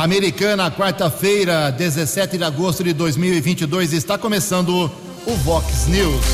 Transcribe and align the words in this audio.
Americana, 0.00 0.70
quarta-feira, 0.70 1.70
17 1.70 2.38
de 2.38 2.44
agosto 2.44 2.82
de 2.82 2.94
2022, 2.94 3.92
está 3.92 4.16
começando 4.16 4.90
o 5.26 5.36
Vox 5.44 5.88
News. 5.88 6.24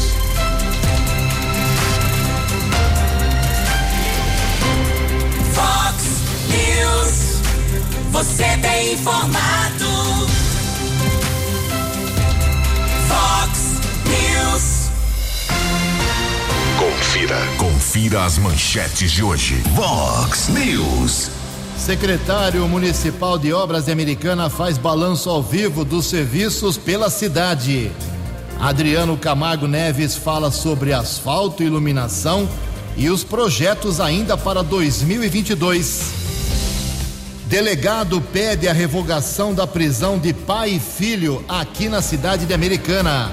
Vox 5.52 6.04
News, 6.48 7.40
você 8.12 8.44
tem 8.62 8.92
informado. 8.92 10.28
Vox 13.08 13.80
News. 14.06 14.90
Confira, 16.78 17.36
confira 17.58 18.24
as 18.24 18.38
manchetes 18.38 19.10
de 19.10 19.24
hoje. 19.24 19.60
Vox 19.74 20.46
News. 20.50 21.45
Secretário 21.86 22.66
Municipal 22.66 23.38
de 23.38 23.52
Obras 23.52 23.84
de 23.84 23.92
Americana 23.92 24.50
faz 24.50 24.76
balanço 24.76 25.30
ao 25.30 25.40
vivo 25.40 25.84
dos 25.84 26.06
serviços 26.06 26.76
pela 26.76 27.08
cidade. 27.08 27.92
Adriano 28.58 29.16
Camargo 29.16 29.68
Neves 29.68 30.16
fala 30.16 30.50
sobre 30.50 30.92
asfalto, 30.92 31.62
iluminação 31.62 32.48
e 32.96 33.08
os 33.08 33.22
projetos 33.22 34.00
ainda 34.00 34.36
para 34.36 34.64
2022. 34.64 36.10
Delegado 37.46 38.20
pede 38.20 38.66
a 38.66 38.72
revogação 38.72 39.54
da 39.54 39.64
prisão 39.64 40.18
de 40.18 40.34
pai 40.34 40.70
e 40.70 40.80
filho 40.80 41.44
aqui 41.48 41.88
na 41.88 42.02
cidade 42.02 42.46
de 42.46 42.52
Americana. 42.52 43.30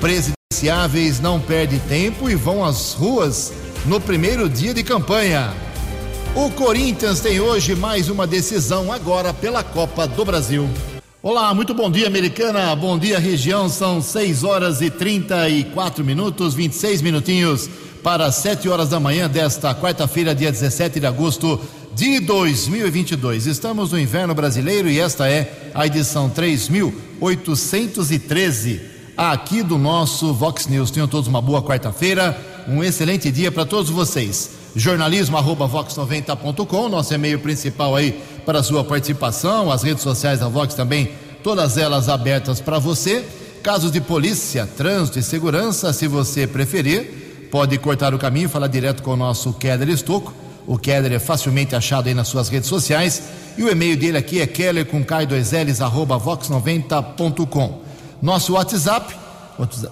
Presidenciáveis 0.00 1.20
não 1.20 1.38
perdem 1.38 1.78
tempo 1.78 2.28
e 2.28 2.34
vão 2.34 2.64
às 2.64 2.92
ruas 2.92 3.52
no 3.86 4.00
primeiro 4.00 4.48
dia 4.48 4.74
de 4.74 4.82
campanha. 4.82 5.54
O 6.34 6.50
Corinthians 6.50 7.20
tem 7.20 7.40
hoje 7.40 7.74
mais 7.74 8.08
uma 8.08 8.26
decisão 8.26 8.90
agora 8.90 9.34
pela 9.34 9.62
Copa 9.62 10.06
do 10.06 10.24
Brasil. 10.24 10.66
Olá, 11.22 11.52
muito 11.52 11.74
bom 11.74 11.90
dia, 11.90 12.06
americana. 12.06 12.74
Bom 12.74 12.98
dia, 12.98 13.18
região. 13.18 13.68
São 13.68 14.00
6 14.00 14.42
horas 14.42 14.80
e 14.80 14.88
34 14.88 16.02
minutos, 16.02 16.54
26 16.54 17.02
minutinhos 17.02 17.68
para 18.02 18.32
7 18.32 18.66
horas 18.66 18.88
da 18.88 18.98
manhã 18.98 19.28
desta 19.28 19.74
quarta-feira, 19.74 20.34
dia 20.34 20.50
17 20.50 21.00
de 21.00 21.06
agosto 21.06 21.60
de 21.94 22.18
2022. 22.20 23.46
Estamos 23.46 23.92
no 23.92 24.00
inverno 24.00 24.34
brasileiro 24.34 24.88
e 24.88 24.98
esta 24.98 25.28
é 25.28 25.70
a 25.74 25.86
edição 25.86 26.30
3813 26.30 28.80
aqui 29.18 29.62
do 29.62 29.76
nosso 29.76 30.32
Vox 30.32 30.66
News. 30.66 30.90
Tenham 30.90 31.06
todos 31.06 31.28
uma 31.28 31.42
boa 31.42 31.62
quarta-feira, 31.62 32.34
um 32.66 32.82
excelente 32.82 33.30
dia 33.30 33.52
para 33.52 33.66
todos 33.66 33.90
vocês 33.90 34.61
jornalismo@vox90.com, 34.74 36.88
nosso 36.88 37.14
e-mail 37.14 37.38
principal 37.38 37.94
aí 37.94 38.20
para 38.44 38.60
a 38.60 38.62
sua 38.62 38.84
participação, 38.84 39.70
as 39.70 39.82
redes 39.82 40.02
sociais 40.02 40.40
da 40.40 40.48
Vox 40.48 40.74
também, 40.74 41.10
todas 41.42 41.76
elas 41.76 42.08
abertas 42.08 42.60
para 42.60 42.78
você. 42.78 43.24
Casos 43.62 43.92
de 43.92 44.00
polícia, 44.00 44.66
trânsito 44.76 45.20
e 45.20 45.22
segurança, 45.22 45.92
se 45.92 46.08
você 46.08 46.48
preferir, 46.48 47.48
pode 47.50 47.78
cortar 47.78 48.12
o 48.12 48.18
caminho 48.18 48.46
e 48.46 48.48
falar 48.48 48.66
direto 48.66 49.04
com 49.04 49.12
o 49.12 49.16
nosso 49.16 49.52
Keller 49.52 49.88
Estocco. 49.88 50.34
O 50.66 50.78
Keller 50.78 51.12
é 51.12 51.18
facilmente 51.18 51.76
achado 51.76 52.08
aí 52.08 52.14
nas 52.14 52.28
suas 52.28 52.48
redes 52.48 52.68
sociais. 52.68 53.22
E 53.56 53.62
o 53.62 53.70
e-mail 53.70 53.96
dele 53.96 54.18
aqui 54.18 54.40
é 54.40 54.46
keller 54.46 54.86
com 54.86 55.04
K2Ls, 55.04 55.80
arroba 55.80 56.18
vox90.com. 56.18 57.82
Nosso 58.20 58.54
WhatsApp, 58.54 59.14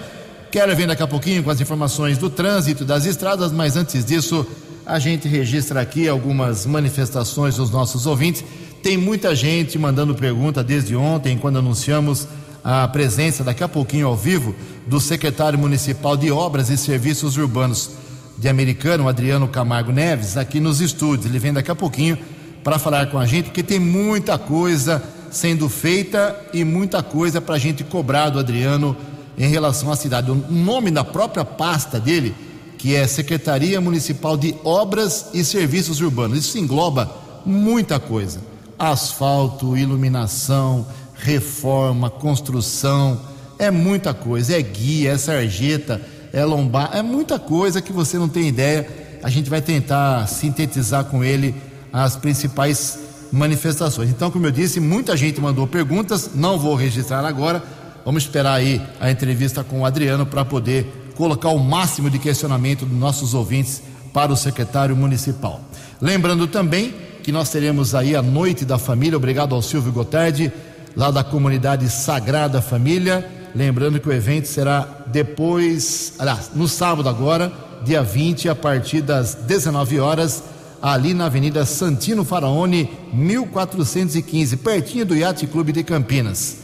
Quero 0.51 0.75
vir 0.75 0.87
daqui 0.87 1.03
a 1.03 1.07
pouquinho 1.07 1.43
com 1.43 1.49
as 1.49 1.59
informações 1.59 2.17
do 2.17 2.29
trânsito 2.29 2.85
das 2.85 3.05
estradas, 3.05 3.51
mas 3.51 3.75
antes 3.75 4.05
disso, 4.05 4.47
a 4.85 4.97
gente 4.97 5.27
registra 5.27 5.81
aqui 5.81 6.07
algumas 6.07 6.65
manifestações 6.65 7.57
dos 7.57 7.69
nossos 7.69 8.05
ouvintes. 8.05 8.45
Tem 8.81 8.97
muita 8.97 9.35
gente 9.35 9.77
mandando 9.77 10.15
pergunta 10.15 10.63
desde 10.63 10.95
ontem, 10.95 11.37
quando 11.37 11.59
anunciamos 11.59 12.27
a 12.63 12.87
presença 12.87 13.43
daqui 13.43 13.63
a 13.63 13.67
pouquinho 13.67 14.07
ao 14.07 14.15
vivo 14.15 14.55
do 14.85 14.99
secretário 14.99 15.57
municipal 15.57 16.17
de 16.17 16.31
Obras 16.31 16.69
e 16.69 16.77
Serviços 16.77 17.37
Urbanos 17.37 17.91
de 18.37 18.47
Americano, 18.47 19.07
Adriano 19.07 19.47
Camargo 19.47 19.91
Neves, 19.91 20.37
aqui 20.37 20.59
nos 20.59 20.79
estúdios. 20.79 21.25
Ele 21.25 21.39
vem 21.39 21.53
daqui 21.53 21.71
a 21.71 21.75
pouquinho 21.75 22.17
para 22.63 22.77
falar 22.77 23.07
com 23.07 23.17
a 23.17 23.25
gente, 23.25 23.45
porque 23.45 23.63
tem 23.63 23.79
muita 23.79 24.37
coisa 24.37 25.03
sendo 25.31 25.67
feita 25.69 26.35
e 26.53 26.63
muita 26.63 27.01
coisa 27.03 27.41
para 27.41 27.55
a 27.55 27.59
gente 27.59 27.83
cobrar 27.83 28.29
do 28.29 28.39
Adriano 28.39 28.95
em 29.37 29.47
relação 29.47 29.91
à 29.91 29.95
cidade. 29.95 30.31
O 30.31 30.35
nome 30.35 30.91
da 30.91 31.03
própria 31.03 31.45
pasta 31.45 31.99
dele, 31.99 32.35
que 32.77 32.95
é 32.95 33.07
Secretaria 33.07 33.79
Municipal 33.79 34.37
de 34.37 34.55
Obras 34.63 35.27
e 35.33 35.43
Serviços 35.43 36.01
Urbanos, 36.01 36.39
isso 36.39 36.57
engloba 36.57 37.09
muita 37.45 37.99
coisa: 37.99 38.41
asfalto, 38.77 39.77
iluminação, 39.77 40.85
reforma, 41.17 42.09
construção, 42.09 43.19
é 43.59 43.71
muita 43.71 44.13
coisa, 44.13 44.57
é 44.57 44.61
guia, 44.61 45.11
é 45.11 45.17
sarjeta, 45.17 46.01
é 46.31 46.43
lombar, 46.45 46.91
é 46.93 47.01
muita 47.01 47.39
coisa 47.39 47.81
que 47.81 47.91
você 47.91 48.17
não 48.17 48.29
tem 48.29 48.47
ideia. 48.47 48.87
A 49.23 49.29
gente 49.29 49.49
vai 49.49 49.61
tentar 49.61 50.27
sintetizar 50.27 51.05
com 51.05 51.23
ele 51.23 51.55
as 51.91 52.15
principais 52.15 52.99
manifestações. 53.31 54.09
Então, 54.09 54.29
como 54.29 54.45
eu 54.45 54.51
disse, 54.51 54.79
muita 54.79 55.17
gente 55.17 55.41
mandou 55.41 55.67
perguntas, 55.67 56.31
não 56.35 56.57
vou 56.57 56.75
registrar 56.75 57.25
agora. 57.25 57.63
Vamos 58.05 58.23
esperar 58.23 58.53
aí 58.53 58.81
a 58.99 59.11
entrevista 59.11 59.63
com 59.63 59.81
o 59.81 59.85
Adriano 59.85 60.25
para 60.25 60.45
poder 60.45 61.11
colocar 61.15 61.49
o 61.49 61.59
máximo 61.59 62.09
de 62.09 62.19
questionamento 62.19 62.85
dos 62.85 62.97
nossos 62.97 63.33
ouvintes 63.33 63.81
para 64.13 64.31
o 64.31 64.37
secretário 64.37 64.95
municipal. 64.95 65.61
Lembrando 65.99 66.47
também 66.47 66.93
que 67.23 67.31
nós 67.31 67.49
teremos 67.49 67.93
aí 67.93 68.15
a 68.15 68.21
Noite 68.21 68.63
da 68.63 68.77
Família, 68.77 69.17
obrigado 69.17 69.53
ao 69.53 69.61
Silvio 69.61 69.91
Gotardi, 69.91 70.51
lá 70.95 71.11
da 71.11 71.23
comunidade 71.23 71.89
Sagrada 71.89 72.61
Família. 72.61 73.29
Lembrando 73.55 73.99
que 73.99 74.07
o 74.07 74.13
evento 74.13 74.47
será 74.47 74.87
depois, 75.07 76.13
aliás, 76.19 76.51
no 76.53 76.67
sábado 76.67 77.09
agora, 77.09 77.51
dia 77.83 78.03
20, 78.03 78.49
a 78.49 78.55
partir 78.55 79.01
das 79.01 79.33
19 79.33 79.99
horas, 79.99 80.43
ali 80.81 81.13
na 81.13 81.25
Avenida 81.25 81.65
Santino 81.65 82.23
Faraone, 82.23 82.89
1415, 83.11 84.57
pertinho 84.57 85.05
do 85.05 85.15
Yacht 85.15 85.45
Clube 85.47 85.71
de 85.71 85.83
Campinas. 85.83 86.57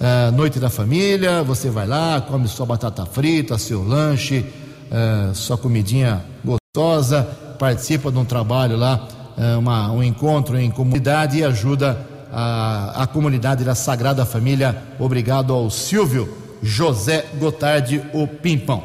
Uh, 0.00 0.30
noite 0.32 0.60
da 0.60 0.70
família, 0.70 1.42
você 1.42 1.70
vai 1.70 1.86
lá, 1.86 2.20
come 2.20 2.46
sua 2.46 2.64
batata 2.64 3.04
frita, 3.04 3.58
seu 3.58 3.82
lanche, 3.82 4.44
uh, 4.90 5.34
sua 5.34 5.58
comidinha 5.58 6.24
gostosa, 6.44 7.24
participa 7.58 8.12
de 8.12 8.18
um 8.18 8.24
trabalho 8.24 8.76
lá, 8.76 9.08
uh, 9.36 9.58
uma, 9.58 9.90
um 9.90 10.02
encontro 10.02 10.56
em 10.56 10.70
comunidade 10.70 11.38
e 11.38 11.44
ajuda 11.44 11.98
a, 12.32 13.02
a 13.02 13.06
comunidade 13.06 13.64
da 13.64 13.74
Sagrada 13.74 14.24
Família. 14.24 14.76
Obrigado 14.98 15.52
ao 15.52 15.70
Silvio 15.70 16.28
José 16.62 17.26
Gotardi, 17.38 18.02
o 18.12 18.26
Pimpão. 18.26 18.82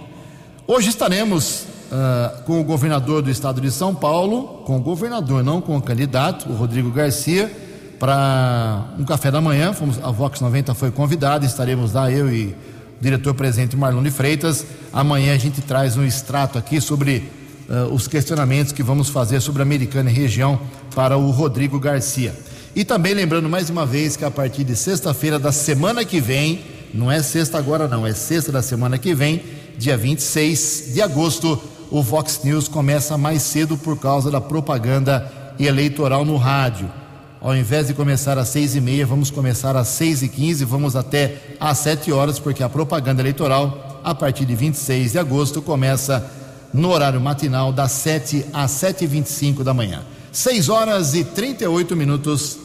Hoje 0.68 0.90
estaremos 0.90 1.66
uh, 1.92 2.44
com 2.44 2.62
o 2.62 2.64
governador 2.64 3.22
do 3.22 3.30
estado 3.30 3.60
de 3.60 3.72
São 3.72 3.94
Paulo, 3.94 4.64
com 4.66 4.78
o 4.78 4.82
governador, 4.82 5.44
não 5.44 5.60
com 5.60 5.76
o 5.76 5.82
candidato, 5.82 6.50
o 6.50 6.56
Rodrigo 6.56 6.90
Garcia, 6.92 7.52
para 8.00 8.86
um 8.98 9.04
café 9.04 9.32
da 9.32 9.42
manhã. 9.42 9.74
Fomos, 9.74 10.00
a 10.04 10.12
Vox 10.12 10.40
90 10.40 10.74
foi 10.74 10.92
convidada, 10.92 11.46
estaremos 11.46 11.94
lá, 11.94 12.12
eu 12.12 12.32
e 12.34 12.56
o 13.00 13.04
diretor 13.04 13.34
presidente 13.34 13.76
Marlon 13.76 14.04
de 14.04 14.12
Freitas. 14.12 14.66
Amanhã 14.92 15.34
a 15.34 15.38
gente 15.38 15.62
traz 15.62 15.98
um 15.98 16.04
extrato 16.04 16.58
aqui 16.58 16.80
sobre 16.80 17.30
uh, 17.70 17.94
os 17.94 18.08
questionamentos 18.08 18.72
que 18.72 18.84
vamos 18.84 19.10
fazer 19.10 19.42
sobre 19.42 19.62
a 19.62 19.66
Americana 19.66 20.10
e 20.10 20.14
região 20.14 20.60
para 20.96 21.18
o 21.18 21.32
Rodrigo 21.32 21.80
Garcia. 21.80 22.34
E 22.76 22.84
também 22.84 23.14
lembrando 23.14 23.48
mais 23.48 23.70
uma 23.70 23.86
vez 23.86 24.18
que 24.18 24.26
a 24.26 24.32
partir 24.32 24.64
de 24.64 24.76
sexta-feira 24.76 25.38
da 25.38 25.52
semana 25.52 26.04
que 26.04 26.20
vem, 26.20 26.62
não 26.92 27.12
é 27.12 27.22
sexta 27.22 27.60
agora 27.60 27.88
não, 27.88 28.06
é 28.06 28.16
sexta 28.16 28.52
da 28.52 28.64
semana 28.64 28.98
que 28.98 29.14
vem, 29.14 29.44
dia 29.78 29.96
26 29.96 30.92
de 30.92 31.00
agosto, 31.00 31.62
o 31.92 32.02
Vox 32.02 32.42
News 32.44 32.68
começa 32.68 33.16
mais 33.16 33.44
cedo 33.44 33.78
por 33.78 34.00
causa 34.00 34.32
da 34.32 34.42
propaganda 34.42 35.32
eleitoral 35.60 36.26
no 36.26 36.36
rádio. 36.36 36.92
Ao 37.40 37.56
invés 37.56 37.88
de 37.88 37.94
começar 37.94 38.40
às 38.40 38.48
seis 38.48 38.76
e 38.76 38.82
meia, 38.82 39.06
vamos 39.06 39.30
começar 39.30 39.76
às 39.76 39.90
seis 39.90 40.24
e 40.24 40.28
quinze, 40.28 40.66
vamos 40.66 40.96
até 40.96 41.56
às 41.60 41.78
sete 41.78 42.12
horas, 42.12 42.40
porque 42.40 42.64
a 42.64 42.70
propaganda 42.70 43.22
eleitoral, 43.22 44.02
a 44.04 44.16
partir 44.16 44.46
de 44.46 44.56
26 44.56 45.12
de 45.12 45.20
agosto, 45.20 45.62
começa 45.62 46.28
no 46.74 46.90
horário 46.90 47.22
matinal 47.22 47.72
das 47.72 47.92
sete 47.92 48.44
às 48.52 48.72
sete 48.72 49.04
e 49.04 49.08
vinte 49.08 49.28
e 49.28 49.32
cinco 49.32 49.64
da 49.64 49.76
manhã. 49.76 50.02
6 50.34 50.68
horas 50.68 51.14
e 51.14 51.24
38 51.24 51.96
minutos. 51.96 52.58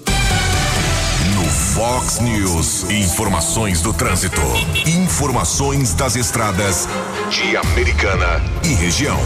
Fox 1.79 2.19
News, 2.19 2.91
informações 2.91 3.81
do 3.81 3.95
trânsito, 3.95 4.43
informações 4.85 5.95
das 5.95 6.17
estradas 6.17 6.89
de 7.31 7.57
Americana 7.57 8.43
e 8.65 8.75
região. 8.75 9.17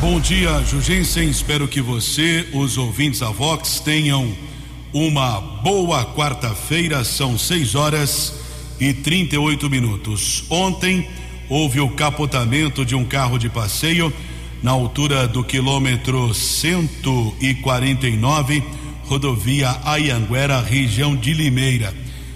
Bom 0.00 0.18
dia, 0.18 0.64
Jugensen. 0.64 1.28
Espero 1.28 1.68
que 1.68 1.82
você, 1.82 2.48
os 2.54 2.78
ouvintes 2.78 3.20
da 3.20 3.28
Vox, 3.28 3.78
tenham 3.78 4.34
uma 4.90 5.38
boa 5.38 6.02
quarta-feira. 6.14 7.04
São 7.04 7.38
6 7.38 7.74
horas 7.74 8.32
e 8.80 8.94
38 8.94 9.68
minutos. 9.68 10.44
Ontem 10.48 11.06
houve 11.46 11.80
o 11.80 11.90
capotamento 11.90 12.86
de 12.86 12.94
um 12.94 13.04
carro 13.04 13.36
de 13.36 13.50
passeio 13.50 14.10
na 14.62 14.70
altura 14.70 15.28
do 15.28 15.44
quilômetro 15.44 16.32
149, 16.32 18.64
rodovia 19.06 19.76
Ayanguera, 19.84 20.60
região 20.60 21.14
de 21.14 21.32
Limeira. 21.32 21.94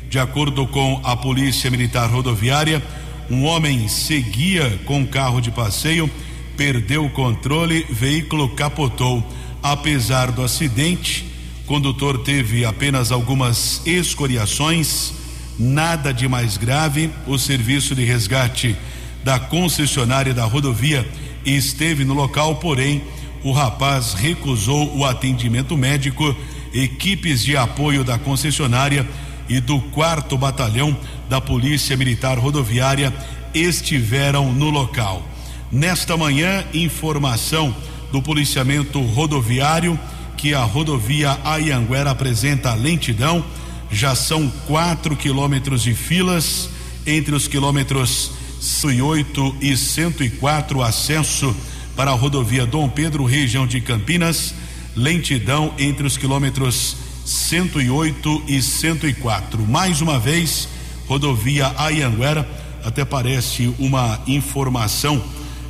De 0.08 0.18
acordo 0.18 0.66
com 0.66 1.00
a 1.02 1.16
Polícia 1.16 1.70
Militar 1.70 2.08
Rodoviária, 2.08 2.82
um 3.28 3.44
homem 3.44 3.88
seguia 3.88 4.78
com 4.84 5.06
carro 5.06 5.40
de 5.40 5.50
passeio, 5.50 6.08
perdeu 6.56 7.04
o 7.04 7.10
controle, 7.10 7.84
veículo 7.90 8.48
capotou. 8.50 9.24
Apesar 9.62 10.30
do 10.30 10.42
acidente, 10.42 11.24
condutor 11.66 12.18
teve 12.18 12.64
apenas 12.64 13.12
algumas 13.12 13.82
escoriações, 13.84 15.12
nada 15.58 16.12
de 16.12 16.28
mais 16.28 16.56
grave. 16.56 17.10
O 17.26 17.36
serviço 17.36 17.94
de 17.94 18.04
resgate 18.04 18.76
da 19.24 19.38
concessionária 19.38 20.32
da 20.32 20.44
rodovia 20.44 21.06
esteve 21.44 22.04
no 22.04 22.14
local, 22.14 22.56
porém, 22.56 23.02
o 23.42 23.52
rapaz 23.52 24.12
recusou 24.12 24.96
o 24.96 25.04
atendimento 25.04 25.76
médico. 25.76 26.34
Equipes 26.72 27.42
de 27.42 27.56
apoio 27.56 28.04
da 28.04 28.18
concessionária 28.18 29.06
e 29.48 29.60
do 29.60 29.80
quarto 29.80 30.38
batalhão 30.38 30.96
da 31.28 31.40
Polícia 31.40 31.96
Militar 31.96 32.38
Rodoviária 32.38 33.12
estiveram 33.52 34.52
no 34.52 34.70
local. 34.70 35.26
Nesta 35.72 36.16
manhã, 36.16 36.64
informação 36.72 37.74
do 38.12 38.22
policiamento 38.22 39.00
rodoviário 39.00 39.98
que 40.36 40.54
a 40.54 40.62
rodovia 40.62 41.38
Ayanguera 41.44 42.10
apresenta 42.10 42.74
lentidão. 42.74 43.44
Já 43.90 44.14
são 44.14 44.48
quatro 44.66 45.16
quilômetros 45.16 45.82
de 45.82 45.94
filas 45.94 46.70
entre 47.06 47.34
os 47.34 47.46
quilômetros 47.46 48.32
108 48.60 49.56
e 49.60 49.76
104, 49.76 50.82
acesso 50.82 51.54
para 51.96 52.10
a 52.10 52.14
rodovia 52.14 52.64
Dom 52.64 52.88
Pedro, 52.88 53.24
região 53.24 53.66
de 53.66 53.80
Campinas. 53.80 54.54
Lentidão 54.96 55.72
entre 55.78 56.06
os 56.06 56.16
quilômetros 56.16 56.96
108 57.24 58.44
e 58.48 58.60
104. 58.60 59.62
Mais 59.66 60.00
uma 60.00 60.18
vez, 60.18 60.68
rodovia 61.06 61.72
Ayanguera, 61.76 62.48
até 62.84 63.04
parece 63.04 63.72
uma 63.78 64.20
informação 64.26 65.22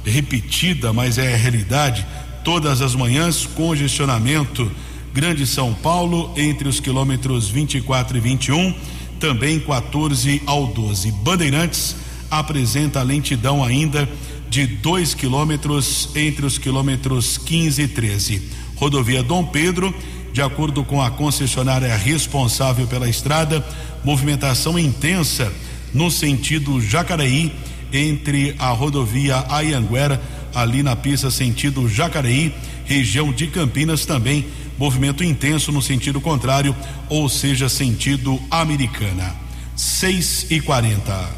repetida, 0.05 0.93
mas 0.93 1.19
é 1.19 1.35
a 1.35 1.37
realidade. 1.37 2.07
Todas 2.45 2.81
as 2.81 2.95
manhãs, 2.95 3.47
congestionamento 3.47 4.71
Grande 5.13 5.45
São 5.45 5.75
Paulo, 5.75 6.33
entre 6.37 6.69
os 6.69 6.79
quilômetros 6.79 7.49
24 7.49 8.17
e 8.17 8.21
21, 8.21 8.75
também 9.19 9.59
14 9.59 10.41
ao 10.47 10.69
12. 10.69 11.11
Bandeirantes 11.13 11.97
apresenta 12.31 13.03
lentidão 13.03 13.65
ainda 13.65 14.09
de 14.49 14.67
2 14.67 15.15
quilômetros 15.15 16.11
entre 16.15 16.47
os 16.47 16.59
quilômetros 16.59 17.37
15 17.39 17.83
e 17.83 17.89
13. 17.89 18.43
Rodovia 18.81 19.23
Dom 19.23 19.45
Pedro 19.45 19.95
de 20.33 20.41
acordo 20.43 20.85
com 20.85 21.03
a 21.03 21.11
concessionária 21.11 21.95
responsável 21.97 22.87
pela 22.87 23.09
estrada, 23.09 23.65
movimentação 24.05 24.79
intensa 24.79 25.53
no 25.93 26.11
sentido 26.11 26.81
Jacareí, 26.81 27.53
entre 27.93 28.55
a 28.59 28.69
rodovia 28.69 29.45
Ayanguera, 29.49 30.23
ali 30.55 30.83
na 30.83 30.95
pista 30.95 31.31
sentido 31.31 31.89
Jacareí, 31.89 32.55
região 32.85 33.33
de 33.33 33.49
Campinas 33.49 34.07
também, 34.07 34.47
movimento 34.79 35.25
intenso 35.25 35.73
no 35.73 35.83
sentido 35.83 36.21
contrário, 36.21 36.75
ou 37.09 37.29
seja, 37.29 37.69
sentido 37.69 38.41
Americana. 38.51 39.35
6 39.77 40.47
e 40.51 40.61
40 40.61 41.31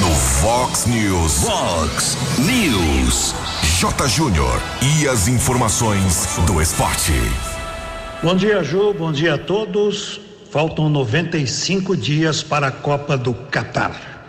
No 0.00 0.14
Fox 0.14 0.86
News. 0.86 1.32
Fox 1.44 2.16
News. 2.38 3.34
Júnior. 4.06 4.60
E 4.82 5.08
as 5.08 5.26
informações 5.26 6.38
do 6.46 6.60
esporte. 6.60 7.14
Bom 8.22 8.36
dia, 8.36 8.62
Ju. 8.62 8.92
Bom 8.92 9.10
dia 9.10 9.36
a 9.36 9.38
todos. 9.38 10.20
Faltam 10.50 10.90
95 10.90 11.96
dias 11.96 12.42
para 12.42 12.66
a 12.66 12.70
Copa 12.70 13.16
do 13.16 13.32
Catar. 13.32 14.26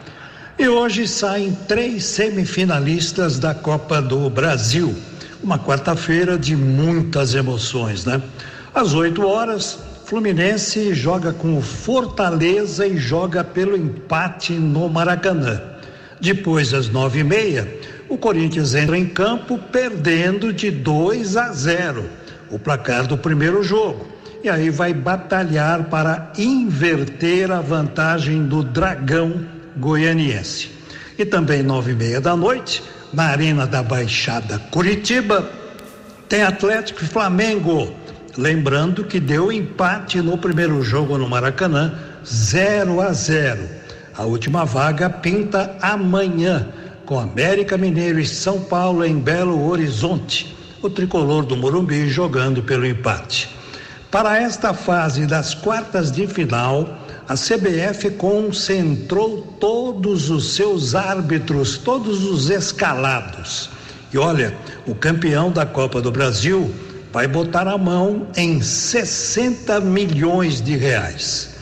E 0.57 0.69
hoje 0.69 1.05
saem 1.05 1.51
três 1.67 2.05
semifinalistas 2.05 3.39
da 3.39 3.53
Copa 3.53 4.01
do 4.01 4.29
Brasil. 4.29 4.95
Uma 5.43 5.59
quarta-feira 5.59 6.37
de 6.37 6.55
muitas 6.55 7.35
emoções, 7.35 8.05
né? 8.05 8.21
Às 8.73 8.93
8 8.93 9.21
horas, 9.27 9.79
Fluminense 10.05 10.93
joga 10.93 11.33
com 11.33 11.57
o 11.57 11.61
Fortaleza 11.61 12.87
e 12.87 12.95
joga 12.95 13.43
pelo 13.43 13.75
empate 13.75 14.53
no 14.53 14.87
Maracanã. 14.87 15.61
Depois, 16.21 16.73
às 16.73 16.87
nove 16.87 17.19
e 17.19 17.23
meia, 17.23 17.67
o 18.11 18.17
Corinthians 18.17 18.75
entra 18.75 18.97
em 18.97 19.07
campo 19.07 19.57
perdendo 19.57 20.51
de 20.51 20.69
2 20.69 21.37
a 21.37 21.53
0 21.53 22.03
o 22.49 22.59
placar 22.59 23.07
do 23.07 23.17
primeiro 23.17 23.63
jogo. 23.63 24.05
E 24.43 24.49
aí 24.49 24.69
vai 24.69 24.93
batalhar 24.93 25.85
para 25.85 26.33
inverter 26.37 27.49
a 27.49 27.61
vantagem 27.61 28.43
do 28.43 28.63
Dragão 28.63 29.45
Goianiense. 29.77 30.71
E 31.17 31.23
também 31.23 31.63
nove 31.63 31.91
e 31.91 31.95
meia 31.95 32.19
da 32.19 32.35
noite, 32.35 32.83
na 33.13 33.27
Arena 33.27 33.65
da 33.65 33.81
Baixada 33.81 34.59
Curitiba, 34.71 35.49
tem 36.27 36.43
Atlético 36.43 37.05
e 37.05 37.07
Flamengo. 37.07 37.95
Lembrando 38.37 39.05
que 39.05 39.21
deu 39.21 39.53
empate 39.53 40.21
no 40.21 40.37
primeiro 40.37 40.81
jogo 40.81 41.17
no 41.17 41.29
Maracanã, 41.29 41.93
0 42.25 42.99
a 42.99 43.13
0. 43.13 43.61
A 44.17 44.23
última 44.23 44.65
vaga 44.65 45.09
pinta 45.09 45.77
amanhã, 45.81 46.67
com 47.11 47.19
América 47.19 47.77
Mineiro 47.77 48.21
e 48.21 48.25
São 48.25 48.61
Paulo 48.61 49.03
em 49.03 49.19
Belo 49.19 49.67
Horizonte 49.67 50.55
o 50.81 50.89
tricolor 50.89 51.45
do 51.45 51.57
Morumbi 51.57 52.07
jogando 52.07 52.63
pelo 52.63 52.87
empate. 52.87 53.53
Para 54.09 54.41
esta 54.41 54.73
fase 54.73 55.25
das 55.25 55.53
quartas 55.53 56.09
de 56.09 56.25
final, 56.25 56.97
a 57.27 57.33
CBF 57.33 58.11
concentrou 58.11 59.41
todos 59.59 60.29
os 60.29 60.53
seus 60.55 60.95
árbitros, 60.95 61.77
todos 61.77 62.23
os 62.23 62.49
escalados. 62.49 63.69
E 64.13 64.17
olha, 64.17 64.55
o 64.87 64.95
campeão 64.95 65.51
da 65.51 65.65
Copa 65.65 66.01
do 66.01 66.13
Brasil 66.13 66.73
vai 67.11 67.27
botar 67.27 67.67
a 67.67 67.77
mão 67.77 68.25
em 68.37 68.61
60 68.61 69.81
milhões 69.81 70.61
de 70.61 70.77
reais. 70.77 71.55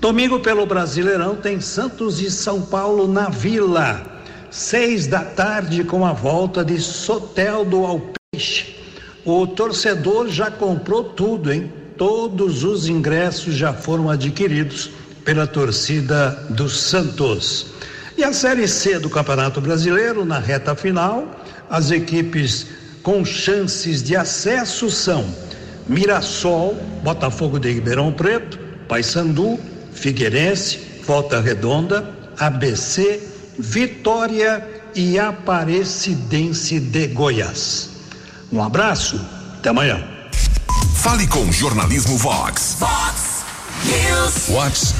Domingo 0.00 0.40
pelo 0.40 0.64
Brasileirão 0.64 1.36
tem 1.36 1.60
Santos 1.60 2.18
e 2.18 2.30
São 2.30 2.62
Paulo 2.62 3.06
na 3.06 3.28
Vila. 3.28 4.19
Seis 4.50 5.06
da 5.06 5.24
tarde 5.24 5.84
com 5.84 6.04
a 6.04 6.12
volta 6.12 6.64
de 6.64 6.80
Soteldo 6.80 7.84
ao 7.84 8.00
o 9.24 9.46
torcedor 9.46 10.28
já 10.28 10.50
comprou 10.50 11.04
tudo, 11.04 11.52
hein? 11.52 11.70
Todos 11.96 12.64
os 12.64 12.88
ingressos 12.88 13.54
já 13.54 13.72
foram 13.72 14.08
adquiridos 14.08 14.90
pela 15.24 15.46
torcida 15.46 16.30
do 16.48 16.68
Santos. 16.68 17.66
E 18.16 18.24
a 18.24 18.32
Série 18.32 18.66
C 18.66 18.98
do 18.98 19.10
Campeonato 19.10 19.60
Brasileiro, 19.60 20.24
na 20.24 20.38
reta 20.38 20.74
final, 20.74 21.44
as 21.68 21.90
equipes 21.90 22.66
com 23.02 23.24
chances 23.24 24.02
de 24.02 24.16
acesso 24.16 24.90
são 24.90 25.34
Mirassol, 25.86 26.74
Botafogo 27.02 27.58
de 27.58 27.70
Ribeirão 27.72 28.12
Preto, 28.12 28.58
Paysandu, 28.88 29.58
Figueirense, 29.92 30.78
Volta 31.04 31.40
Redonda, 31.40 32.08
ABC, 32.38 33.29
Vitória 33.60 34.66
e 34.94 35.18
Aparecidense 35.18 36.80
de 36.80 37.08
Goiás. 37.08 37.90
Um 38.52 38.62
abraço, 38.62 39.20
até 39.58 39.68
amanhã. 39.68 40.02
Fale 40.96 41.26
com 41.26 41.52
Jornalismo 41.52 42.16
Vox. 42.16 42.76
Vox 42.78 43.44
News. 43.84 44.48
Vox 44.48 44.94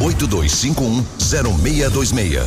982510626. 0.00 2.46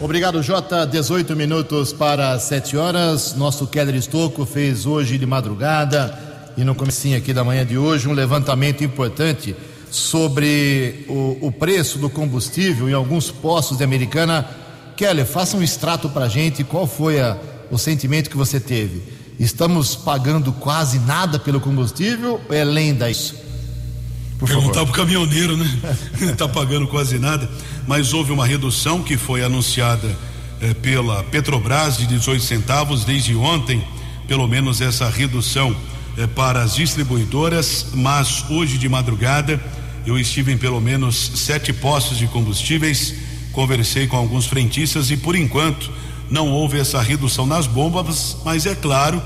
Obrigado, 0.00 0.42
Jota. 0.42 0.84
18 0.86 1.36
minutos 1.36 1.92
para 1.92 2.38
7 2.38 2.74
horas. 2.76 3.34
Nosso 3.34 3.66
Keller 3.66 3.94
Estocco 3.94 4.46
fez 4.46 4.86
hoje 4.86 5.18
de 5.18 5.26
madrugada 5.26 6.18
e 6.56 6.64
no 6.64 6.74
comecinho 6.74 7.18
aqui 7.18 7.32
da 7.32 7.44
manhã 7.44 7.64
de 7.66 7.78
hoje 7.78 8.08
um 8.08 8.12
levantamento 8.12 8.82
importante 8.82 9.54
sobre 9.90 11.04
o, 11.08 11.48
o 11.48 11.52
preço 11.52 11.98
do 11.98 12.08
combustível 12.08 12.88
em 12.88 12.92
alguns 12.92 13.30
postos 13.30 13.78
de 13.78 13.84
Americana. 13.84 14.48
Keller, 15.00 15.24
faça 15.24 15.56
um 15.56 15.62
extrato 15.62 16.10
para 16.10 16.28
gente. 16.28 16.62
Qual 16.62 16.86
foi 16.86 17.18
a, 17.22 17.34
o 17.70 17.78
sentimento 17.78 18.28
que 18.28 18.36
você 18.36 18.60
teve? 18.60 19.02
Estamos 19.38 19.96
pagando 19.96 20.52
quase 20.52 20.98
nada 20.98 21.38
pelo 21.38 21.58
combustível 21.58 22.38
ou 22.46 22.54
é 22.54 22.62
lenda 22.62 23.08
isso? 23.08 23.34
Por 24.38 24.46
Perguntar 24.46 24.82
para 24.82 24.90
o 24.90 24.92
caminhoneiro, 24.92 25.56
né? 25.56 25.66
Está 26.20 26.46
pagando 26.52 26.86
quase 26.86 27.18
nada, 27.18 27.48
mas 27.86 28.12
houve 28.12 28.30
uma 28.30 28.44
redução 28.44 29.02
que 29.02 29.16
foi 29.16 29.42
anunciada 29.42 30.06
eh, 30.60 30.74
pela 30.74 31.24
Petrobras 31.24 31.96
de 31.96 32.06
18 32.06 32.44
centavos 32.44 33.02
desde 33.02 33.34
ontem, 33.34 33.82
pelo 34.28 34.46
menos 34.46 34.82
essa 34.82 35.08
redução 35.08 35.74
eh, 36.18 36.26
para 36.26 36.60
as 36.60 36.74
distribuidoras, 36.74 37.86
mas 37.94 38.44
hoje 38.50 38.76
de 38.76 38.86
madrugada 38.86 39.58
eu 40.04 40.18
estive 40.18 40.52
em 40.52 40.58
pelo 40.58 40.78
menos 40.78 41.32
sete 41.36 41.72
postos 41.72 42.18
de 42.18 42.26
combustíveis, 42.26 43.29
conversei 43.52 44.06
com 44.06 44.16
alguns 44.16 44.46
frentistas 44.46 45.10
e 45.10 45.16
por 45.16 45.34
enquanto 45.36 45.90
não 46.30 46.48
houve 46.48 46.78
essa 46.78 47.02
redução 47.02 47.46
nas 47.46 47.66
bombas, 47.66 48.36
mas 48.44 48.66
é 48.66 48.74
claro 48.74 49.20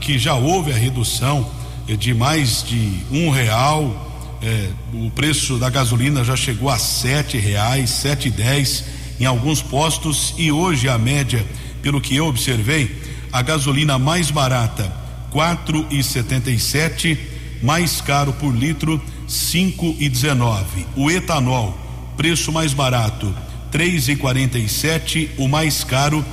que 0.00 0.18
já 0.18 0.34
houve 0.34 0.72
a 0.72 0.76
redução 0.76 1.48
de 1.86 2.14
mais 2.14 2.62
de 2.62 2.92
um 3.10 3.30
real. 3.30 4.38
Eh, 4.42 4.70
o 4.94 5.10
preço 5.10 5.58
da 5.58 5.68
gasolina 5.68 6.24
já 6.24 6.36
chegou 6.36 6.70
a 6.70 6.78
sete 6.78 7.36
reais, 7.38 7.90
sete 7.90 8.28
e 8.28 8.30
dez 8.30 8.84
em 9.18 9.26
alguns 9.26 9.60
postos 9.60 10.34
e 10.38 10.50
hoje 10.50 10.88
a 10.88 10.96
média, 10.96 11.44
pelo 11.82 12.00
que 12.00 12.16
eu 12.16 12.26
observei, 12.26 13.02
a 13.32 13.42
gasolina 13.42 13.98
mais 13.98 14.30
barata 14.30 15.00
quatro 15.30 15.86
e 15.90 16.02
setenta 16.02 16.50
e 16.50 16.58
sete, 16.58 17.18
mais 17.62 18.00
caro 18.00 18.32
por 18.32 18.54
litro 18.54 19.00
cinco 19.28 19.94
e 19.98 20.08
dezenove. 20.08 20.86
O 20.96 21.10
etanol, 21.10 21.76
preço 22.16 22.50
mais 22.50 22.74
barato 22.74 23.32
três 23.70 24.08
e 24.08 24.16
quarenta 24.16 24.58
e 24.58 24.68
sete, 24.68 25.30
o 25.36 25.48
mais 25.48 25.84
caro 25.84 26.24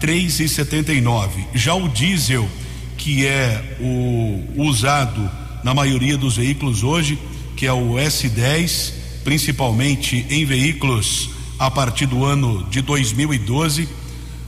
três 0.00 0.40
e 0.40 0.48
setenta 0.48 0.92
e 0.92 1.00
nove. 1.00 1.44
Já 1.54 1.74
o 1.74 1.88
diesel, 1.88 2.48
que 2.96 3.26
é 3.26 3.76
o 3.80 4.62
usado 4.62 5.30
na 5.62 5.74
maioria 5.74 6.16
dos 6.16 6.36
veículos 6.36 6.82
hoje, 6.82 7.18
que 7.56 7.66
é 7.66 7.72
o 7.72 7.94
S10, 7.94 8.92
principalmente 9.24 10.26
em 10.30 10.44
veículos 10.44 11.30
a 11.58 11.70
partir 11.70 12.06
do 12.06 12.24
ano 12.24 12.66
de 12.70 12.82
2012, 12.82 13.88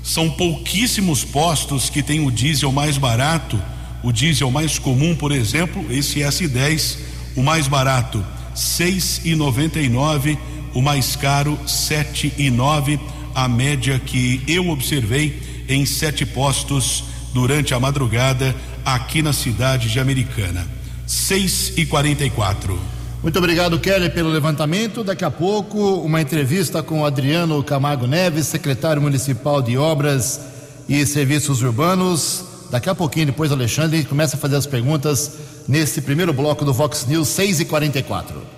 são 0.03 0.31
pouquíssimos 0.31 1.25
postos 1.25 1.91
que 1.91 2.03
têm 2.03 2.27
o 2.27 2.31
diesel 2.31 2.73
mais 2.73 2.97
barato 2.97 3.61
o 4.03 4.13
diesel 4.13 4.51
mais 4.51 4.79
comum, 4.79 5.15
por 5.15 5.33
exemplo, 5.33 5.85
esse 5.91 6.21
S10, 6.21 6.99
o 7.37 7.43
mais 7.43 7.67
barato 7.67 8.25
seis 8.55 9.21
e 9.25 9.35
noventa 9.35 9.81
e 9.81 9.89
nove, 9.89 10.39
o 10.75 10.83
mais 10.83 11.17
caro 11.17 11.59
sete 11.67 12.33
e 12.37 12.51
nove, 12.51 12.99
a 13.35 13.49
média 13.49 13.99
que 13.99 14.43
eu 14.47 14.69
observei 14.69 15.67
em 15.69 15.85
sete 15.85 16.25
postos 16.25 17.05
durante 17.33 17.75
a 17.75 17.81
madrugada 17.81 18.55
aqui 18.85 19.23
na 19.23 19.33
cidade 19.33 19.91
de 19.91 20.01
Americana. 20.01 20.67
Seis 21.07 21.73
e 21.77 21.87
quarenta 21.87 22.25
e 22.25 22.31
quatro. 22.31 22.79
Muito 23.23 23.39
obrigado, 23.39 23.79
Kelly, 23.81 24.11
pelo 24.11 24.29
levantamento. 24.29 25.03
Daqui 25.03 25.25
a 25.25 25.31
pouco, 25.31 25.95
uma 25.97 26.21
entrevista 26.21 26.83
com 26.83 27.05
Adriano 27.05 27.63
Camargo 27.65 28.07
Neves, 28.07 28.47
secretário 28.47 29.03
municipal 29.03 29.61
de 29.61 29.77
Obras 29.77 30.41
e 30.89 31.05
Serviços 31.05 31.63
Urbanos. 31.63 32.45
Daqui 32.71 32.89
a 32.89 32.95
pouquinho, 32.95 33.27
depois, 33.27 33.51
Alexandre 33.51 34.05
começa 34.05 34.37
a 34.37 34.39
fazer 34.39 34.57
as 34.57 34.67
perguntas 34.67 35.33
nesse 35.67 36.01
primeiro 36.01 36.33
bloco 36.33 36.65
do 36.65 36.73
Vox 36.73 37.07
News 37.07 37.29
6 37.29 37.61
e 37.61 37.65
44 37.65 38.58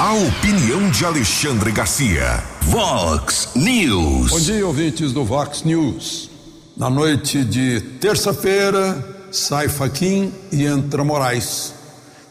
A 0.00 0.14
opinião 0.14 0.90
de 0.90 1.04
Alexandre 1.04 1.70
Garcia. 1.72 2.42
Vox 2.62 3.50
News. 3.54 4.30
Bom 4.30 4.40
dia, 4.40 4.66
ouvintes 4.66 5.12
do 5.12 5.26
Vox 5.26 5.62
News. 5.62 6.30
Na 6.74 6.88
noite 6.88 7.44
de 7.44 7.82
terça-feira, 8.00 8.96
sai 9.30 9.68
Faquim 9.68 10.32
e 10.50 10.64
entra 10.64 11.04
Moraes 11.04 11.74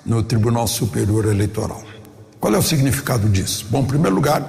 no 0.03 0.23
Tribunal 0.23 0.67
Superior 0.67 1.27
Eleitoral. 1.27 1.83
Qual 2.39 2.55
é 2.55 2.57
o 2.57 2.63
significado 2.63 3.29
disso? 3.29 3.67
Bom, 3.69 3.81
em 3.81 3.85
primeiro 3.85 4.15
lugar, 4.15 4.41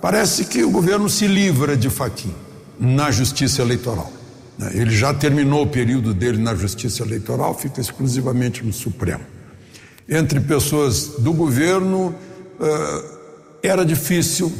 parece 0.00 0.44
que 0.44 0.62
o 0.62 0.70
governo 0.70 1.08
se 1.10 1.26
livra 1.26 1.76
de 1.76 1.90
Faquim 1.90 2.32
na 2.78 3.10
Justiça 3.10 3.62
Eleitoral. 3.62 4.12
Né? 4.56 4.70
Ele 4.74 4.92
já 4.92 5.12
terminou 5.12 5.64
o 5.64 5.66
período 5.66 6.14
dele 6.14 6.38
na 6.38 6.54
Justiça 6.54 7.02
Eleitoral, 7.02 7.52
fica 7.52 7.80
exclusivamente 7.80 8.64
no 8.64 8.72
Supremo. 8.72 9.24
Entre 10.08 10.38
pessoas 10.38 11.14
do 11.18 11.32
governo, 11.32 12.14
era 13.62 13.84
difícil 13.84 14.52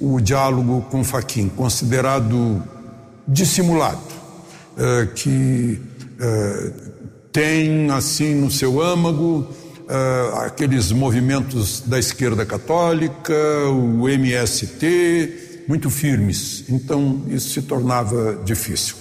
o 0.00 0.20
diálogo 0.20 0.86
com 0.90 1.02
Faquim, 1.02 1.48
considerado 1.48 2.62
dissimulado, 3.26 4.00
uh, 4.76 5.06
que 5.14 5.80
uh, 6.20 6.72
tem 7.32 7.90
assim 7.90 8.34
no 8.34 8.50
seu 8.50 8.80
âmago 8.80 9.46
aqueles 10.44 10.92
movimentos 10.92 11.80
da 11.80 11.98
esquerda 11.98 12.44
católica, 12.44 13.34
o 13.70 14.06
MST, 14.06 15.64
muito 15.66 15.88
firmes. 15.88 16.64
Então 16.68 17.22
isso 17.28 17.48
se 17.54 17.62
tornava 17.62 18.38
difícil. 18.44 18.96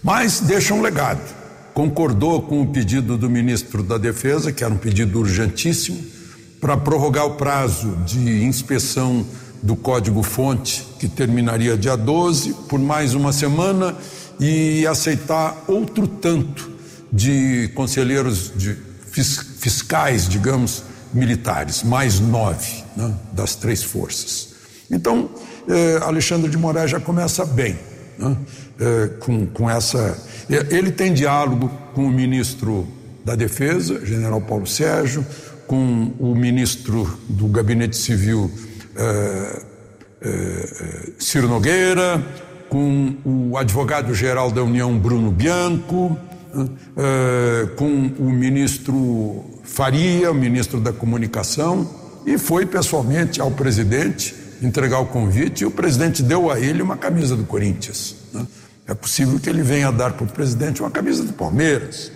Mas 0.00 0.38
deixa 0.38 0.72
um 0.72 0.82
legado. 0.82 1.20
Concordou 1.74 2.42
com 2.42 2.62
o 2.62 2.66
pedido 2.68 3.18
do 3.18 3.28
ministro 3.28 3.82
da 3.82 3.98
Defesa, 3.98 4.52
que 4.52 4.62
era 4.62 4.72
um 4.72 4.78
pedido 4.78 5.18
urgentíssimo, 5.18 6.00
para 6.60 6.76
prorrogar 6.76 7.26
o 7.26 7.34
prazo 7.36 7.96
de 8.04 8.44
inspeção 8.44 9.24
do 9.62 9.74
código-fonte, 9.74 10.86
que 10.98 11.08
terminaria 11.08 11.76
dia 11.76 11.96
12, 11.96 12.54
por 12.68 12.78
mais 12.78 13.14
uma 13.14 13.32
semana, 13.32 13.96
e 14.38 14.86
aceitar 14.86 15.64
outro 15.66 16.06
tanto 16.06 16.70
de 17.12 17.70
conselheiros 17.74 18.52
de 18.54 18.76
fiscais, 19.10 20.28
digamos, 20.28 20.84
militares, 21.12 21.82
mais 21.82 22.20
nove 22.20 22.84
né, 22.96 23.12
das 23.32 23.54
três 23.54 23.82
forças. 23.82 24.50
Então, 24.90 25.28
eh, 25.68 25.98
Alexandre 26.02 26.48
de 26.48 26.56
Moraes 26.56 26.90
já 26.90 27.00
começa 27.00 27.44
bem 27.44 27.78
né, 28.18 28.36
é, 28.78 29.08
com, 29.20 29.46
com 29.46 29.68
essa. 29.68 30.16
Ele 30.48 30.90
tem 30.90 31.12
diálogo 31.12 31.70
com 31.94 32.04
o 32.06 32.10
ministro 32.10 32.86
da 33.24 33.34
Defesa, 33.34 34.04
general 34.04 34.40
Paulo 34.40 34.66
Sérgio, 34.66 35.24
com 35.70 36.10
o 36.18 36.34
ministro 36.34 37.16
do 37.28 37.46
Gabinete 37.46 37.96
Civil, 37.96 38.50
é, 38.96 39.62
é, 40.20 41.12
Ciro 41.16 41.46
Nogueira, 41.46 42.20
com 42.68 43.14
o 43.24 43.56
advogado-geral 43.56 44.50
da 44.50 44.64
União, 44.64 44.98
Bruno 44.98 45.30
Bianco, 45.30 46.18
com 47.76 48.10
o 48.18 48.30
ministro 48.30 49.44
Faria, 49.62 50.32
o 50.32 50.34
ministro 50.34 50.80
da 50.80 50.92
Comunicação, 50.92 51.88
e 52.26 52.36
foi 52.36 52.66
pessoalmente 52.66 53.40
ao 53.40 53.52
presidente 53.52 54.34
entregar 54.60 54.98
o 54.98 55.06
convite 55.06 55.62
e 55.62 55.66
o 55.66 55.70
presidente 55.70 56.20
deu 56.20 56.50
a 56.50 56.58
ele 56.58 56.82
uma 56.82 56.96
camisa 56.96 57.36
do 57.36 57.44
Corinthians. 57.44 58.16
Né? 58.32 58.44
É 58.88 58.94
possível 58.94 59.38
que 59.38 59.48
ele 59.48 59.62
venha 59.62 59.92
dar 59.92 60.14
para 60.14 60.24
o 60.24 60.28
presidente 60.28 60.80
uma 60.80 60.90
camisa 60.90 61.22
do 61.22 61.32
Palmeiras, 61.32 62.10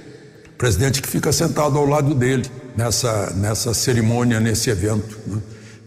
presidente 0.59 1.01
que 1.01 1.09
fica 1.09 1.33
sentado 1.33 1.79
ao 1.79 1.87
lado 1.87 2.17
dele 2.17 2.51
nessa, 2.77 3.31
nessa 3.31 3.75
cerimônia, 3.75 4.41
nesse 4.41 4.71
evento. 4.71 5.19
Né? 5.27 5.39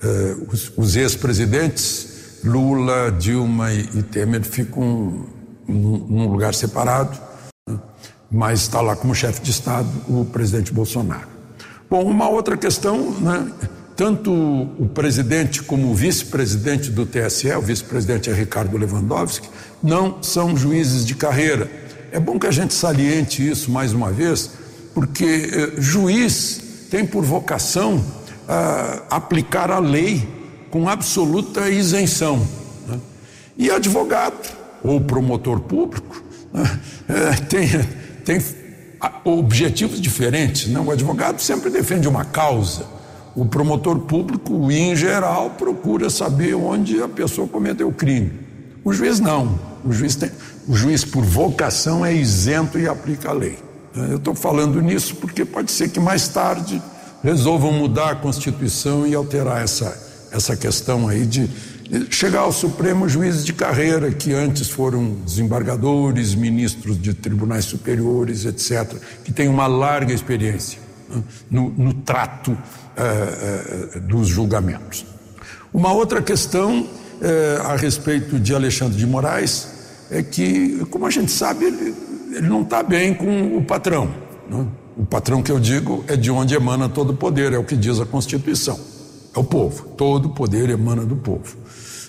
Eh, 0.03 0.36
os, 0.51 0.72
os 0.77 0.96
ex-presidentes, 0.96 2.39
Lula, 2.44 3.12
Dilma 3.12 3.74
e, 3.74 3.89
e 3.96 4.03
Temer, 4.03 4.44
ficam 4.44 5.25
num 5.67 6.27
lugar 6.29 6.53
separado, 6.53 7.20
né? 7.67 7.77
mas 8.32 8.62
está 8.62 8.79
lá 8.79 8.96
como 8.96 9.13
chefe 9.13 9.41
de 9.41 9.51
Estado 9.51 9.89
o 10.08 10.25
presidente 10.25 10.72
Bolsonaro. 10.72 11.27
Bom, 11.89 12.03
uma 12.03 12.29
outra 12.29 12.56
questão, 12.56 13.12
né? 13.20 13.51
tanto 13.96 14.32
o 14.32 14.88
presidente 14.94 15.63
como 15.63 15.89
o 15.89 15.96
vice-presidente 15.96 16.91
do 16.91 17.06
TSE, 17.06 17.51
o 17.53 17.62
vice-presidente 17.62 18.29
é 18.29 18.34
Ricardo 18.34 18.77
Lewandowski, 18.77 19.50
não 19.82 20.22
são 20.22 20.56
juízes 20.56 21.06
de 21.06 21.15
carreira. 21.15 21.70
É 22.12 22.20
bom 22.20 22.38
que 22.38 22.46
a 22.46 22.51
gente 22.51 22.74
saliente 22.74 23.46
isso 23.46 23.72
mais 23.72 23.94
uma 23.94 24.12
vez, 24.12 24.51
porque 24.94 25.50
eh, 25.51 25.82
juiz 25.82 26.66
tem 26.88 27.06
por 27.06 27.24
vocação 27.24 28.03
ah, 28.48 29.03
aplicar 29.10 29.72
a 29.72 29.79
lei 29.79 30.27
com 30.70 30.88
absoluta 30.89 31.70
isenção. 31.70 32.46
Né? 32.88 33.00
E 33.58 33.72
advogado 33.72 34.56
ou 34.84 35.01
promotor 35.01 35.60
público 35.60 36.24
né? 36.53 36.79
eh, 37.10 37.36
tem, 37.50 37.67
tem 38.24 38.41
objetivos 39.24 40.00
diferentes. 40.00 40.67
Né? 40.67 40.79
O 40.79 40.91
advogado 40.91 41.39
sempre 41.41 41.70
defende 41.70 42.08
uma 42.08 42.25
causa 42.25 42.98
o 43.38 43.46
promotor 43.46 44.00
público, 44.00 44.72
em 44.72 44.96
geral, 44.96 45.51
procura 45.51 46.10
saber 46.10 46.56
onde 46.56 47.00
a 47.03 47.08
pessoa 47.08 47.48
cometeu 47.48 47.88
o 47.88 47.94
crime. 47.94 48.32
O 48.84 48.91
juiz 48.91 49.20
não. 49.20 49.60
O 49.86 49.94
juiz, 49.94 50.15
tem, 50.15 50.32
o 50.67 50.75
juiz 50.75 51.06
por 51.06 51.24
vocação, 51.24 52.03
é 52.03 52.12
isento 52.12 52.79
e 52.79 52.88
aplica 52.88 53.29
a 53.29 53.34
lei. 53.34 53.60
Eu 54.10 54.18
estou 54.18 54.36
falando 54.36 54.82
nisso 54.82 55.16
porque 55.16 55.44
pode 55.46 55.72
ser 55.72 55.89
que 55.89 56.00
mais 56.00 56.27
tarde 56.27 56.82
resolvam 57.24 57.72
mudar 57.72 58.12
a 58.12 58.16
Constituição 58.16 59.08
e 59.08 59.16
alterar 59.16 59.63
essa, 59.63 59.98
essa 60.32 60.56
questão 60.56 61.08
aí 61.08 61.25
de 61.25 61.50
chegar 62.10 62.42
ao 62.42 62.51
Supremo 62.51 63.08
juízes 63.08 63.46
de 63.46 63.54
carreira, 63.54 64.12
que 64.12 64.34
antes 64.34 64.70
foram 64.70 65.16
desembargadores, 65.25 66.36
ministros 66.36 67.01
de 67.01 67.13
tribunais 67.13 67.66
superiores, 67.66 68.46
etc., 68.46 68.96
que 69.24 69.32
têm 69.32 69.48
uma 69.48 69.68
larga 69.68 70.13
experiência 70.13 70.80
né, 71.10 71.24
no, 71.50 71.70
no 71.70 71.94
trato 71.94 72.51
uh, 72.51 73.98
uh, 73.98 74.01
dos 74.01 74.27
julgamentos. 74.27 75.06
Uma 75.74 75.92
outra 75.92 76.22
questão 76.22 76.88
é, 77.22 77.60
a 77.63 77.75
respeito 77.75 78.39
de 78.39 78.54
Alexandre 78.54 78.98
de 78.98 79.06
Moraes 79.06 79.68
é 80.10 80.22
que, 80.22 80.86
como 80.89 81.06
a 81.06 81.10
gente 81.10 81.32
sabe, 81.32 81.66
ele, 81.66 81.94
ele 82.31 82.48
não 82.48 82.62
está 82.62 82.84
bem 82.84 83.13
com 83.13 83.57
o 83.57 83.63
patrão. 83.63 84.13
Né? 84.50 84.65
O 84.98 85.05
patrão 85.05 85.43
que 85.43 85.51
eu 85.51 85.60
digo 85.60 86.03
é 86.07 86.15
de 86.15 86.31
onde 86.31 86.55
emana 86.55 86.89
todo 86.89 87.12
o 87.12 87.15
poder, 87.15 87.53
é 87.53 87.57
o 87.57 87.63
que 87.63 87.75
diz 87.75 88.00
a 88.00 88.05
Constituição. 88.05 88.79
É 89.36 89.39
o 89.39 89.43
povo. 89.43 89.86
Todo 89.98 90.27
o 90.27 90.29
poder 90.29 90.69
emana 90.69 91.05
do 91.05 91.15
povo. 91.15 91.55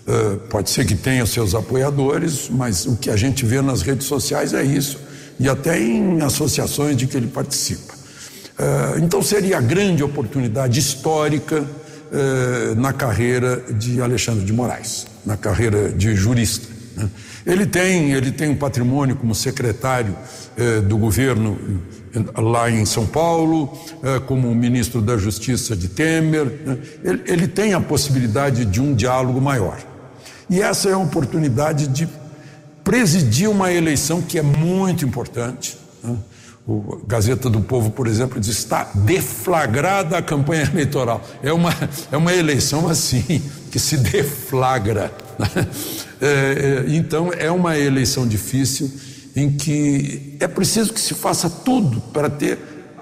Uh, 0.07 0.39
pode 0.49 0.71
ser 0.71 0.87
que 0.87 0.95
tenha 0.95 1.27
seus 1.27 1.55
apoiadores, 1.55 2.49
mas 2.51 2.87
o 2.87 2.97
que 2.97 3.11
a 3.11 3.17
gente 3.17 3.45
vê 3.45 3.61
nas 3.61 3.83
redes 3.83 4.07
sociais 4.07 4.55
é 4.55 4.65
isso, 4.65 4.99
e 5.39 5.47
até 5.47 5.79
em 5.79 6.23
associações 6.23 6.97
de 6.97 7.07
que 7.07 7.15
ele 7.15 7.27
participa. 7.27 7.93
Uh, 7.93 9.05
então 9.05 9.23
seria 9.23 9.59
a 9.59 9.61
grande 9.61 10.03
oportunidade 10.03 10.81
histórica 10.81 11.61
uh, 11.61 12.75
na 12.81 12.95
carreira 12.95 13.63
de 13.71 14.01
Alexandre 14.01 14.47
de 14.47 14.53
Moraes, 14.53 15.07
na 15.27 15.37
carreira 15.37 15.91
de 15.91 16.17
jurista. 16.17 16.67
Né? 16.97 17.11
Ele 17.47 17.67
tem, 17.67 18.13
ele 18.13 18.33
tem 18.33 18.49
um 18.49 18.57
patrimônio 18.57 19.17
como 19.17 19.35
secretário 19.35 20.17
do 20.89 20.99
governo 20.99 21.57
lá 22.37 22.71
em 22.71 22.85
São 22.85 23.07
Paulo, 23.07 23.77
é, 24.03 24.19
como 24.21 24.55
ministro 24.55 25.01
da 25.01 25.17
Justiça 25.17 25.77
de 25.77 25.89
Temer. 25.89 26.47
Né? 26.65 26.79
Ele, 27.05 27.23
ele 27.27 27.49
tem 27.49 27.75
a 27.75 27.81
possibilidade 27.81 28.65
de 28.65 28.81
um 28.81 28.95
diálogo 28.95 29.41
maior. 29.41 29.79
E 30.49 30.61
essa 30.61 30.89
é 30.89 30.93
a 30.93 30.99
oportunidade 30.99 31.87
de 31.89 32.09
presidir 32.83 33.49
uma 33.51 33.73
eleição 33.73 34.23
que 34.23 34.39
é 34.39 34.43
muito 34.43 35.05
importante. 35.05 35.77
Né? 36.03 36.17
O 36.67 37.01
Gazeta 37.07 37.49
do 37.49 37.61
Povo, 37.61 37.91
por 37.91 38.07
exemplo, 38.07 38.39
diz: 38.39 38.59
está 38.59 38.91
deflagrada 38.95 40.19
a 40.19 40.23
campanha 40.23 40.69
eleitoral. 40.73 41.23
É 41.43 41.53
uma, 41.53 41.75
é 42.11 42.17
uma 42.17 42.33
eleição 42.35 42.89
assim, 42.89 43.43
que 43.71 43.79
se 43.79 43.97
deflagra. 43.97 45.13
Né? 45.39 45.69
É, 46.21 46.85
é, 46.89 46.95
então, 46.95 47.33
é 47.33 47.51
uma 47.51 47.79
eleição 47.79 48.27
difícil 48.27 48.91
em 49.37 49.51
que 49.53 50.37
é 50.41 50.49
preciso 50.49 50.93
que 50.93 51.01
se 51.01 51.15
faça 51.15 51.49
tudo 51.49 52.01
para 52.13 52.29
ter 52.29 52.59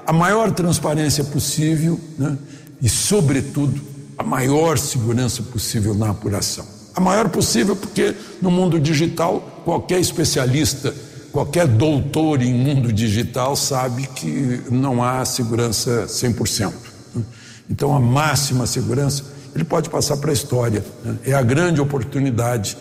a 0.07 0.13
maior 0.13 0.53
transparência 0.53 1.25
possível 1.25 1.99
né? 2.19 2.37
e, 2.81 2.89
sobretudo, 2.89 3.81
a 4.19 4.23
maior 4.23 4.79
segurança 4.79 5.43
possível 5.43 5.95
na 5.95 6.11
apuração. 6.11 6.67
A 6.95 7.01
maior 7.01 7.29
possível 7.29 7.75
porque 7.75 8.15
no 8.41 8.51
mundo 8.51 8.79
digital, 8.79 9.63
qualquer 9.65 10.01
especialista, 10.01 10.95
qualquer 11.33 11.67
doutor 11.67 12.41
em 12.41 12.55
mundo 12.55 12.93
digital 12.93 13.57
sabe 13.57 14.07
que 14.15 14.63
não 14.71 15.03
há 15.03 15.25
segurança 15.25 16.07
100%. 16.07 16.73
Né? 17.15 17.23
Então, 17.69 17.95
a 17.95 18.01
máxima 18.01 18.67
segurança, 18.67 19.25
ele 19.55 19.65
pode 19.65 19.91
passar 19.91 20.17
para 20.19 20.31
a 20.31 20.33
história. 20.35 20.85
Né? 21.05 21.17
É 21.27 21.33
a 21.35 21.43
grande 21.43 21.81
oportunidade 21.81 22.77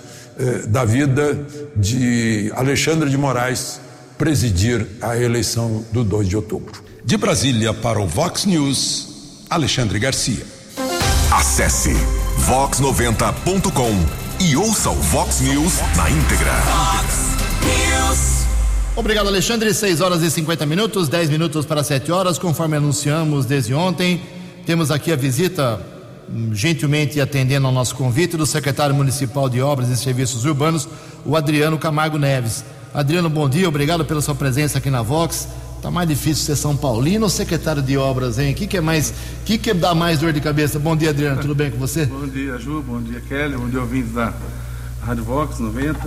da 0.67 0.83
vida 0.83 1.45
de 1.75 2.51
Alexandre 2.55 3.09
de 3.09 3.17
Moraes 3.17 3.79
presidir 4.17 4.85
a 5.01 5.17
eleição 5.17 5.83
do 5.91 6.03
2 6.03 6.27
de 6.27 6.35
outubro. 6.35 6.83
De 7.03 7.17
Brasília 7.17 7.73
para 7.73 7.99
o 7.99 8.07
Vox 8.07 8.45
News, 8.45 9.43
Alexandre 9.49 9.99
Garcia. 9.99 10.45
Acesse 11.31 11.93
vox90.com 12.47 14.43
e 14.43 14.55
ouça 14.55 14.89
o 14.89 14.95
Vox 14.95 15.41
News 15.41 15.73
na 15.95 16.09
íntegra. 16.09 16.53
Obrigado, 18.95 19.27
Alexandre. 19.27 19.73
6 19.73 19.99
horas 19.99 20.21
e 20.21 20.31
50 20.31 20.65
minutos, 20.65 21.09
10 21.09 21.29
minutos 21.29 21.65
para 21.65 21.83
7 21.83 22.11
horas, 22.11 22.39
conforme 22.39 22.77
anunciamos 22.77 23.45
desde 23.45 23.73
ontem. 23.73 24.21
Temos 24.65 24.89
aqui 24.89 25.11
a 25.11 25.15
visita 25.15 25.94
gentilmente 26.51 27.19
atendendo 27.21 27.67
ao 27.67 27.73
nosso 27.73 27.95
convite, 27.95 28.37
do 28.37 28.45
secretário 28.45 28.95
municipal 28.95 29.49
de 29.49 29.61
Obras 29.61 29.89
e 29.89 29.97
Serviços 29.97 30.45
Urbanos, 30.45 30.87
o 31.23 31.35
Adriano 31.35 31.77
Camargo 31.77 32.17
Neves. 32.17 32.63
Adriano, 32.93 33.29
bom 33.29 33.49
dia, 33.49 33.67
obrigado 33.67 34.05
pela 34.05 34.21
sua 34.21 34.35
presença 34.35 34.77
aqui 34.77 34.89
na 34.89 35.01
Vox. 35.01 35.47
Tá 35.81 35.91
mais 35.91 36.07
difícil 36.07 36.45
ser 36.45 36.55
São 36.55 36.75
Paulino 36.75 37.25
ou 37.25 37.29
secretário 37.29 37.81
de 37.81 37.97
obras, 37.97 38.39
hein? 38.39 38.53
O 38.53 38.55
que, 38.55 38.65
que 38.65 38.77
é 38.77 38.81
mais, 38.81 39.13
que, 39.45 39.57
que 39.57 39.73
dá 39.73 39.93
mais 39.93 40.19
dor 40.19 40.33
de 40.33 40.41
cabeça? 40.41 40.79
Bom 40.79 40.95
dia, 40.95 41.11
Adriano, 41.11 41.41
tudo 41.41 41.53
bem 41.53 41.69
com 41.69 41.77
você? 41.77 42.05
Bom 42.07 42.27
dia, 42.27 42.57
Ju, 42.57 42.81
bom 42.81 43.01
dia, 43.01 43.21
Kelly, 43.21 43.55
bom 43.55 43.69
dia, 43.69 43.81
ouvintes 43.81 44.13
da 44.13 44.33
Rádio 45.03 45.23
Vox 45.23 45.59
90. 45.59 45.99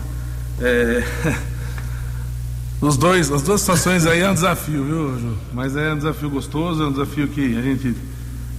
É... 0.61 1.05
Os 2.81 2.97
dois, 2.97 3.31
as 3.31 3.43
duas 3.43 3.61
situações 3.61 4.07
aí 4.07 4.21
é 4.21 4.31
um 4.31 4.35
desafio, 4.35 4.85
viu, 4.85 5.19
Ju? 5.19 5.37
Mas 5.53 5.77
é 5.77 5.93
um 5.93 5.97
desafio 5.97 6.31
gostoso, 6.31 6.83
é 6.83 6.87
um 6.87 6.93
desafio 6.93 7.27
que 7.27 7.57
a 7.57 7.61
gente 7.61 7.95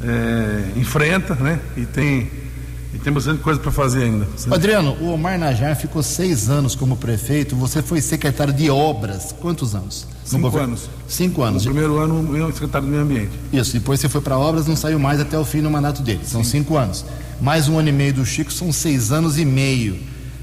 é, 0.02 0.80
enfrenta, 0.80 1.36
né? 1.36 1.60
E 1.76 1.86
tem, 1.86 2.30
e 2.94 2.98
tem 3.00 3.12
bastante 3.12 3.42
coisa 3.42 3.60
para 3.60 3.72
fazer 3.72 4.04
ainda. 4.04 4.28
Adriano, 4.52 4.98
o 5.02 5.14
Omar 5.14 5.38
Najar 5.38 5.76
ficou 5.76 6.02
seis 6.02 6.50
anos 6.50 6.76
como 6.76 6.98
prefeito, 6.98 7.56
você 7.56 7.82
foi 7.82 8.02
secretário 8.02 8.54
de 8.54 8.70
obras, 8.70 9.34
quantos 9.40 9.76
anos? 9.76 10.08
Cinco 10.24 10.58
anos. 10.58 10.90
Cinco 11.08 11.42
anos. 11.42 11.66
No 11.66 11.72
primeiro 11.72 11.98
ano, 11.98 12.38
eu 12.38 12.52
secretário 12.52 12.88
do 12.88 12.92
meio 12.92 13.04
ambiente. 13.04 13.32
Isso, 13.52 13.74
depois 13.74 14.00
você 14.00 14.08
foi 14.08 14.22
para 14.22 14.38
obras, 14.38 14.68
não 14.68 14.76
saiu 14.76 15.00
mais 15.00 15.20
até 15.20 15.38
o 15.38 15.46
fim 15.46 15.62
do 15.62 15.70
mandato 15.70 16.02
dele, 16.02 16.22
são 16.24 16.44
Sim. 16.44 16.60
cinco 16.60 16.78
anos. 16.78 17.06
Mais 17.42 17.68
um 17.68 17.80
ano 17.80 17.90
e 17.90 17.92
meio 17.92 18.14
do 18.14 18.26
Chico, 18.26 18.52
são 18.52 18.72
seis 18.72 19.12
anos 19.12 19.38
e 19.38 19.46
meio. 19.46 19.98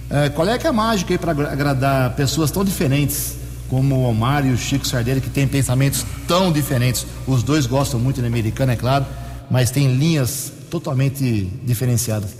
É, 0.08 0.28
qual 0.28 0.48
é 0.48 0.56
que 0.56 0.66
é 0.66 0.70
a 0.70 0.72
mágica 0.72 1.12
aí 1.12 1.18
para 1.18 1.32
agradar 1.32 2.14
pessoas 2.14 2.50
tão 2.50 2.64
diferentes? 2.64 3.36
como 3.68 3.96
o 3.96 4.08
Omar 4.08 4.46
e 4.46 4.52
o 4.52 4.56
Chico 4.56 4.86
Sardelli, 4.86 5.20
que 5.20 5.30
têm 5.30 5.46
pensamentos 5.46 6.04
tão 6.26 6.52
diferentes. 6.52 7.06
Os 7.26 7.42
dois 7.42 7.66
gostam 7.66 7.98
muito 7.98 8.20
de 8.20 8.26
americana, 8.26 8.72
é 8.72 8.76
claro, 8.76 9.04
mas 9.50 9.70
tem 9.70 9.94
linhas 9.94 10.52
totalmente 10.70 11.44
diferenciadas. 11.64 12.36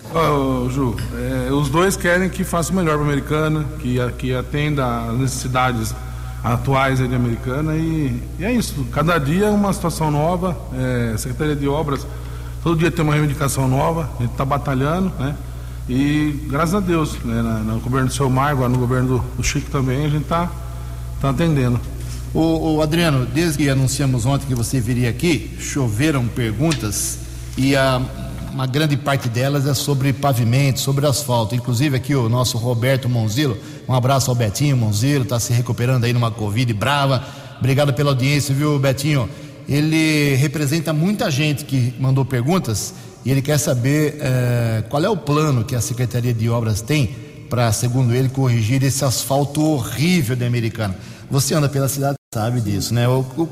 Ju, 0.71 0.97
é, 1.15 1.53
os 1.53 1.69
dois 1.69 1.97
querem 1.97 2.29
que 2.29 2.45
faça 2.45 2.73
o 2.73 2.75
melhor 2.75 2.99
para 2.99 3.07
a 3.07 3.09
americana, 3.09 3.65
que, 3.79 3.99
que 4.19 4.35
atenda 4.35 5.09
às 5.09 5.19
necessidades 5.19 5.95
atuais 6.43 6.99
de 6.99 7.15
americana 7.15 7.75
e, 7.75 8.23
e, 8.39 8.45
é 8.45 8.53
isso. 8.53 8.87
Cada 8.93 9.19
dia 9.19 9.47
é 9.47 9.51
uma 9.51 9.73
situação 9.73 10.11
nova. 10.11 10.57
É, 10.75 11.17
Secretaria 11.17 11.57
de 11.57 11.69
Obras, 11.69 12.07
todo 12.63 12.79
dia 12.79 12.91
tem 12.91 13.05
uma 13.05 13.15
reivindicação 13.15 13.69
nova, 13.69 14.09
a 14.19 14.23
gente 14.23 14.33
está 14.33 14.45
batalhando, 14.45 15.13
né? 15.19 15.35
E 15.89 16.47
graças 16.49 16.75
a 16.75 16.81
Deus, 16.81 17.17
né, 17.25 17.41
no 17.65 17.79
governo 17.79 18.09
do 18.09 18.13
seu 18.13 18.29
Mar, 18.29 18.51
agora 18.51 18.69
no 18.69 18.79
governo 18.79 19.19
do, 19.19 19.25
do 19.37 19.43
Chico 19.45 19.71
também, 19.71 20.05
a 20.05 20.09
gente 20.09 20.23
está 20.23 20.51
tá 21.21 21.31
atendendo. 21.31 21.81
O, 22.37 22.75
o, 22.75 22.83
Adriano, 22.83 23.25
desde 23.25 23.57
que 23.57 23.71
anunciamos 23.71 24.27
ontem 24.27 24.47
que 24.47 24.55
você 24.55 24.79
viria 24.79 25.09
aqui, 25.09 25.53
choveram 25.59 26.29
perguntas 26.29 27.21
e 27.57 27.75
a, 27.75 27.99
uma 28.53 28.67
grande 28.67 28.95
parte 28.95 29.27
delas 29.27 29.67
é 29.67 29.73
sobre 29.73 30.13
pavimento, 30.13 30.79
sobre 30.81 31.07
asfalto. 31.07 31.55
Inclusive 31.55 31.97
aqui 31.97 32.15
o 32.15 32.29
nosso 32.29 32.59
Roberto 32.59 33.09
Monzilo, 33.09 33.57
um 33.89 33.95
abraço 33.95 34.31
ao 34.31 34.35
Betinho 34.35 34.77
Monzilo, 34.77 35.25
está 35.25 35.41
se 35.41 35.51
recuperando 35.55 36.05
aí 36.05 36.13
numa 36.13 36.31
Covid 36.31 36.75
brava. 36.75 37.25
Obrigado 37.59 37.95
pela 37.95 38.11
audiência, 38.11 38.55
viu, 38.55 38.79
Betinho? 38.79 39.31
Ele 39.67 40.35
representa 40.35 40.93
muita 40.93 41.31
gente 41.31 41.65
que 41.65 41.95
mandou 41.99 42.23
perguntas 42.23 42.93
e 43.25 43.31
ele 43.31 43.41
quer 43.41 43.57
saber 43.57 44.19
eh, 44.21 44.85
qual 44.91 45.03
é 45.03 45.09
o 45.09 45.17
plano 45.17 45.65
que 45.65 45.75
a 45.75 45.81
Secretaria 45.81 46.35
de 46.35 46.51
Obras 46.51 46.83
tem 46.83 47.17
para, 47.49 47.73
segundo 47.73 48.15
ele, 48.15 48.29
corrigir 48.29 48.83
esse 48.83 49.03
asfalto 49.07 49.63
horrível 49.63 50.37
de 50.37 50.45
Americana. 50.45 50.95
Você 51.31 51.55
anda 51.55 51.69
pela 51.69 51.89
cidade 51.89 52.17
sabe 52.37 52.61
disso, 52.61 52.93
né? 52.93 53.09
O, 53.09 53.21
o, 53.21 53.49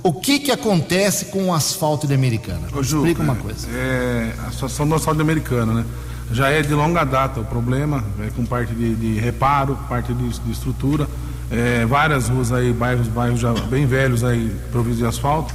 o 0.00 0.12
que 0.12 0.38
que 0.38 0.52
acontece 0.52 1.24
com 1.24 1.46
o 1.46 1.52
asfalto 1.52 2.06
de 2.06 2.14
Americana? 2.14 2.68
Ô, 2.72 2.84
Ju, 2.84 2.98
Explica 2.98 3.20
uma 3.20 3.34
coisa. 3.34 3.66
É, 3.68 4.32
a 4.46 4.52
situação 4.52 4.88
do 4.88 4.94
asfalto 4.94 5.16
de 5.16 5.22
Americana, 5.22 5.72
né? 5.72 5.84
Já 6.30 6.48
é 6.48 6.62
de 6.62 6.72
longa 6.72 7.02
data 7.02 7.40
o 7.40 7.44
problema, 7.44 8.04
é 8.20 8.30
com 8.30 8.46
parte 8.46 8.72
de, 8.74 8.94
de 8.94 9.18
reparo, 9.18 9.76
parte 9.88 10.14
de, 10.14 10.28
de 10.28 10.52
estrutura. 10.52 11.08
É, 11.50 11.84
várias 11.84 12.28
ruas 12.28 12.52
aí, 12.52 12.72
bairros, 12.72 13.08
bairros 13.08 13.40
já 13.40 13.52
bem 13.52 13.86
velhos 13.86 14.22
aí, 14.22 14.54
providos 14.70 14.98
de 14.98 15.06
asfalto. 15.06 15.52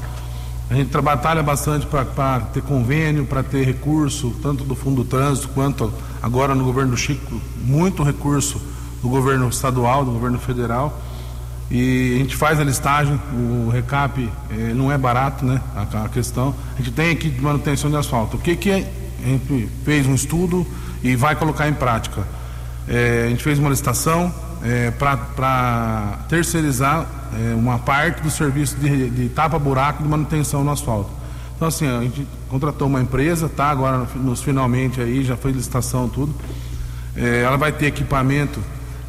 A 0.70 0.74
gente 0.74 0.90
batalha 1.00 1.42
bastante 1.42 1.86
para 1.86 2.40
ter 2.52 2.64
convênio, 2.64 3.26
para 3.26 3.44
ter 3.44 3.64
recurso, 3.64 4.36
tanto 4.42 4.66
do 4.66 4.76
Fundo 4.76 5.04
do 5.04 5.08
Trânsito 5.08 5.48
quanto 5.50 5.94
agora 6.22 6.54
no 6.54 6.66
governo 6.66 6.92
do 6.92 6.98
Chico, 6.98 7.40
muito 7.64 8.04
recurso 8.04 8.60
do 9.02 9.08
governo 9.08 9.48
estadual, 9.48 10.04
do 10.04 10.12
governo 10.12 10.40
federal. 10.40 11.00
E 11.72 12.16
a 12.16 12.20
gente 12.20 12.36
faz 12.36 12.60
a 12.60 12.64
listagem, 12.64 13.20
o 13.34 13.70
recap 13.70 14.30
eh, 14.52 14.74
não 14.76 14.92
é 14.92 14.98
barato, 14.98 15.46
né? 15.46 15.62
A, 15.76 16.06
a, 16.06 16.10
questão. 16.10 16.54
A 16.76 16.78
gente 16.78 16.92
tem 16.92 17.12
aqui 17.12 17.30
de 17.30 17.42
manutenção 17.42 17.90
de 17.90 17.96
asfalto. 17.96 18.38
O 18.38 18.40
que, 18.40 18.56
que 18.56 18.70
é? 18.70 18.92
a 19.24 19.28
gente 19.28 19.70
fez 19.86 20.06
um 20.06 20.14
estudo 20.14 20.68
e 21.02 21.16
vai 21.16 21.36
colocar 21.36 21.68
em 21.68 21.74
prática? 21.74 22.24
Eh, 22.88 23.24
a 23.28 23.30
gente 23.30 23.42
fez 23.42 23.58
uma 23.58 23.70
licitação 23.70 24.34
eh, 24.64 24.92
para 24.92 26.20
terceirizar 26.28 27.06
eh, 27.34 27.56
uma 27.56 27.80
parte 27.80 28.22
do 28.22 28.30
serviço 28.30 28.76
de, 28.76 29.10
de 29.10 29.30
tapa-buraco 29.30 30.04
de 30.04 30.10
manutenção 30.10 30.64
no 30.64 30.72
asfalto. 30.72 31.10
Então, 31.56 31.68
assim, 31.70 31.88
a 31.88 32.02
gente 32.02 32.28
contratou 32.50 32.88
uma 32.88 33.00
empresa, 33.00 33.48
tá? 33.48 33.70
Agora, 33.70 34.06
nos 34.16 34.42
finalmente 34.42 35.00
aí, 35.00 35.24
já 35.24 35.38
foi 35.38 35.52
licitação, 35.52 36.10
tudo. 36.10 36.34
Ela 37.16 37.58
vai 37.58 37.72
ter 37.72 37.86
equipamento 37.86 38.60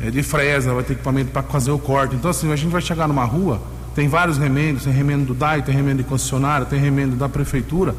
é, 0.00 0.11
de 0.11 0.22
fresa, 0.22 0.72
vai 0.72 0.83
ter 0.83 0.94
equipamento 0.94 1.30
para 1.30 1.42
fazer 1.42 1.70
o 1.70 1.78
corte. 1.78 2.14
Então, 2.14 2.30
assim, 2.30 2.52
a 2.52 2.57
gente 2.57 2.70
vai 2.70 2.80
chegar 2.80 3.07
numa 3.09 3.24
rua, 3.24 3.61
tem 3.94 4.09
vários 4.09 4.38
remendos, 4.38 4.85
tem 4.85 4.92
remendo 4.92 5.26
do 5.26 5.35
DAI, 5.35 5.62
tem 5.62 5.74
remendo 5.74 6.02
de 6.02 6.09
concessionária, 6.09 6.66
tem 6.66 6.80
remendo 6.80 7.16
da 7.16 7.28
prefeitura. 7.28 7.94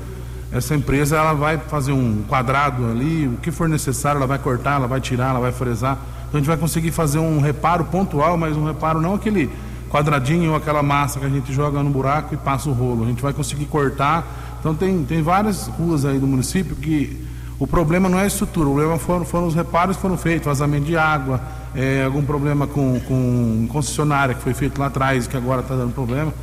essa 0.51 0.75
empresa 0.75 1.17
ela 1.17 1.33
vai 1.33 1.57
fazer 1.57 1.91
um 1.91 2.23
quadrado 2.27 2.85
ali, 2.89 3.27
o 3.27 3.37
que 3.37 3.51
for 3.51 3.67
necessário, 3.67 4.17
ela 4.17 4.27
vai 4.27 4.39
cortar, 4.39 4.75
ela 4.75 4.87
vai 4.87 5.01
tirar, 5.01 5.29
ela 5.29 5.39
vai 5.39 5.51
fresar. 5.51 5.97
Então 6.27 6.37
a 6.37 6.37
gente 6.37 6.47
vai 6.47 6.57
conseguir 6.57 6.91
fazer 6.91 7.19
um 7.19 7.39
reparo 7.39 7.85
pontual, 7.85 8.37
mas 8.37 8.55
um 8.57 8.65
reparo 8.65 9.01
não 9.01 9.15
aquele 9.15 9.49
quadradinho 9.89 10.51
ou 10.51 10.57
aquela 10.57 10.83
massa 10.83 11.19
que 11.19 11.25
a 11.25 11.29
gente 11.29 11.53
joga 11.53 11.81
no 11.81 11.89
buraco 11.89 12.33
e 12.33 12.37
passa 12.37 12.69
o 12.69 12.73
rolo. 12.73 13.05
A 13.05 13.07
gente 13.07 13.21
vai 13.21 13.31
conseguir 13.31 13.65
cortar. 13.65 14.57
Então 14.59 14.75
tem, 14.75 15.03
tem 15.05 15.21
várias 15.21 15.67
ruas 15.67 16.03
aí 16.03 16.19
do 16.19 16.27
município 16.27 16.75
que 16.75 17.25
o 17.57 17.65
problema 17.65 18.09
não 18.09 18.19
é 18.19 18.23
a 18.23 18.27
estrutura, 18.27 18.67
o 18.67 18.73
problema 18.73 18.99
foram, 18.99 19.23
foram 19.23 19.47
os 19.47 19.55
reparos 19.55 19.95
que 19.95 20.01
foram 20.01 20.17
feitos, 20.17 20.45
vazamento 20.45 20.85
de 20.85 20.97
água, 20.97 21.39
é, 21.75 22.03
algum 22.05 22.23
problema 22.23 22.65
com, 22.65 22.99
com 23.01 23.67
concessionária 23.69 24.33
que 24.33 24.41
foi 24.41 24.53
feito 24.53 24.79
lá 24.79 24.87
atrás, 24.87 25.27
que 25.27 25.35
agora 25.35 25.61
está 25.61 25.75
dando 25.75 25.93
problema. 25.93 26.33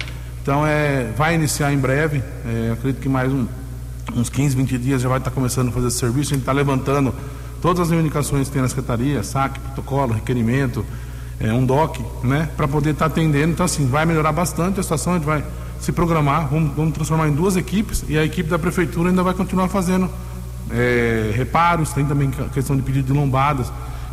Então 0.42 0.66
é, 0.66 1.11
vai 1.16 1.35
iniciar 1.35 1.73
em 1.73 1.79
breve, 1.79 2.23
é, 2.47 2.73
acredito 2.73 3.01
que 3.01 3.09
mais 3.09 3.33
um, 3.33 3.47
uns 4.14 4.29
15, 4.29 4.57
20 4.57 4.79
dias 4.79 5.03
já 5.03 5.09
vai 5.09 5.18
estar 5.18 5.31
começando 5.31 5.68
a 5.68 5.73
fazer 5.73 5.88
esse 5.88 5.99
serviço. 5.99 6.33
A 6.33 6.35
gente 6.35 6.42
está 6.42 6.53
levantando 6.53 7.14
todas 7.62 7.81
as 7.81 7.90
reivindicações 7.90 8.49
que 8.49 8.53
tem 8.53 8.62
na 8.62 8.68
Secretaria, 8.68 9.23
saque, 9.23 9.59
protocolo, 9.61 10.12
requerimento, 10.12 10.85
é, 11.40 11.53
um 11.53 11.64
DOC, 11.64 12.01
né, 12.25 12.49
para 12.57 12.68
poder 12.68 12.90
estar 12.90 13.09
tá 13.09 13.12
atendendo. 13.12 13.53
Então, 13.53 13.64
assim, 13.64 13.87
vai 13.87 14.05
melhorar 14.05 14.33
bastante 14.33 14.81
a 14.81 14.83
situação, 14.83 15.14
a 15.14 15.16
gente 15.16 15.25
vai 15.25 15.45
se 15.81 15.92
programar, 15.92 16.49
vamos, 16.49 16.77
vamos 16.77 16.92
transformar 16.92 17.29
em 17.29 17.33
duas 17.33 17.57
equipes 17.57 18.05
e 18.09 18.16
a 18.16 18.25
equipe 18.25 18.49
da 18.49 18.59
Prefeitura 18.59 19.09
ainda 19.09 19.23
vai 19.23 19.35
continuar 19.35 19.68
fazendo 19.68 20.09
é, 20.71 21.33
reparos, 21.35 21.92
tem 21.92 22.05
também 22.05 22.31
questão 22.53 22.77
de 22.77 22.83
pedido 22.83 23.07
de 23.07 23.12
lombadas, 23.12 23.73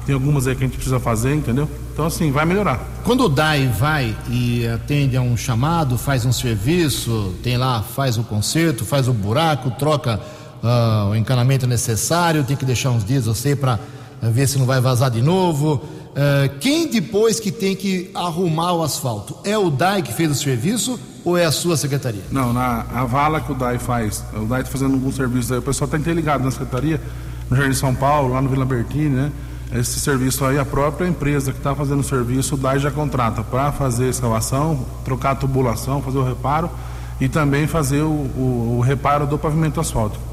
tem 0.09 0.15
algumas 0.15 0.47
aí 0.47 0.55
que 0.55 0.63
a 0.63 0.65
gente 0.65 0.75
precisa 0.75 0.99
fazer, 0.99 1.35
entendeu? 1.35 1.69
Então, 1.93 2.03
assim, 2.03 2.31
vai 2.31 2.43
melhorar. 2.43 2.83
Quando 3.03 3.25
o 3.25 3.29
DAI 3.29 3.67
vai 3.67 4.17
e 4.27 4.65
atende 4.65 5.15
a 5.15 5.21
um 5.21 5.37
chamado, 5.37 5.99
faz 5.99 6.25
um 6.25 6.31
serviço, 6.31 7.35
tem 7.43 7.57
lá, 7.57 7.83
faz 7.83 8.17
o 8.17 8.23
conserto, 8.23 8.83
faz 8.83 9.07
o 9.07 9.13
buraco, 9.13 9.69
troca 9.69 10.19
uh, 10.63 11.11
o 11.11 11.15
encanamento 11.15 11.67
necessário, 11.67 12.43
tem 12.43 12.57
que 12.57 12.65
deixar 12.65 12.89
uns 12.89 13.05
dias, 13.05 13.27
eu 13.27 13.35
sei, 13.35 13.55
para 13.55 13.77
ver 14.19 14.47
se 14.47 14.57
não 14.57 14.65
vai 14.65 14.81
vazar 14.81 15.11
de 15.11 15.21
novo. 15.21 15.75
Uh, 15.75 16.57
quem 16.59 16.89
depois 16.89 17.39
que 17.39 17.51
tem 17.51 17.75
que 17.75 18.09
arrumar 18.15 18.73
o 18.73 18.81
asfalto? 18.81 19.37
É 19.43 19.55
o 19.59 19.69
DAI 19.69 20.01
que 20.01 20.11
fez 20.11 20.31
o 20.31 20.35
serviço 20.35 20.99
ou 21.23 21.37
é 21.37 21.45
a 21.45 21.51
sua 21.51 21.77
secretaria? 21.77 22.23
Não, 22.31 22.51
na 22.51 22.83
a 22.91 23.05
vala 23.05 23.41
que 23.41 23.51
o 23.51 23.55
DAI 23.55 23.77
faz, 23.77 24.23
o 24.33 24.45
DAI 24.45 24.61
está 24.61 24.71
fazendo 24.71 24.95
alguns 24.95 25.15
serviços 25.15 25.51
aí, 25.51 25.59
o 25.59 25.61
pessoal 25.61 25.85
está 25.85 25.99
interligado 25.99 26.43
na 26.43 26.49
secretaria, 26.49 26.99
no 27.47 27.55
Jardim 27.55 27.75
São 27.75 27.93
Paulo, 27.93 28.33
lá 28.33 28.41
no 28.41 28.49
Vila 28.49 28.65
Bertini, 28.65 29.09
né? 29.09 29.31
Esse 29.71 29.99
serviço 29.99 30.43
aí, 30.45 30.57
a 30.57 30.65
própria 30.65 31.07
empresa 31.07 31.51
que 31.51 31.59
está 31.59 31.75
fazendo 31.75 31.99
o 31.99 32.03
serviço, 32.03 32.55
o 32.55 32.57
DAI 32.57 32.79
já 32.79 32.89
contrata 32.89 33.43
para 33.43 33.71
fazer 33.71 34.05
a 34.05 34.09
escavação, 34.09 34.85
trocar 35.05 35.31
a 35.31 35.35
tubulação, 35.35 36.01
fazer 36.01 36.17
o 36.17 36.23
reparo 36.23 36.71
e 37.21 37.29
também 37.29 37.67
fazer 37.67 38.01
o, 38.01 38.09
o, 38.09 38.77
o 38.77 38.81
reparo 38.81 39.27
do 39.27 39.37
pavimento 39.37 39.79
asfáltico. 39.79 40.23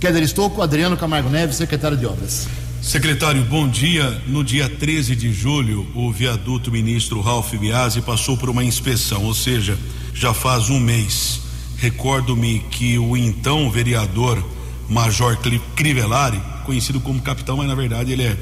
Keller 0.00 0.22
Estouco, 0.22 0.62
Adriano 0.62 0.96
Camargo 0.96 1.28
Neves, 1.28 1.56
secretário 1.56 1.96
de 1.96 2.06
Obras. 2.06 2.48
Secretário, 2.80 3.42
bom 3.44 3.68
dia. 3.68 4.22
No 4.26 4.42
dia 4.42 4.68
13 4.68 5.14
de 5.14 5.32
julho, 5.32 5.86
o 5.94 6.10
viaduto 6.10 6.70
ministro 6.70 7.20
Ralph 7.20 7.54
Biasi 7.54 8.00
passou 8.00 8.36
por 8.36 8.48
uma 8.48 8.64
inspeção, 8.64 9.24
ou 9.24 9.34
seja, 9.34 9.78
já 10.14 10.32
faz 10.32 10.70
um 10.70 10.80
mês. 10.80 11.40
Recordo-me 11.78 12.60
que 12.70 12.98
o 12.98 13.16
então 13.16 13.70
vereador 13.70 14.42
Major 14.88 15.36
Crivellari, 15.74 16.40
conhecido 16.64 17.00
como 17.00 17.20
capitão, 17.20 17.56
mas 17.56 17.68
na 17.68 17.74
verdade 17.74 18.12
ele 18.12 18.24
é 18.24 18.36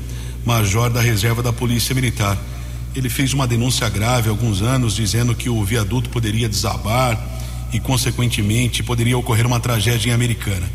major 0.44 0.90
da 0.90 1.00
reserva 1.00 1.42
da 1.42 1.52
Polícia 1.52 1.94
Militar. 1.94 2.36
Ele 2.94 3.08
fez 3.08 3.32
uma 3.32 3.46
denúncia 3.46 3.88
grave 3.88 4.28
há 4.28 4.30
alguns 4.30 4.60
anos, 4.60 4.94
dizendo 4.94 5.34
que 5.34 5.48
o 5.48 5.64
viaduto 5.64 6.10
poderia 6.10 6.48
desabar 6.48 7.18
e, 7.72 7.80
consequentemente, 7.80 8.82
poderia 8.82 9.16
ocorrer 9.16 9.46
uma 9.46 9.60
tragédia 9.60 10.10
em 10.10 10.12
Americana. 10.12 10.68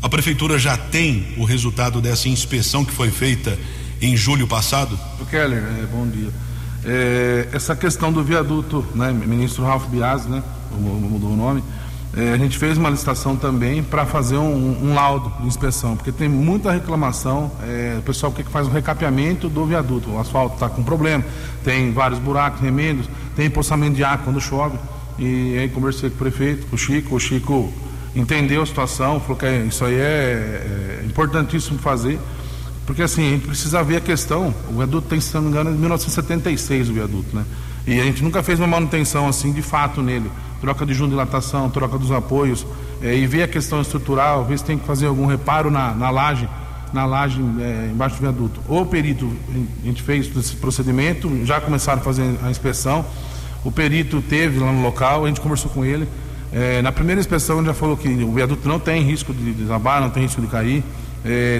A 0.00 0.08
prefeitura 0.08 0.58
já 0.58 0.76
tem 0.76 1.34
o 1.36 1.44
resultado 1.44 2.00
dessa 2.00 2.28
inspeção 2.28 2.84
que 2.84 2.92
foi 2.92 3.10
feita 3.10 3.58
em 4.00 4.16
julho 4.16 4.46
passado? 4.46 4.98
Keller, 5.28 5.58
é, 5.58 5.86
bom 5.86 6.06
dia. 6.06 6.30
É, 6.84 7.48
essa 7.52 7.74
questão 7.74 8.12
do 8.12 8.22
viaduto, 8.22 8.86
né, 8.94 9.12
ministro 9.12 9.64
Ralph 9.64 9.86
Biasi, 9.86 10.28
né, 10.28 10.42
mudou 10.70 11.32
o 11.32 11.36
nome, 11.36 11.62
é, 12.16 12.32
a 12.32 12.38
gente 12.38 12.56
fez 12.56 12.78
uma 12.78 12.88
licitação 12.88 13.36
também 13.36 13.82
para 13.82 14.06
fazer 14.06 14.38
um, 14.38 14.90
um, 14.90 14.94
laudo 14.94 15.30
de 15.40 15.46
inspeção, 15.46 15.94
porque 15.94 16.10
tem 16.10 16.28
muita 16.28 16.72
reclamação, 16.72 17.50
é, 17.62 17.96
o 17.98 18.02
pessoal 18.02 18.32
que 18.32 18.42
faz 18.44 18.66
o 18.66 18.70
recapeamento 18.70 19.48
do 19.48 19.66
viaduto, 19.66 20.10
o 20.10 20.18
asfalto 20.18 20.54
está 20.54 20.68
com 20.68 20.82
problema, 20.82 21.24
tem 21.62 21.92
vários 21.92 22.18
buracos, 22.18 22.60
remendos, 22.60 23.08
tem 23.36 23.46
empoçamento 23.46 23.94
de 23.94 24.04
água 24.04 24.24
quando 24.24 24.40
chove, 24.40 24.78
e 25.18 25.58
aí 25.58 25.68
conversei 25.68 26.08
com 26.08 26.16
o 26.16 26.18
prefeito, 26.18 26.66
com 26.66 26.76
o 26.76 26.78
Chico, 26.78 27.14
o 27.14 27.20
Chico 27.20 27.72
entendeu 28.16 28.62
a 28.62 28.66
situação, 28.66 29.20
falou 29.20 29.36
que 29.36 29.44
é, 29.44 29.58
isso 29.58 29.84
aí 29.84 29.94
é, 29.94 29.98
é, 29.98 31.04
importantíssimo 31.04 31.78
fazer, 31.78 32.18
porque 32.86 33.02
assim, 33.02 33.26
a 33.26 33.30
gente 33.32 33.46
precisa 33.46 33.82
ver 33.82 33.96
a 33.96 34.00
questão, 34.00 34.54
o 34.70 34.78
viaduto 34.78 35.08
tem, 35.08 35.20
se 35.20 35.34
não 35.34 35.42
me 35.42 35.48
engano, 35.48 35.70
de 35.70 35.76
1976 35.76 36.88
o 36.88 36.94
viaduto, 36.94 37.36
né? 37.36 37.44
E 37.86 38.00
a 38.00 38.04
gente 38.04 38.22
nunca 38.22 38.42
fez 38.42 38.58
uma 38.58 38.66
manutenção 38.66 39.28
assim 39.28 39.52
de 39.52 39.62
fato 39.62 40.02
nele, 40.02 40.30
troca 40.60 40.84
de 40.84 40.94
dilatação, 40.94 41.70
troca 41.70 41.98
dos 41.98 42.10
apoios, 42.10 42.66
é, 43.02 43.14
e 43.14 43.26
ver 43.26 43.44
a 43.44 43.48
questão 43.48 43.80
estrutural, 43.80 44.44
ver 44.44 44.58
se 44.58 44.64
tem 44.64 44.78
que 44.78 44.86
fazer 44.86 45.06
algum 45.06 45.26
reparo 45.26 45.70
na, 45.70 45.94
na 45.94 46.10
laje, 46.10 46.48
na 46.92 47.04
laje 47.04 47.40
é, 47.60 47.90
embaixo 47.92 48.16
do 48.16 48.20
viaduto. 48.20 48.60
O 48.68 48.84
perito, 48.84 49.30
a 49.82 49.86
gente 49.86 50.02
fez 50.02 50.34
esse 50.36 50.56
procedimento, 50.56 51.30
já 51.44 51.60
começaram 51.60 52.00
a 52.00 52.04
fazer 52.04 52.24
a 52.42 52.50
inspeção, 52.50 53.04
o 53.64 53.70
perito 53.70 54.22
teve 54.22 54.58
lá 54.58 54.72
no 54.72 54.82
local, 54.82 55.24
a 55.24 55.28
gente 55.28 55.40
conversou 55.40 55.70
com 55.70 55.84
ele, 55.84 56.08
é, 56.52 56.80
na 56.82 56.90
primeira 56.90 57.20
inspeção 57.20 57.58
ele 57.58 57.66
já 57.66 57.74
falou 57.74 57.96
que 57.96 58.08
o 58.08 58.32
viaduto 58.32 58.66
não 58.68 58.80
tem 58.80 59.02
risco 59.02 59.34
de 59.34 59.52
desabar, 59.52 60.00
não 60.00 60.10
tem 60.10 60.22
risco 60.22 60.40
de 60.40 60.46
cair. 60.46 60.82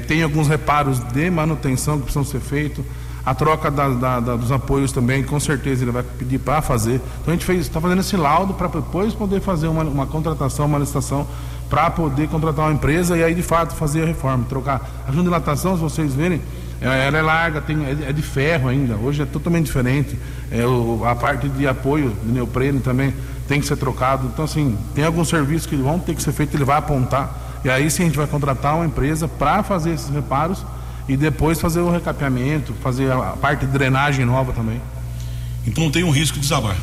Tem 0.07 0.23
alguns 0.23 0.49
reparos 0.49 0.99
de 1.13 1.29
manutenção 1.29 1.97
que 1.99 2.05
precisam 2.05 2.25
ser 2.25 2.41
feitos. 2.41 2.83
A 3.29 3.35
troca 3.35 3.71
da, 3.71 3.91
da, 3.91 4.21
da, 4.21 4.37
dos 4.37 4.51
apoios 4.51 4.91
também, 4.91 5.23
com 5.23 5.39
certeza 5.39 5.85
ele 5.85 5.91
vai 5.91 6.03
pedir 6.03 6.39
para 6.39 6.63
fazer. 6.63 6.95
Então 7.21 7.35
a 7.35 7.37
gente 7.37 7.53
está 7.61 7.79
fazendo 7.79 8.01
esse 8.01 8.17
laudo 8.17 8.55
para 8.55 8.69
depois 8.69 9.13
poder 9.13 9.43
fazer 9.43 9.69
uma, 9.69 9.85
uma 9.85 10.07
contratação, 10.07 10.65
uma 10.65 10.79
licitação, 10.79 11.27
para 11.69 11.91
poder 11.91 12.27
contratar 12.29 12.65
uma 12.65 12.73
empresa 12.73 13.19
e 13.19 13.23
aí 13.23 13.35
de 13.35 13.43
fato 13.43 13.75
fazer 13.75 14.05
a 14.05 14.07
reforma. 14.07 14.47
Trocar. 14.49 14.81
A 15.07 15.11
dilatação, 15.11 15.77
se 15.77 15.83
vocês 15.83 16.15
verem, 16.15 16.41
é, 16.81 17.07
ela 17.07 17.19
é 17.19 17.21
larga, 17.21 17.61
tem, 17.61 17.85
é, 17.85 18.09
é 18.09 18.13
de 18.15 18.23
ferro 18.23 18.67
ainda. 18.67 18.97
Hoje 18.97 19.21
é 19.21 19.27
totalmente 19.27 19.67
diferente. 19.67 20.19
É, 20.51 20.65
o, 20.65 21.03
a 21.05 21.15
parte 21.15 21.51
de 21.51 21.69
apoio 21.69 22.17
de 22.25 22.33
neoprene 22.33 22.81
também 22.81 23.13
tem 23.47 23.61
que 23.61 23.67
ser 23.67 23.77
trocado. 23.77 24.27
Então, 24.33 24.47
assim, 24.47 24.75
tem 24.95 25.05
alguns 25.05 25.29
serviços 25.29 25.67
que 25.67 25.77
vão 25.77 25.99
ter 25.99 26.15
que 26.15 26.23
ser 26.23 26.33
feitos, 26.33 26.55
ele 26.55 26.65
vai 26.65 26.79
apontar. 26.79 27.61
E 27.63 27.69
aí 27.69 27.91
sim 27.91 28.05
a 28.05 28.07
gente 28.07 28.17
vai 28.17 28.27
contratar 28.27 28.75
uma 28.75 28.87
empresa 28.87 29.29
para 29.29 29.63
fazer 29.63 29.91
esses 29.91 30.09
reparos 30.09 30.65
e 31.09 31.17
depois 31.17 31.61
fazer 31.61 31.81
o 31.81 31.91
recapeamento, 31.91 32.75
fazer 32.83 33.11
a 33.11 33.35
parte 33.41 33.65
de 33.65 33.73
drenagem 33.73 34.25
nova 34.25 34.53
também. 34.53 34.81
Então 35.67 35.85
não 35.85 35.91
tem 35.91 36.05
um 36.05 36.11
risco 36.11 36.37
de 36.37 36.43
desabar? 36.43 36.77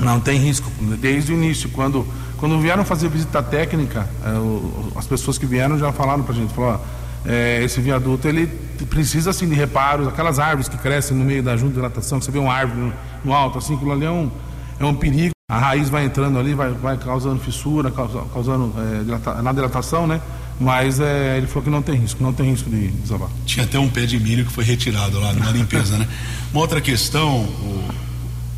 Não 0.00 0.18
tem 0.18 0.38
risco. 0.38 0.70
Desde 0.98 1.32
o 1.32 1.34
início, 1.34 1.68
quando, 1.70 2.06
quando 2.38 2.58
vieram 2.58 2.84
fazer 2.84 3.08
visita 3.08 3.42
técnica, 3.42 4.08
é, 4.24 4.98
as 4.98 5.06
pessoas 5.06 5.38
que 5.38 5.46
vieram 5.46 5.78
já 5.78 5.92
falaram 5.92 6.22
para 6.22 6.34
a 6.34 6.36
gente, 6.36 6.52
falou, 6.54 6.80
é, 7.24 7.62
esse 7.62 7.80
viaduto 7.80 8.26
ele 8.26 8.46
precisa 8.88 9.30
assim 9.30 9.48
de 9.48 9.54
reparos, 9.54 10.06
aquelas 10.08 10.38
árvores 10.38 10.68
que 10.68 10.78
crescem 10.78 11.16
no 11.16 11.24
meio 11.24 11.42
da 11.42 11.56
junta 11.56 11.68
de 11.68 11.74
dilatação, 11.74 12.18
que 12.18 12.24
você 12.24 12.30
vê 12.30 12.38
uma 12.38 12.52
árvore 12.52 12.80
no, 12.80 12.92
no 13.24 13.34
alto, 13.34 13.58
assim, 13.58 13.74
aquilo 13.74 13.92
ali 13.92 14.04
é 14.04 14.10
um, 14.10 14.30
é 14.78 14.84
um 14.84 14.94
perigo. 14.94 15.32
A 15.48 15.58
raiz 15.58 15.88
vai 15.88 16.04
entrando 16.04 16.38
ali, 16.38 16.54
vai, 16.54 16.72
vai 16.72 16.96
causando 16.96 17.40
fissura, 17.40 17.90
causando 17.90 18.72
é, 18.78 19.04
dilata, 19.04 19.42
na 19.42 19.52
dilatação, 19.52 20.06
né? 20.06 20.20
Mas 20.58 21.00
é, 21.00 21.36
ele 21.36 21.46
falou 21.46 21.64
que 21.64 21.70
não 21.70 21.82
tem 21.82 21.96
risco, 21.96 22.22
não 22.22 22.32
tem 22.32 22.50
risco 22.50 22.70
de 22.70 22.88
desabar. 22.88 23.28
Tinha 23.44 23.64
até 23.64 23.78
um 23.78 23.88
pé 23.88 24.06
de 24.06 24.18
milho 24.18 24.44
que 24.46 24.52
foi 24.52 24.64
retirado 24.64 25.20
lá 25.20 25.32
numa 25.32 25.50
limpeza, 25.50 25.98
né? 25.98 26.08
Uma 26.50 26.62
outra 26.62 26.80
questão, 26.80 27.40
o, 27.40 27.84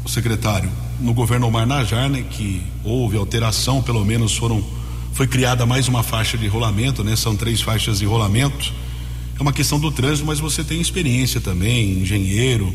o, 0.04 0.08
secretário, 0.08 0.70
no 1.00 1.12
governo 1.12 1.48
Omar 1.48 1.66
Najar, 1.66 2.08
né, 2.08 2.24
que 2.30 2.62
houve 2.84 3.16
alteração, 3.16 3.82
pelo 3.82 4.04
menos 4.04 4.36
foram, 4.36 4.64
foi 5.12 5.26
criada 5.26 5.66
mais 5.66 5.88
uma 5.88 6.04
faixa 6.04 6.38
de 6.38 6.46
rolamento, 6.46 7.02
né? 7.02 7.16
São 7.16 7.34
três 7.34 7.60
faixas 7.60 7.98
de 7.98 8.04
rolamento. 8.04 8.72
É 9.36 9.42
uma 9.42 9.52
questão 9.52 9.78
do 9.78 9.90
trânsito, 9.90 10.24
mas 10.24 10.38
você 10.38 10.62
tem 10.62 10.80
experiência 10.80 11.40
também, 11.40 12.00
engenheiro, 12.00 12.72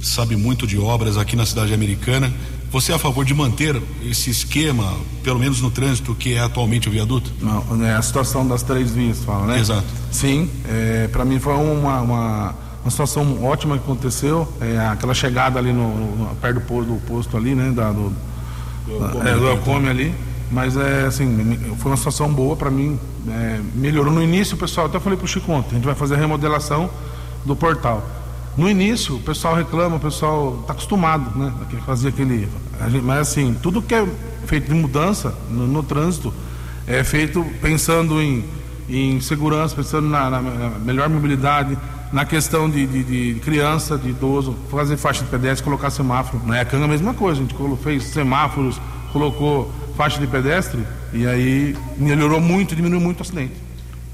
sabe 0.00 0.36
muito 0.36 0.66
de 0.66 0.78
obras 0.78 1.16
aqui 1.16 1.34
na 1.34 1.44
cidade 1.44 1.74
americana. 1.74 2.32
Você 2.76 2.92
é 2.92 2.94
a 2.94 2.98
favor 2.98 3.24
de 3.24 3.32
manter 3.32 3.82
esse 4.04 4.28
esquema, 4.28 4.92
pelo 5.24 5.38
menos 5.38 5.62
no 5.62 5.70
trânsito, 5.70 6.14
que 6.14 6.34
é 6.34 6.40
atualmente 6.40 6.90
o 6.90 6.92
viaduto? 6.92 7.32
Não, 7.40 7.82
é 7.82 7.94
a 7.94 8.02
situação 8.02 8.46
das 8.46 8.62
três 8.62 8.90
vias, 8.90 9.24
fala, 9.24 9.46
né? 9.46 9.58
Exato. 9.58 9.86
Sim, 10.12 10.50
é, 10.68 11.08
para 11.08 11.24
mim 11.24 11.40
foi 11.40 11.54
uma, 11.54 12.02
uma, 12.02 12.54
uma, 12.82 12.90
situação 12.90 13.42
ótima 13.42 13.78
que 13.78 13.84
aconteceu. 13.84 14.46
É, 14.60 14.78
aquela 14.88 15.14
chegada 15.14 15.58
ali 15.58 15.72
no, 15.72 15.88
no, 15.88 16.36
perto 16.36 16.56
do 16.56 16.60
posto, 16.60 16.92
do 16.92 17.00
posto 17.06 17.36
ali, 17.38 17.54
né? 17.54 17.72
Da, 17.74 17.92
do, 17.92 18.12
do, 18.84 19.26
é, 19.26 19.34
do 19.34 19.48
Elcome 19.48 19.88
ali. 19.88 20.14
Mas 20.50 20.76
é 20.76 21.06
assim, 21.06 21.58
foi 21.78 21.90
uma 21.90 21.96
situação 21.96 22.30
boa 22.30 22.56
para 22.56 22.70
mim. 22.70 23.00
É, 23.26 23.58
melhorou 23.74 24.12
no 24.12 24.22
início, 24.22 24.54
o 24.54 24.58
pessoal, 24.58 24.86
até 24.86 25.00
falei 25.00 25.18
pro 25.18 25.26
Chico 25.26 25.50
ontem, 25.50 25.70
a 25.70 25.74
gente 25.76 25.86
vai 25.86 25.94
fazer 25.94 26.16
a 26.16 26.18
remodelação 26.18 26.90
do 27.42 27.56
portal. 27.56 28.06
No 28.56 28.70
início, 28.70 29.16
o 29.16 29.20
pessoal 29.20 29.54
reclama, 29.54 29.96
o 29.96 30.00
pessoal 30.00 30.58
está 30.60 30.72
acostumado, 30.72 31.38
né? 31.38 31.52
A 31.78 31.82
fazer 31.82 32.12
Mas 33.02 33.18
assim, 33.20 33.56
tudo 33.62 33.82
que 33.82 33.94
é 33.94 34.06
feito 34.46 34.68
de 34.68 34.74
mudança 34.74 35.34
no, 35.50 35.66
no 35.66 35.82
trânsito 35.82 36.32
é 36.86 37.02
feito 37.02 37.44
pensando 37.60 38.20
em, 38.22 38.44
em 38.88 39.20
segurança, 39.20 39.74
pensando 39.74 40.08
na, 40.08 40.30
na, 40.30 40.40
melhor 40.78 41.08
mobilidade, 41.08 41.76
na 42.12 42.24
questão 42.24 42.70
de, 42.70 42.86
de, 42.86 43.34
de, 43.34 43.40
criança, 43.40 43.98
de 43.98 44.10
idoso, 44.10 44.56
fazer 44.70 44.96
faixa 44.96 45.24
de 45.24 45.30
pedestre, 45.30 45.64
colocar 45.64 45.90
semáforo. 45.90 46.40
Na 46.46 46.60
ECAN 46.60 46.84
a 46.84 46.88
mesma 46.88 47.12
coisa, 47.12 47.40
a 47.40 47.44
gente 47.44 47.54
fez 47.82 48.04
semáforos, 48.04 48.80
colocou 49.12 49.72
faixa 49.96 50.20
de 50.20 50.26
pedestre 50.26 50.84
e 51.12 51.26
aí 51.26 51.76
melhorou 51.96 52.40
muito, 52.40 52.76
diminuiu 52.76 53.00
muito 53.00 53.20
o 53.20 53.22
acidente. 53.22 53.54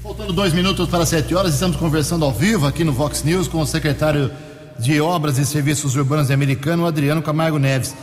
Faltando 0.01 0.33
dois 0.33 0.53
minutos 0.53 0.89
para 0.89 1.05
sete 1.05 1.33
horas, 1.35 1.53
estamos 1.53 1.77
conversando 1.77 2.25
ao 2.25 2.33
vivo 2.33 2.65
aqui 2.65 2.83
no 2.83 2.91
Vox 2.91 3.23
News 3.23 3.47
com 3.47 3.61
o 3.61 3.67
secretário 3.67 4.31
de 4.79 4.99
Obras 4.99 5.37
e 5.37 5.45
Serviços 5.45 5.95
Urbanos 5.95 6.31
Americano, 6.31 6.85
Adriano 6.85 7.21
Camargo 7.21 7.57
Neves. 7.59 7.95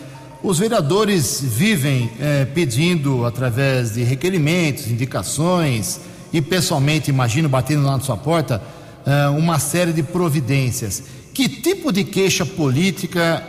Os 0.42 0.58
vereadores 0.58 1.42
vivem 1.42 2.10
eh, 2.18 2.46
pedindo, 2.46 3.26
através 3.26 3.92
de 3.92 4.02
requerimentos, 4.02 4.86
indicações 4.90 6.00
e 6.32 6.40
pessoalmente, 6.40 7.10
imagino, 7.10 7.46
batendo 7.46 7.84
lá 7.84 7.92
na 7.92 8.00
sua 8.00 8.16
porta, 8.16 8.62
eh, 9.04 9.28
uma 9.28 9.58
série 9.58 9.92
de 9.92 10.02
providências. 10.02 11.02
Que 11.34 11.46
tipo 11.46 11.92
de 11.92 12.04
queixa 12.04 12.46
política, 12.46 13.42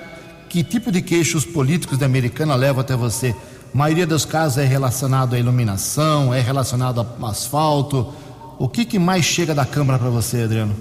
que 0.49 0.65
tipo 0.65 0.91
de 0.91 1.01
queixa 1.01 1.37
os 1.37 1.45
políticos 1.45 1.97
da 1.97 2.05
Americana 2.05 2.55
levam 2.55 2.81
até 2.81 2.93
você? 2.93 3.33
A 3.73 3.77
maioria 3.77 4.05
dos 4.05 4.25
casos 4.25 4.57
é 4.57 4.65
relacionado 4.65 5.33
à 5.33 5.39
iluminação, 5.39 6.33
é 6.33 6.41
relacionado 6.41 6.99
ao 6.99 7.25
asfalto. 7.25 8.13
O 8.59 8.67
que, 8.67 8.83
que 8.83 8.99
mais 8.99 9.23
chega 9.23 9.55
da 9.55 9.65
Câmara 9.65 9.97
para 9.97 10.09
você, 10.09 10.43
Adriano? 10.43 10.75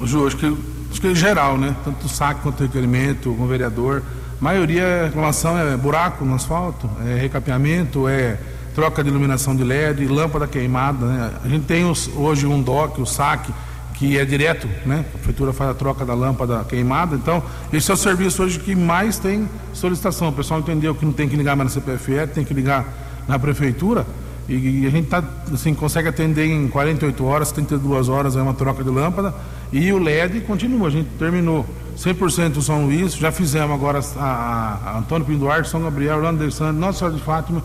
O, 0.00 0.06
Ju, 0.06 0.26
acho 0.26 0.38
que, 0.38 0.46
acho 0.90 0.98
que 0.98 1.08
é 1.08 1.14
geral, 1.14 1.58
né? 1.58 1.76
Tanto 1.84 2.06
o 2.06 2.08
saque 2.08 2.40
quanto 2.40 2.62
requerimento, 2.62 3.28
o 3.30 3.46
vereador. 3.46 4.02
Maioria, 4.42 5.04
reclamação 5.04 5.56
é 5.56 5.76
buraco 5.76 6.24
no 6.24 6.34
asfalto, 6.34 6.90
é 7.06 7.14
recapeamento, 7.14 8.08
é 8.08 8.36
troca 8.74 9.00
de 9.00 9.08
iluminação 9.08 9.54
de 9.54 9.62
LED, 9.62 10.04
lâmpada 10.08 10.48
queimada. 10.48 11.06
Né? 11.06 11.30
A 11.44 11.48
gente 11.48 11.64
tem 11.64 11.88
os, 11.88 12.10
hoje 12.16 12.44
um 12.44 12.60
DOC, 12.60 13.00
o 13.00 13.06
saque, 13.06 13.54
que 13.94 14.18
é 14.18 14.24
direto, 14.24 14.68
né? 14.84 15.04
A 15.08 15.12
prefeitura 15.12 15.52
faz 15.52 15.70
a 15.70 15.74
troca 15.74 16.04
da 16.04 16.12
lâmpada 16.12 16.64
queimada. 16.64 17.14
Então, 17.14 17.40
esse 17.72 17.88
é 17.88 17.94
o 17.94 17.96
serviço 17.96 18.42
hoje 18.42 18.58
que 18.58 18.74
mais 18.74 19.16
tem 19.16 19.48
solicitação. 19.72 20.30
O 20.30 20.32
pessoal 20.32 20.58
entendeu 20.58 20.92
que 20.92 21.04
não 21.04 21.12
tem 21.12 21.28
que 21.28 21.36
ligar 21.36 21.54
mais 21.54 21.72
na 21.72 21.80
CPFE, 21.80 22.26
tem 22.34 22.44
que 22.44 22.52
ligar 22.52 22.84
na 23.28 23.38
prefeitura. 23.38 24.04
E, 24.48 24.84
a 24.88 24.90
gente 24.90 25.06
tá, 25.06 25.22
assim, 25.54 25.72
consegue 25.72 26.08
atender 26.08 26.46
em 26.46 26.66
48 26.66 27.24
horas, 27.24 27.52
32 27.52 28.08
horas 28.08 28.34
é 28.34 28.42
uma 28.42 28.54
troca 28.54 28.82
de 28.82 28.90
lâmpada. 28.90 29.32
E 29.72 29.90
o 29.90 29.98
LED 29.98 30.42
continua, 30.42 30.88
a 30.88 30.90
gente 30.90 31.08
terminou 31.18 31.66
100% 31.96 32.50
do 32.50 32.62
São 32.62 32.84
Luís, 32.84 33.14
já 33.14 33.32
fizemos 33.32 33.74
agora 33.74 34.00
a, 34.16 34.78
a 34.84 34.98
Antônio 34.98 35.26
Pinduarte, 35.26 35.68
São 35.68 35.82
Gabriel, 35.82 36.20
Santos, 36.50 36.78
Nossa 36.80 36.98
Senhora 36.98 37.16
de 37.16 37.22
Fátima, 37.22 37.64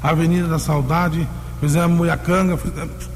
Avenida 0.00 0.46
da 0.46 0.58
Saudade, 0.60 1.28
fizemos 1.60 1.96
Muiacanga, 1.96 2.56
fizemos, 2.56 3.10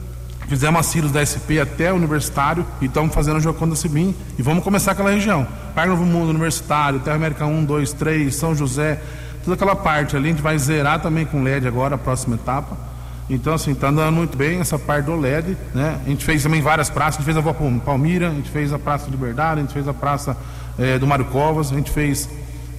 fizemos 0.48 0.80
a 0.80 0.82
Círios 0.82 1.12
da 1.12 1.24
SP 1.24 1.60
até 1.62 1.92
o 1.92 1.96
Universitário 1.96 2.66
e 2.80 2.86
estamos 2.86 3.14
fazendo 3.14 3.36
o 3.36 3.40
Joconda 3.40 3.76
Sibim 3.76 4.14
e 4.36 4.42
vamos 4.42 4.64
começar 4.64 4.92
aquela 4.92 5.10
região. 5.10 5.46
Parque 5.72 5.90
Novo 5.90 6.04
Mundo, 6.04 6.30
Universitário, 6.30 6.98
Terra 7.00 7.16
América 7.16 7.46
1, 7.46 7.64
2, 7.64 7.92
3, 7.92 8.34
São 8.34 8.54
José, 8.54 9.00
toda 9.44 9.54
aquela 9.54 9.76
parte 9.76 10.16
ali, 10.16 10.28
a 10.28 10.32
gente 10.32 10.42
vai 10.42 10.58
zerar 10.58 11.00
também 11.00 11.24
com 11.24 11.42
LED 11.42 11.68
agora, 11.68 11.94
a 11.94 11.98
próxima 11.98 12.34
etapa. 12.34 12.93
Então, 13.28 13.54
assim, 13.54 13.72
está 13.72 13.88
andando 13.88 14.14
muito 14.14 14.36
bem 14.36 14.60
essa 14.60 14.78
parte 14.78 15.06
do 15.06 15.16
LED, 15.16 15.56
né? 15.74 15.98
A 16.04 16.08
gente 16.08 16.24
fez 16.24 16.42
também 16.42 16.60
várias 16.60 16.90
praças, 16.90 17.14
a 17.14 17.18
gente 17.22 17.32
fez 17.32 17.36
a 17.36 17.80
Palmira, 17.80 18.28
a 18.28 18.34
gente 18.34 18.50
fez 18.50 18.72
a 18.72 18.78
Praça 18.78 19.08
Liberdade, 19.10 19.60
a 19.60 19.62
gente 19.62 19.72
fez 19.72 19.88
a 19.88 19.94
Praça 19.94 20.36
é, 20.78 20.98
do 20.98 21.06
Mário 21.06 21.24
Covas, 21.26 21.72
a 21.72 21.74
gente 21.74 21.90
fez 21.90 22.28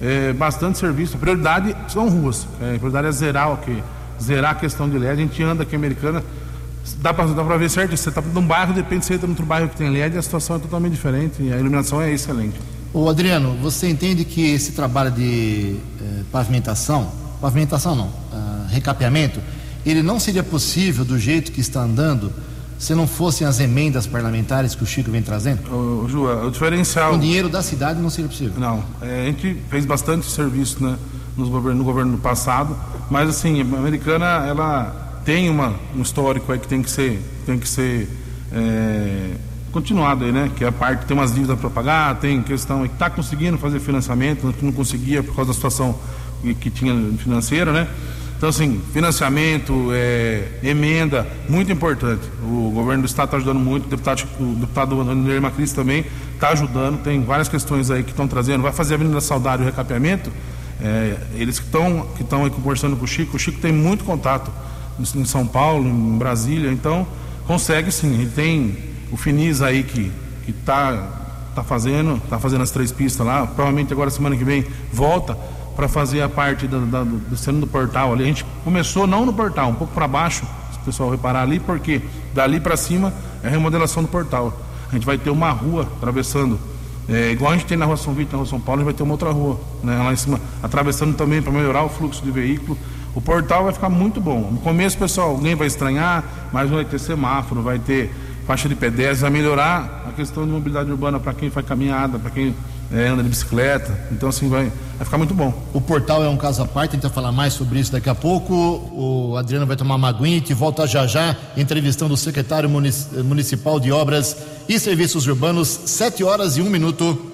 é, 0.00 0.32
bastante 0.32 0.78
serviço. 0.78 1.16
A 1.16 1.18
prioridade 1.18 1.74
são 1.88 2.08
ruas, 2.08 2.46
é, 2.60 2.76
a 2.76 2.78
prioridade 2.78 3.08
é 3.08 3.12
zerar 3.12 3.52
o 3.52 3.56
quê? 3.56 3.76
Zerar 4.22 4.52
a 4.52 4.54
questão 4.54 4.88
de 4.88 4.96
LED. 4.96 5.12
A 5.12 5.16
gente 5.16 5.42
anda 5.42 5.64
aqui 5.64 5.74
americana, 5.74 6.22
dá 6.98 7.12
para 7.12 7.56
ver 7.56 7.68
certo, 7.68 7.96
você 7.96 8.08
está 8.08 8.22
num 8.22 8.46
bairro, 8.46 8.72
depende 8.72 9.04
se 9.04 9.08
você 9.08 9.14
entra 9.14 9.26
no 9.26 9.32
outro 9.32 9.46
bairro 9.46 9.68
que 9.68 9.76
tem 9.76 9.90
LED, 9.90 10.16
a 10.16 10.22
situação 10.22 10.56
é 10.56 10.58
totalmente 10.60 10.92
diferente 10.92 11.42
e 11.42 11.52
a 11.52 11.56
iluminação 11.56 12.00
é 12.00 12.12
excelente. 12.12 12.54
Ô 12.94 13.10
Adriano, 13.10 13.56
você 13.60 13.88
entende 13.90 14.24
que 14.24 14.48
esse 14.54 14.72
trabalho 14.72 15.10
de 15.10 15.76
pavimentação, 16.30 17.10
pavimentação 17.40 17.94
não, 17.94 18.06
uh, 18.06 18.66
recapeamento, 18.68 19.40
ele 19.90 20.02
não 20.02 20.18
seria 20.18 20.42
possível 20.42 21.04
do 21.04 21.18
jeito 21.18 21.52
que 21.52 21.60
está 21.60 21.80
andando 21.80 22.32
se 22.78 22.94
não 22.94 23.06
fossem 23.06 23.46
as 23.46 23.58
emendas 23.58 24.06
parlamentares 24.06 24.74
que 24.74 24.82
o 24.82 24.86
Chico 24.86 25.10
vem 25.10 25.22
trazendo? 25.22 25.62
O, 25.72 26.08
Ju, 26.08 26.26
o 26.26 26.50
diferencial. 26.50 27.12
Com 27.12 27.18
dinheiro 27.18 27.48
da 27.48 27.62
cidade 27.62 28.00
não 28.00 28.10
seria 28.10 28.28
possível. 28.28 28.54
Não. 28.58 28.84
É, 29.00 29.22
a 29.22 29.24
gente 29.26 29.56
fez 29.70 29.86
bastante 29.86 30.26
serviço 30.26 30.82
né, 30.82 30.96
no, 31.36 31.48
governo, 31.48 31.78
no 31.78 31.84
governo 31.84 32.18
passado, 32.18 32.76
mas 33.10 33.28
assim, 33.30 33.60
a 33.60 33.78
americana 33.78 34.46
ela 34.46 35.20
tem 35.24 35.48
uma, 35.48 35.74
um 35.96 36.02
histórico 36.02 36.52
aí 36.52 36.58
que 36.58 36.68
tem 36.68 36.82
que 36.82 36.90
ser, 36.90 37.20
tem 37.46 37.58
que 37.58 37.68
ser 37.68 38.08
é, 38.52 39.30
continuado 39.72 40.24
aí, 40.24 40.32
né? 40.32 40.50
Que 40.54 40.64
é 40.64 40.68
a 40.68 40.72
parte 40.72 41.06
tem 41.06 41.16
umas 41.16 41.34
dívidas 41.34 41.58
para 41.58 41.70
pagar, 41.70 42.14
tem 42.16 42.42
questão 42.42 42.86
que 42.86 42.92
está 42.92 43.08
conseguindo 43.08 43.56
fazer 43.56 43.80
financiamento, 43.80 44.52
que 44.52 44.64
não 44.64 44.72
conseguia 44.72 45.22
por 45.22 45.34
causa 45.34 45.48
da 45.48 45.54
situação 45.54 45.98
que, 46.42 46.54
que 46.54 46.70
tinha 46.70 46.94
financeira, 47.18 47.72
né? 47.72 47.88
Então, 48.36 48.50
assim, 48.50 48.82
financiamento, 48.92 49.90
é, 49.92 50.46
emenda, 50.62 51.26
muito 51.48 51.72
importante. 51.72 52.22
O 52.42 52.70
governo 52.70 53.02
do 53.02 53.06
Estado 53.06 53.28
está 53.28 53.36
ajudando 53.38 53.58
muito, 53.58 53.86
o 53.86 53.88
deputado, 53.88 54.28
o 54.38 54.54
deputado 54.56 55.00
André 55.00 55.40
Macris 55.40 55.72
também 55.72 56.04
está 56.34 56.50
ajudando, 56.50 57.02
tem 57.02 57.22
várias 57.24 57.48
questões 57.48 57.90
aí 57.90 58.02
que 58.02 58.10
estão 58.10 58.28
trazendo. 58.28 58.62
Vai 58.62 58.72
fazer 58.72 58.94
a 58.94 58.96
Avenida 58.96 59.20
Saudário 59.22 59.62
o 59.62 59.66
recapeamento, 59.66 60.30
é, 60.82 61.16
eles 61.34 61.58
que 61.58 61.64
estão 61.64 62.06
que 62.14 62.22
estão 62.22 62.48
conversando 62.50 62.94
com 62.94 63.04
o 63.04 63.08
Chico, 63.08 63.36
o 63.36 63.38
Chico 63.38 63.58
tem 63.58 63.72
muito 63.72 64.04
contato 64.04 64.50
em 64.98 65.24
São 65.24 65.46
Paulo, 65.46 65.88
em 65.88 66.18
Brasília, 66.18 66.70
então 66.70 67.06
consegue 67.46 67.90
sim. 67.90 68.20
Ele 68.20 68.30
tem 68.30 68.76
o 69.10 69.16
Finis 69.16 69.62
aí 69.62 69.82
que 69.82 70.12
está 70.46 71.24
tá 71.54 71.64
fazendo, 71.64 72.16
está 72.16 72.38
fazendo 72.38 72.62
as 72.62 72.70
três 72.70 72.92
pistas 72.92 73.26
lá, 73.26 73.46
provavelmente 73.46 73.94
agora 73.94 74.10
semana 74.10 74.36
que 74.36 74.44
vem 74.44 74.66
volta 74.92 75.38
para 75.76 75.86
fazer 75.86 76.22
a 76.22 76.28
parte 76.28 76.66
da, 76.66 76.78
da, 76.78 77.04
do 77.04 77.36
cena 77.36 77.60
do 77.60 77.66
portal 77.66 78.14
ali. 78.14 78.24
A 78.24 78.26
gente 78.26 78.44
começou 78.64 79.06
não 79.06 79.26
no 79.26 79.32
portal, 79.32 79.68
um 79.68 79.74
pouco 79.74 79.92
para 79.92 80.08
baixo, 80.08 80.44
se 80.72 80.78
o 80.78 80.84
pessoal 80.84 81.10
reparar 81.10 81.42
ali, 81.42 81.60
porque 81.60 82.00
dali 82.34 82.58
para 82.58 82.76
cima 82.76 83.12
é 83.44 83.48
a 83.48 83.50
remodelação 83.50 84.02
do 84.02 84.08
portal. 84.08 84.58
A 84.90 84.94
gente 84.94 85.04
vai 85.04 85.18
ter 85.18 85.30
uma 85.30 85.50
rua 85.50 85.82
atravessando, 85.98 86.58
é, 87.08 87.30
igual 87.30 87.52
a 87.52 87.54
gente 87.54 87.66
tem 87.66 87.76
na 87.76 87.84
rua 87.84 87.96
São 87.96 88.14
Vitor, 88.14 88.32
na 88.32 88.38
rua 88.38 88.46
São 88.46 88.60
Paulo, 88.60 88.80
a 88.80 88.84
gente 88.84 88.92
vai 88.92 88.94
ter 88.94 89.02
uma 89.02 89.12
outra 89.12 89.30
rua, 89.30 89.60
né, 89.84 89.96
lá 89.98 90.12
em 90.12 90.16
cima, 90.16 90.40
atravessando 90.62 91.14
também 91.14 91.42
para 91.42 91.52
melhorar 91.52 91.84
o 91.84 91.88
fluxo 91.88 92.24
de 92.24 92.30
veículo. 92.30 92.78
O 93.14 93.20
portal 93.20 93.64
vai 93.64 93.72
ficar 93.72 93.88
muito 93.88 94.20
bom. 94.20 94.50
No 94.52 94.58
começo, 94.58 94.98
pessoal, 94.98 95.30
alguém 95.30 95.54
vai 95.54 95.66
estranhar, 95.66 96.24
mas 96.52 96.70
vai 96.70 96.84
ter 96.84 96.98
semáforo, 96.98 97.62
vai 97.62 97.78
ter 97.78 98.14
faixa 98.46 98.68
de 98.68 98.74
pedestres, 98.74 99.20
vai 99.20 99.30
melhorar 99.30 100.04
a 100.08 100.12
questão 100.12 100.44
de 100.44 100.52
mobilidade 100.52 100.90
urbana 100.90 101.18
para 101.18 101.32
quem 101.32 101.50
faz 101.50 101.66
caminhada, 101.66 102.18
para 102.18 102.30
quem 102.30 102.54
é, 102.92 103.08
anda 103.08 103.22
de 103.22 103.28
bicicleta. 103.28 103.98
Então, 104.12 104.28
assim, 104.28 104.48
vai, 104.48 104.72
vai 104.96 105.04
ficar 105.04 105.18
muito 105.18 105.34
bom. 105.34 105.52
O 105.72 105.80
portal 105.80 106.24
é 106.24 106.28
um 106.28 106.36
caso 106.36 106.62
à 106.62 106.66
parte, 106.66 106.90
a 106.90 106.94
gente 106.94 107.02
vai 107.02 107.12
falar 107.12 107.32
mais 107.32 107.52
sobre 107.52 107.78
isso 107.78 107.92
daqui 107.92 108.08
a 108.08 108.14
pouco. 108.14 108.54
O 108.92 109.36
Adriano 109.36 109.66
vai 109.66 109.76
tomar 109.76 109.96
uma 109.96 110.08
aguinha 110.08 110.36
e 110.36 110.40
te 110.40 110.54
volta 110.54 110.86
já 110.86 111.06
já, 111.06 111.36
entrevistando 111.56 112.14
o 112.14 112.16
secretário 112.16 112.68
municipal 112.70 113.80
de 113.80 113.92
Obras 113.92 114.36
e 114.68 114.78
Serviços 114.78 115.26
Urbanos, 115.26 115.68
7 115.86 116.24
horas 116.24 116.56
e 116.56 116.62
1 116.62 116.70
minuto. 116.70 117.32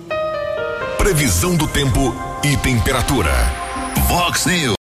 Previsão 0.98 1.56
do 1.56 1.66
tempo 1.66 2.14
e 2.44 2.56
temperatura. 2.58 3.32
Vox 4.08 4.46
News. 4.46 4.81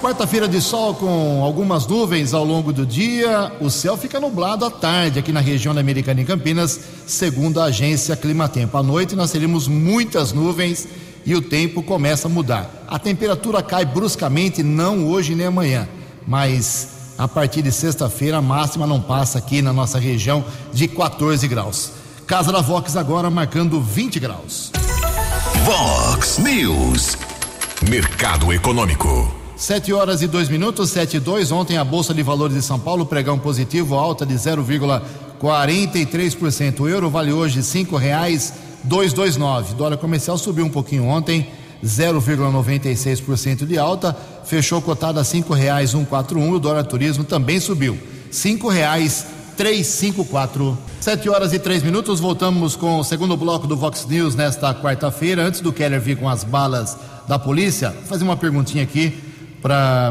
Quarta-feira 0.00 0.46
de 0.46 0.60
sol 0.60 0.94
com 0.94 1.42
algumas 1.42 1.84
nuvens 1.84 2.32
ao 2.32 2.44
longo 2.44 2.72
do 2.72 2.86
dia. 2.86 3.52
O 3.60 3.68
céu 3.68 3.96
fica 3.96 4.20
nublado 4.20 4.64
à 4.64 4.70
tarde 4.70 5.18
aqui 5.18 5.32
na 5.32 5.40
região 5.40 5.74
da 5.74 5.80
Americana 5.80 6.20
em 6.20 6.24
Campinas, 6.24 6.78
segundo 7.04 7.60
a 7.60 7.64
agência 7.64 8.14
Climatempo. 8.14 8.78
À 8.78 8.82
noite 8.82 9.16
nós 9.16 9.32
teremos 9.32 9.66
muitas 9.66 10.32
nuvens 10.32 10.86
e 11.26 11.34
o 11.34 11.42
tempo 11.42 11.82
começa 11.82 12.28
a 12.28 12.30
mudar. 12.30 12.84
A 12.86 12.96
temperatura 12.96 13.60
cai 13.60 13.84
bruscamente, 13.84 14.62
não 14.62 15.08
hoje 15.08 15.34
nem 15.34 15.46
amanhã, 15.46 15.88
mas 16.24 16.88
a 17.18 17.26
partir 17.26 17.62
de 17.62 17.72
sexta-feira 17.72 18.36
a 18.36 18.42
máxima 18.42 18.86
não 18.86 19.00
passa 19.00 19.38
aqui 19.38 19.60
na 19.60 19.72
nossa 19.72 19.98
região 19.98 20.44
de 20.72 20.86
14 20.86 21.46
graus. 21.48 21.90
Casa 22.24 22.52
da 22.52 22.60
Vox 22.60 22.96
agora 22.96 23.28
marcando 23.30 23.80
20 23.80 24.20
graus. 24.20 24.70
Vox 25.64 26.38
News. 26.38 27.16
Mercado 27.88 28.52
Econômico. 28.52 29.37
Sete 29.58 29.92
horas 29.92 30.22
e 30.22 30.26
dois 30.28 30.48
minutos, 30.48 30.90
sete 30.90 31.16
e 31.16 31.20
dois. 31.20 31.50
Ontem 31.50 31.76
a 31.76 31.84
Bolsa 31.84 32.14
de 32.14 32.22
Valores 32.22 32.54
de 32.54 32.62
São 32.62 32.78
Paulo 32.78 33.04
pregão 33.04 33.36
positivo, 33.36 33.96
alta 33.96 34.24
de 34.24 34.34
0,43%. 34.34 36.78
O 36.78 36.88
euro 36.88 37.10
vale 37.10 37.32
hoje 37.32 37.60
dois 39.12 39.36
nove. 39.36 39.74
Dólar 39.74 39.96
comercial 39.96 40.38
subiu 40.38 40.64
um 40.64 40.70
pouquinho 40.70 41.06
ontem, 41.06 41.48
0,96% 41.84 43.66
de 43.66 43.76
alta, 43.76 44.16
fechou 44.44 44.80
cotado 44.80 45.18
a 45.18 45.24
quatro 46.04 46.38
um. 46.38 46.52
O 46.52 46.60
dólar 46.60 46.84
turismo 46.84 47.24
também 47.24 47.58
subiu, 47.58 47.98
cinco 49.84 50.24
quatro. 50.24 50.78
Sete 51.00 51.28
horas 51.28 51.52
e 51.52 51.58
três 51.58 51.82
minutos. 51.82 52.20
Voltamos 52.20 52.76
com 52.76 53.00
o 53.00 53.04
segundo 53.04 53.36
bloco 53.36 53.66
do 53.66 53.76
Vox 53.76 54.06
News 54.06 54.36
nesta 54.36 54.72
quarta-feira. 54.72 55.42
Antes 55.42 55.60
do 55.60 55.72
Keller 55.72 56.00
vir 56.00 56.16
com 56.16 56.28
as 56.28 56.44
balas 56.44 56.96
da 57.26 57.40
polícia, 57.40 57.90
vou 57.90 58.04
fazer 58.04 58.22
uma 58.22 58.36
perguntinha 58.36 58.84
aqui 58.84 59.26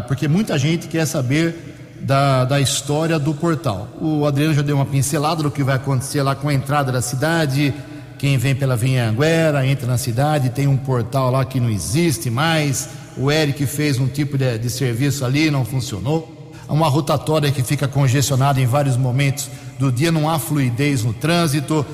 porque 0.08 0.28
muita 0.28 0.58
gente 0.58 0.88
quer 0.88 1.06
saber 1.06 1.78
da, 2.02 2.46
da 2.46 2.60
história 2.60 3.18
do 3.18 3.34
portal. 3.34 3.88
O 4.00 4.26
Adriano 4.26 4.54
já 4.54 4.62
deu 4.62 4.76
uma 4.76 4.86
pincelada 4.86 5.44
do 5.44 5.52
que 5.52 5.64
vai 5.64 5.76
acontecer 5.76 6.22
lá 6.22 6.36
com 6.36 6.50
a 6.50 6.54
entrada 6.54 6.92
da 6.92 7.02
cidade. 7.02 7.74
Quem 8.18 8.38
vem 8.38 8.56
pela 8.56 8.76
Vinha 8.76 9.10
Anguera 9.10 9.66
entra 9.66 9.88
na 9.88 9.98
cidade, 9.98 10.50
tem 10.50 10.68
um 10.68 10.78
portal 10.78 11.32
lá 11.32 11.46
que 11.46 11.60
não 11.60 11.70
existe 11.70 12.30
mais. 12.30 12.90
O 13.16 13.32
Eric 13.32 13.66
fez 13.66 14.00
um 14.00 14.08
tipo 14.08 14.38
de, 14.38 14.58
de 14.58 14.70
serviço 14.70 15.24
ali, 15.26 15.52
não 15.52 15.64
funcionou. 15.64 16.52
Uma 16.68 16.90
rotatória 16.90 17.52
que 17.52 17.64
fica 17.64 17.88
congestionada 17.88 18.60
em 18.60 18.66
vários 18.66 18.98
momentos 18.98 19.50
do 19.80 19.92
dia, 19.92 20.12
não 20.12 20.30
há 20.30 20.38
fluidez 20.38 21.04
no 21.04 21.14
trânsito. 21.14 21.86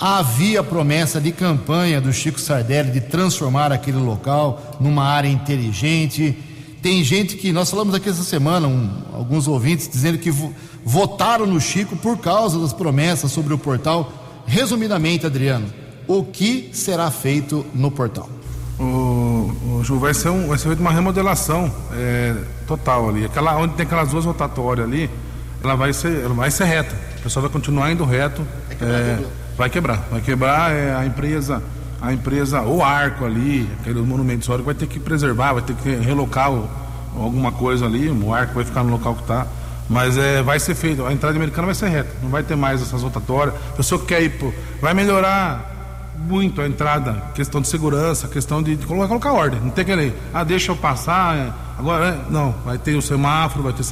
Havia 0.00 0.62
promessa 0.62 1.20
de 1.20 1.30
campanha 1.30 2.00
do 2.00 2.12
Chico 2.12 2.40
Sardelli 2.40 2.90
de 2.90 3.00
transformar 3.00 3.70
aquele 3.70 3.98
local 3.98 4.78
numa 4.80 5.04
área 5.04 5.28
inteligente 5.28 6.36
tem 6.84 7.02
gente 7.02 7.36
que, 7.36 7.50
nós 7.50 7.70
falamos 7.70 7.94
aqui 7.94 8.10
essa 8.10 8.22
semana, 8.22 8.68
um, 8.68 8.90
alguns 9.14 9.48
ouvintes 9.48 9.88
dizendo 9.88 10.18
que 10.18 10.30
vo, 10.30 10.54
votaram 10.84 11.46
no 11.46 11.58
Chico 11.58 11.96
por 11.96 12.18
causa 12.18 12.58
das 12.58 12.74
promessas 12.74 13.32
sobre 13.32 13.54
o 13.54 13.58
portal. 13.58 14.12
Resumidamente, 14.44 15.24
Adriano, 15.24 15.66
o 16.06 16.22
que 16.22 16.68
será 16.74 17.10
feito 17.10 17.64
no 17.72 17.90
portal? 17.90 18.28
O, 18.78 19.78
o 19.78 19.80
Ju, 19.82 19.98
vai 19.98 20.12
ser, 20.12 20.28
um, 20.28 20.46
vai 20.46 20.58
ser 20.58 20.66
feita 20.66 20.82
uma 20.82 20.92
remodelação 20.92 21.72
é, 21.94 22.36
total 22.66 23.08
ali. 23.08 23.24
Aquela, 23.24 23.56
onde 23.56 23.72
tem 23.76 23.86
aquelas 23.86 24.10
duas 24.10 24.26
rotatórias 24.26 24.86
ali, 24.86 25.08
ela 25.62 25.76
vai 25.76 25.90
ser, 25.94 26.22
ela 26.22 26.34
vai 26.34 26.50
ser 26.50 26.64
reta. 26.64 26.94
O 27.18 27.22
pessoal 27.22 27.44
vai 27.44 27.50
continuar 27.50 27.90
indo 27.92 28.04
reto. 28.04 28.46
É, 28.78 29.24
vai 29.56 29.70
quebrar. 29.70 30.06
Vai 30.10 30.20
quebrar 30.20 30.70
é, 30.70 30.94
a 30.94 31.06
empresa 31.06 31.62
a 32.00 32.12
empresa, 32.12 32.62
o 32.62 32.82
arco 32.82 33.24
ali, 33.24 33.68
aquele 33.80 34.00
monumento 34.00 34.40
histórico, 34.40 34.66
vai 34.66 34.74
ter 34.74 34.86
que 34.86 35.00
preservar, 35.00 35.54
vai 35.54 35.62
ter 35.62 35.74
que 35.74 35.90
relocar 35.96 36.52
o, 36.52 36.68
alguma 37.16 37.52
coisa 37.52 37.86
ali, 37.86 38.10
o 38.10 38.32
arco 38.32 38.54
vai 38.54 38.64
ficar 38.64 38.82
no 38.84 38.90
local 38.90 39.14
que 39.14 39.22
está. 39.22 39.46
Mas 39.88 40.16
é, 40.16 40.42
vai 40.42 40.58
ser 40.58 40.74
feito, 40.74 41.04
a 41.04 41.12
entrada 41.12 41.36
americana 41.36 41.66
vai 41.66 41.74
ser 41.74 41.88
reta, 41.88 42.10
não 42.22 42.30
vai 42.30 42.42
ter 42.42 42.56
mais 42.56 42.80
essas 42.80 43.02
rotatórias. 43.02 43.54
A 43.72 43.76
pessoa 43.76 44.00
que 44.00 44.06
quer 44.06 44.22
ir, 44.22 44.30
pô, 44.30 44.52
vai 44.80 44.94
melhorar 44.94 45.72
muito 46.16 46.60
a 46.60 46.66
entrada, 46.66 47.22
questão 47.34 47.60
de 47.60 47.68
segurança, 47.68 48.28
questão 48.28 48.62
de, 48.62 48.76
de 48.76 48.86
colocar, 48.86 49.08
colocar 49.08 49.32
ordem. 49.32 49.60
Não 49.60 49.70
tem 49.70 49.84
que 49.84 50.12
ah, 50.32 50.44
deixa 50.44 50.72
eu 50.72 50.76
passar, 50.76 51.36
é, 51.36 51.52
agora 51.78 52.08
é, 52.08 52.32
não, 52.32 52.54
vai 52.64 52.78
ter 52.78 52.94
o 52.94 53.02
semáforo, 53.02 53.62
vai 53.62 53.72
ter, 53.72 53.82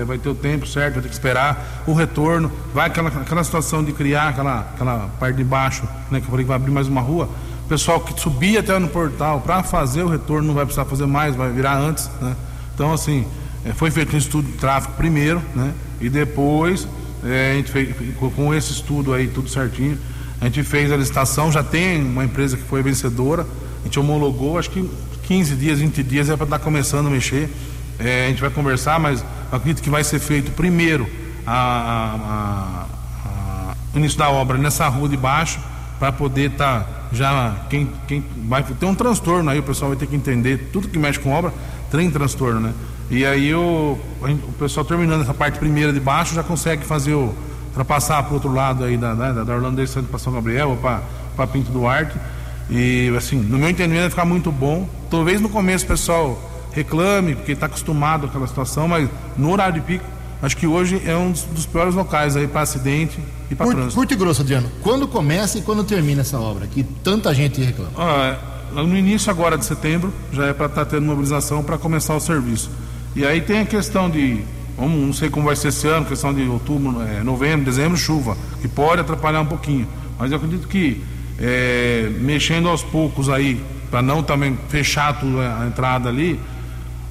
é, 0.00 0.04
vai 0.04 0.18
ter 0.18 0.28
o 0.28 0.34
tempo 0.34 0.66
certo, 0.66 0.94
vai 0.94 1.02
ter 1.02 1.08
que 1.08 1.14
esperar 1.14 1.82
o 1.86 1.94
retorno, 1.94 2.50
vai 2.74 2.86
aquela, 2.86 3.08
aquela 3.08 3.42
situação 3.42 3.82
de 3.82 3.92
criar 3.92 4.28
aquela, 4.28 4.60
aquela 4.60 5.08
parte 5.18 5.36
de 5.36 5.44
baixo, 5.44 5.84
né, 6.10 6.20
que 6.20 6.26
eu 6.26 6.30
falei 6.30 6.44
que 6.44 6.48
vai 6.48 6.56
abrir 6.56 6.72
mais 6.72 6.88
uma 6.88 7.00
rua, 7.00 7.28
pessoal 7.68 8.00
que 8.00 8.18
subia 8.18 8.60
até 8.60 8.78
no 8.78 8.88
portal 8.88 9.40
para 9.40 9.62
fazer 9.62 10.02
o 10.02 10.08
retorno 10.08 10.48
não 10.48 10.54
vai 10.54 10.64
precisar 10.64 10.84
fazer 10.86 11.06
mais, 11.06 11.36
vai 11.36 11.52
virar 11.52 11.76
antes, 11.76 12.10
né? 12.20 12.34
Então, 12.74 12.92
assim, 12.92 13.26
é, 13.64 13.72
foi 13.72 13.90
feito 13.90 14.14
um 14.14 14.18
estudo 14.18 14.50
de 14.50 14.56
tráfego 14.56 14.94
primeiro, 14.94 15.42
né? 15.54 15.74
E 16.00 16.08
depois, 16.08 16.88
é, 17.24 17.52
a 17.52 17.54
gente 17.56 17.70
fez, 17.70 17.94
com 18.36 18.54
esse 18.54 18.72
estudo 18.72 19.12
aí, 19.12 19.28
tudo 19.28 19.48
certinho, 19.48 19.98
a 20.40 20.44
gente 20.46 20.62
fez 20.62 20.90
a 20.90 20.96
licitação, 20.96 21.50
já 21.50 21.62
tem 21.62 22.00
uma 22.00 22.24
empresa 22.24 22.56
que 22.56 22.62
foi 22.62 22.82
vencedora, 22.82 23.46
a 23.80 23.84
gente 23.84 23.98
homologou, 23.98 24.58
acho 24.58 24.70
que 24.70 24.88
15 25.24 25.54
dias, 25.56 25.80
20 25.80 26.02
dias 26.02 26.30
é 26.30 26.36
para 26.36 26.44
estar 26.44 26.58
tá 26.58 26.64
começando 26.64 27.08
a 27.08 27.10
mexer. 27.10 27.50
É, 27.98 28.26
a 28.26 28.28
gente 28.28 28.40
vai 28.40 28.50
conversar, 28.50 28.98
mas 28.98 29.24
acredito 29.50 29.82
que 29.82 29.90
vai 29.90 30.04
ser 30.04 30.20
feito 30.20 30.52
primeiro 30.52 31.06
a, 31.46 31.52
a, 31.52 33.28
a, 33.28 33.74
o 33.94 33.98
início 33.98 34.16
da 34.16 34.30
obra 34.30 34.56
nessa 34.56 34.88
rua 34.88 35.08
de 35.08 35.16
baixo, 35.16 35.58
para 35.98 36.12
poder 36.12 36.52
estar 36.52 36.80
tá 36.80 36.86
já 37.12 37.56
quem, 37.68 37.90
quem 38.06 38.24
vai 38.46 38.62
ter 38.62 38.86
um 38.86 38.94
transtorno 38.94 39.50
aí, 39.50 39.58
o 39.58 39.62
pessoal 39.62 39.90
vai 39.90 39.98
ter 39.98 40.06
que 40.06 40.14
entender, 40.14 40.70
tudo 40.72 40.88
que 40.88 40.98
mexe 40.98 41.18
com 41.18 41.32
obra 41.32 41.52
tem 41.90 42.10
transtorno, 42.10 42.60
né? 42.60 42.74
E 43.10 43.24
aí 43.24 43.54
o, 43.54 43.98
o 44.20 44.52
pessoal 44.58 44.84
terminando 44.84 45.22
essa 45.22 45.32
parte 45.32 45.58
primeira 45.58 45.92
de 45.92 46.00
baixo 46.00 46.34
já 46.34 46.42
consegue 46.42 46.84
fazer 46.84 47.14
o. 47.14 47.34
ultrapassar 47.68 48.22
para 48.22 48.32
o 48.32 48.34
outro 48.34 48.52
lado 48.52 48.84
aí 48.84 48.98
da, 48.98 49.14
né, 49.14 49.32
da 49.44 49.54
Orlando 49.54 49.82
para 50.08 50.18
São 50.18 50.32
Gabriel 50.32 50.70
ou 50.70 50.76
para 50.76 51.46
Pinto 51.46 51.72
Duarte. 51.72 52.14
E 52.68 53.10
assim, 53.16 53.36
no 53.36 53.56
meu 53.56 53.70
entendimento 53.70 54.02
vai 54.02 54.10
ficar 54.10 54.24
muito 54.26 54.52
bom. 54.52 54.86
Talvez 55.10 55.40
no 55.40 55.48
começo 55.48 55.86
o 55.86 55.88
pessoal 55.88 56.68
reclame, 56.72 57.34
porque 57.34 57.52
está 57.52 57.64
acostumado 57.64 58.22
com 58.22 58.26
aquela 58.28 58.46
situação, 58.46 58.86
mas 58.86 59.08
no 59.38 59.50
horário 59.50 59.74
de 59.74 59.80
pico 59.80 60.04
Acho 60.40 60.56
que 60.56 60.66
hoje 60.66 61.02
é 61.04 61.16
um 61.16 61.32
dos 61.32 61.66
piores 61.66 61.94
locais 61.94 62.36
aí 62.36 62.46
para 62.46 62.60
acidente 62.60 63.18
e 63.50 63.54
para 63.54 63.66
trânsito. 63.66 63.94
Curto 63.94 64.14
e 64.14 64.16
grosso, 64.16 64.42
Adriano. 64.42 64.70
Quando 64.82 65.08
começa 65.08 65.58
e 65.58 65.62
quando 65.62 65.82
termina 65.82 66.20
essa 66.20 66.38
obra? 66.38 66.66
Que 66.66 66.84
tanta 66.84 67.34
gente 67.34 67.60
reclama. 67.60 67.90
Ah, 67.96 68.36
é, 68.72 68.82
no 68.82 68.96
início 68.96 69.30
agora 69.30 69.58
de 69.58 69.64
setembro 69.64 70.12
já 70.32 70.46
é 70.46 70.52
para 70.52 70.66
estar 70.66 70.84
tá 70.84 70.90
tendo 70.90 71.06
mobilização 71.06 71.62
para 71.64 71.76
começar 71.76 72.14
o 72.14 72.20
serviço. 72.20 72.70
E 73.16 73.26
aí 73.26 73.40
tem 73.40 73.60
a 73.60 73.66
questão 73.66 74.08
de, 74.08 74.42
vamos, 74.76 75.06
não 75.06 75.12
sei 75.12 75.28
como 75.28 75.46
vai 75.46 75.56
ser 75.56 75.68
esse 75.68 75.88
ano, 75.88 76.06
questão 76.06 76.32
de 76.32 76.42
outubro, 76.42 77.02
é, 77.02 77.22
novembro, 77.24 77.64
dezembro, 77.64 77.98
chuva, 77.98 78.36
que 78.60 78.68
pode 78.68 79.00
atrapalhar 79.00 79.40
um 79.40 79.46
pouquinho. 79.46 79.88
Mas 80.18 80.30
eu 80.30 80.36
acredito 80.36 80.68
que 80.68 81.02
é, 81.40 82.10
mexendo 82.20 82.68
aos 82.68 82.82
poucos 82.82 83.28
aí, 83.28 83.60
para 83.90 84.02
não 84.02 84.22
também 84.22 84.56
fechar 84.68 85.18
tudo 85.18 85.40
a 85.40 85.66
entrada 85.66 86.08
ali, 86.08 86.38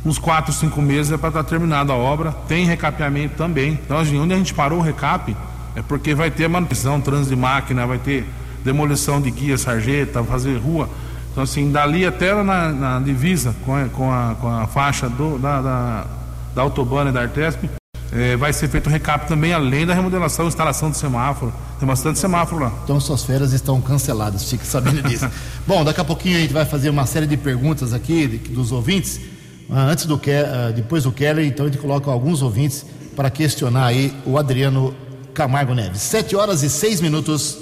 uns 0.06 0.18
4, 0.18 0.54
5 0.54 0.82
meses 0.82 1.12
é 1.12 1.18
para 1.18 1.30
estar 1.30 1.44
tá 1.44 1.50
terminada 1.50 1.94
a 1.94 1.96
obra. 1.96 2.32
Tem 2.48 2.66
recapeamento 2.66 3.36
também. 3.36 3.80
Então, 3.84 3.98
assim, 3.98 4.20
onde 4.20 4.34
a 4.34 4.38
gente 4.38 4.54
parou 4.54 4.80
o 4.80 4.82
recap 4.82 5.36
é 5.76 5.82
porque 5.82 6.16
vai 6.16 6.32
ter 6.32 6.48
manutenção, 6.48 7.00
trânsito 7.00 7.36
de 7.36 7.36
máquina, 7.36 7.86
vai 7.86 8.00
ter 8.00 8.26
demolição 8.64 9.22
de 9.22 9.30
guia, 9.30 9.58
sarjeta, 9.58 10.24
fazer 10.24 10.58
rua. 10.58 10.90
Então, 11.32 11.44
assim, 11.44 11.72
dali 11.72 12.06
até 12.06 12.34
na, 12.44 12.70
na 12.70 13.00
divisa 13.00 13.56
com 13.64 13.76
a, 13.76 13.86
com 13.86 14.12
a, 14.12 14.36
com 14.42 14.48
a 14.48 14.66
faixa 14.66 15.08
do, 15.08 15.38
da, 15.38 15.62
da, 15.62 16.06
da 16.56 16.62
Autobahn 16.64 17.10
e 17.10 17.12
da 17.12 17.22
Artesp, 17.22 17.70
é, 18.12 18.36
vai 18.36 18.52
ser 18.54 18.68
feito 18.70 18.88
o 18.88 18.90
recap 18.90 19.28
também, 19.28 19.54
além 19.54 19.86
da 19.86 19.94
remodelação, 19.94 20.48
instalação 20.48 20.90
de 20.90 20.98
semáforo. 20.98 21.54
Tem 21.80 21.88
bastante 21.88 22.18
semáforo 22.18 22.64
lá. 22.64 22.74
Então 22.84 23.00
suas 23.00 23.24
férias 23.24 23.54
estão 23.54 23.80
canceladas, 23.80 24.50
fique 24.50 24.66
sabendo 24.66 25.04
disso. 25.04 25.30
Bom, 25.68 25.84
daqui 25.84 26.02
a 26.02 26.04
pouquinho 26.06 26.38
a 26.38 26.40
gente 26.40 26.54
vai 26.54 26.66
fazer 26.66 26.90
uma 26.90 27.06
série 27.06 27.28
de 27.28 27.38
perguntas 27.38 27.94
aqui 27.94 28.26
dos 28.50 28.72
ouvintes. 28.72 29.20
Ah, 29.70 29.84
antes 29.84 30.06
do 30.06 30.18
que, 30.18 30.32
ah, 30.32 30.72
depois 30.74 31.04
do 31.04 31.12
Keller, 31.12 31.46
então 31.46 31.66
a 31.66 31.70
gente 31.70 31.80
coloca 31.80 32.10
alguns 32.10 32.42
ouvintes 32.42 32.86
para 33.16 33.30
questionar 33.30 33.88
aí 33.88 34.14
o 34.26 34.38
Adriano 34.38 34.96
Camargo 35.34 35.74
Neves. 35.74 36.02
Sete 36.02 36.36
horas 36.36 36.64
e 36.64 36.70
seis 36.70 37.02
minutos. 37.02 37.60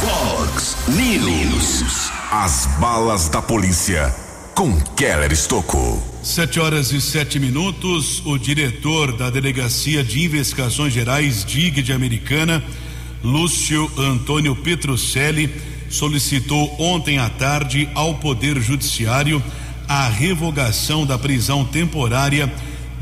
Fox 0.00 0.76
News. 0.88 2.10
As 2.32 2.66
balas 2.80 3.28
da 3.28 3.40
polícia 3.40 4.14
com 4.54 4.78
Keller 4.96 5.32
Estocou. 5.32 6.02
Sete 6.22 6.60
horas 6.60 6.92
e 6.92 7.00
sete 7.00 7.38
minutos. 7.38 8.20
O 8.26 8.36
diretor 8.36 9.16
da 9.16 9.30
Delegacia 9.30 10.04
de 10.04 10.24
Investigações 10.24 10.92
Gerais 10.92 11.44
DIG 11.44 11.82
de 11.82 11.92
Americana, 11.92 12.62
Lúcio 13.22 13.90
Antônio 13.96 14.54
Petrucelli, 14.56 15.50
solicitou 15.88 16.74
ontem 16.78 17.18
à 17.18 17.30
tarde 17.30 17.88
ao 17.94 18.16
Poder 18.16 18.60
Judiciário 18.60 19.42
a 19.90 20.08
revogação 20.08 21.04
da 21.04 21.18
prisão 21.18 21.64
temporária 21.64 22.48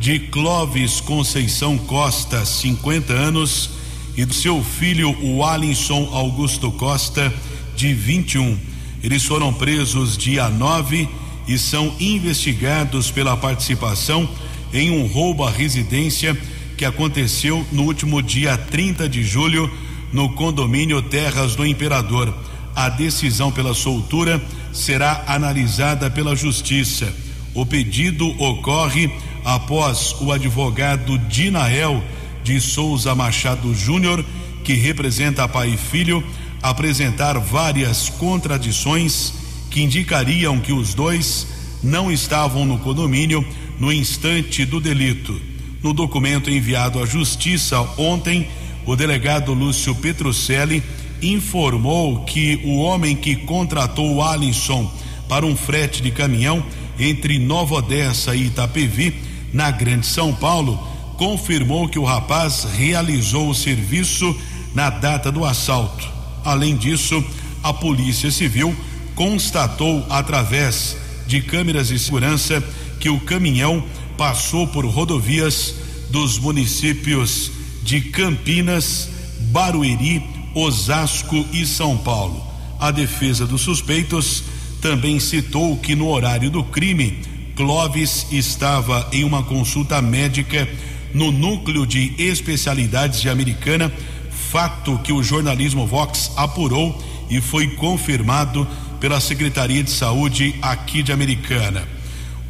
de 0.01 0.19
Clóvis 0.19 1.03
Conceição 1.03 1.77
Costa, 1.77 2.47
50 2.47 3.13
anos, 3.13 3.69
e 4.17 4.25
do 4.25 4.33
seu 4.33 4.65
filho, 4.65 5.15
o 5.23 5.45
Alisson 5.45 6.09
Augusto 6.11 6.73
Costa, 6.73 7.31
de 7.77 7.93
21. 7.93 8.59
Eles 9.03 9.23
foram 9.23 9.53
presos 9.53 10.17
dia 10.17 10.49
9 10.49 11.07
e 11.47 11.59
são 11.59 11.95
investigados 12.01 13.11
pela 13.11 13.37
participação 13.37 14.27
em 14.73 14.91
um 14.91 15.07
roubo 15.09 15.45
à 15.45 15.51
residência 15.51 16.35
que 16.75 16.87
aconteceu 16.87 17.67
no 17.71 17.83
último 17.83 18.23
dia 18.23 18.57
30 18.57 19.07
de 19.11 19.23
julho 19.23 19.71
no 20.11 20.31
condomínio 20.31 21.03
Terras 21.03 21.55
do 21.55 21.67
Imperador. 21.67 22.35
A 22.79 22.89
decisão 22.89 23.51
pela 23.51 23.75
soltura 23.75 24.41
será 24.73 25.25
analisada 25.27 26.09
pela 26.09 26.37
Justiça. 26.37 27.13
O 27.53 27.67
pedido 27.67 28.29
ocorre 28.41 29.11
após 29.45 30.15
o 30.21 30.31
advogado 30.31 31.19
Dinael 31.19 32.01
de 32.45 32.61
Souza 32.61 33.17
Machado 33.17 33.75
Júnior, 33.75 34.25
que 34.63 34.75
representa 34.75 35.49
pai 35.49 35.71
e 35.71 35.77
filho, 35.77 36.23
apresentar 36.63 37.37
várias 37.41 38.11
contradições 38.11 39.35
que 39.73 39.83
indicariam 39.83 40.61
que 40.61 40.73
os 40.73 40.95
dois 40.95 41.49
não 41.83 42.13
estavam 42.13 42.65
no 42.65 42.79
condomínio 42.79 43.45
no 43.77 43.93
instante 43.93 44.65
do 44.65 44.81
delito. 44.81 45.43
No 45.83 45.93
documento 45.93 46.49
enviado 46.49 47.03
à 47.03 47.07
Justiça 47.07 47.81
ontem, 47.99 48.47
o 48.87 48.95
delegado 48.95 49.53
Lúcio 49.53 49.97
Petrucelli 49.97 50.81
informou 51.23 52.25
que 52.25 52.61
o 52.65 52.79
homem 52.79 53.17
que 53.17 53.37
contratou 53.37 54.15
o 54.15 54.23
Alisson 54.23 54.91
para 55.29 55.45
um 55.45 55.57
frete 55.57 56.03
de 56.03 56.11
caminhão 56.11 56.65
entre 56.99 57.39
Nova 57.39 57.77
Odessa 57.77 58.35
e 58.35 58.47
Itapevi, 58.47 59.15
na 59.53 59.71
Grande 59.71 60.07
São 60.07 60.35
Paulo, 60.35 60.79
confirmou 61.17 61.89
que 61.89 61.99
o 61.99 62.05
rapaz 62.05 62.65
realizou 62.65 63.49
o 63.49 63.55
serviço 63.55 64.37
na 64.75 64.91
data 64.91 65.31
do 65.31 65.45
assalto. 65.45 66.09
Além 66.45 66.77
disso, 66.77 67.23
a 67.63 67.73
Polícia 67.73 68.31
Civil 68.31 68.75
constatou 69.15 70.05
através 70.09 70.97
de 71.27 71.41
câmeras 71.43 71.89
de 71.89 71.99
segurança 71.99 72.63
que 73.01 73.09
o 73.09 73.21
caminhão 73.21 73.85
passou 74.17 74.67
por 74.67 74.85
rodovias 74.87 75.75
dos 76.11 76.39
municípios 76.39 77.51
de 77.83 78.01
Campinas, 78.01 79.09
Barueri, 79.51 80.23
Osasco 80.59 81.47
e 81.53 81.65
São 81.65 81.97
Paulo. 81.97 82.43
A 82.81 82.91
defesa 82.91 83.47
dos 83.47 83.61
suspeitos 83.61 84.43
também 84.81 85.21
citou 85.21 85.77
que 85.77 85.95
no 85.95 86.09
horário 86.09 86.51
do 86.51 86.65
crime, 86.65 87.19
Clóvis 87.55 88.27
estava 88.31 89.09
em 89.13 89.25
uma 89.25 89.43
consulta 89.43 90.01
médica 90.03 90.69
no 91.15 91.31
núcleo 91.33 91.87
de 91.87 92.13
especialidades 92.19 93.21
de 93.21 93.29
Americana, 93.29 93.93
fato 94.51 94.99
que 94.99 95.13
o 95.13 95.23
jornalismo 95.23 95.87
Vox 95.87 96.33
apurou 96.37 97.03
e 97.31 97.41
foi 97.41 97.69
confirmado 97.69 98.67
pela 99.01 99.21
Secretaria 99.21 99.83
de 99.83 99.91
Saúde 99.91 100.55
aqui 100.61 101.03
de 101.03 101.13
Americana. 101.13 101.87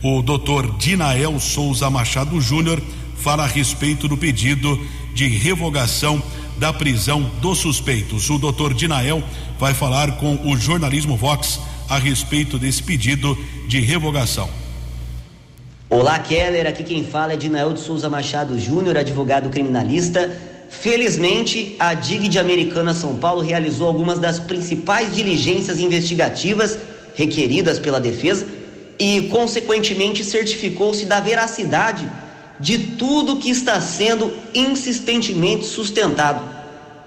O 0.02 0.22
doutor 0.22 0.76
Dinael 0.78 1.38
Souza 1.40 1.90
Machado 1.90 2.40
Júnior 2.40 2.80
fala 3.16 3.44
a 3.44 3.48
respeito 3.48 4.08
do 4.08 4.16
pedido 4.16 4.80
de 5.14 5.26
revogação 5.26 6.22
da 6.58 6.72
prisão 6.72 7.22
dos 7.40 7.58
suspeitos. 7.58 8.28
O 8.30 8.38
doutor 8.38 8.74
Dinael 8.74 9.22
vai 9.58 9.72
falar 9.72 10.18
com 10.18 10.36
o 10.44 10.56
jornalismo 10.56 11.16
Vox 11.16 11.60
a 11.88 11.98
respeito 11.98 12.58
desse 12.58 12.82
pedido 12.82 13.36
de 13.66 13.80
revogação. 13.80 14.50
Olá, 15.88 16.18
Keller. 16.18 16.66
Aqui 16.66 16.84
quem 16.84 17.04
fala 17.04 17.32
é 17.32 17.36
Dinael 17.36 17.72
de 17.72 17.80
Souza 17.80 18.10
Machado 18.10 18.58
Júnior, 18.58 18.98
advogado 18.98 19.48
criminalista. 19.48 20.30
Felizmente, 20.68 21.76
a 21.78 21.94
DIG 21.94 22.28
de 22.28 22.38
Americana 22.38 22.92
São 22.92 23.16
Paulo 23.16 23.40
realizou 23.40 23.86
algumas 23.86 24.18
das 24.18 24.38
principais 24.38 25.14
diligências 25.14 25.80
investigativas 25.80 26.78
requeridas 27.14 27.78
pela 27.78 27.98
defesa 27.98 28.46
e, 28.98 29.22
consequentemente, 29.30 30.22
certificou-se 30.22 31.06
da 31.06 31.20
veracidade 31.20 32.06
de 32.60 32.78
tudo 32.96 33.36
que 33.36 33.50
está 33.50 33.80
sendo 33.80 34.32
insistentemente 34.54 35.64
sustentado, 35.64 36.42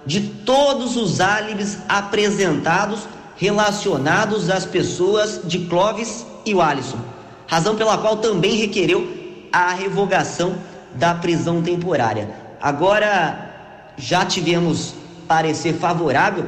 de 0.06 0.22
todos 0.22 0.96
os 0.96 1.20
álibis 1.20 1.78
apresentados 1.88 3.02
relacionados 3.36 4.50
às 4.50 4.66
pessoas 4.66 5.42
de 5.44 5.60
Clóvis 5.60 6.26
e 6.46 6.54
o 6.54 6.62
Alisson, 6.62 7.00
razão 7.48 7.76
pela 7.76 7.98
qual 7.98 8.18
também 8.18 8.56
requereu 8.56 9.08
a 9.52 9.72
revogação 9.74 10.56
da 10.96 11.14
prisão 11.16 11.62
temporária. 11.62 12.30
Agora 12.62 13.94
já 13.98 14.26
tivemos 14.26 14.94
parecer 15.28 15.74
favorável 15.74 16.46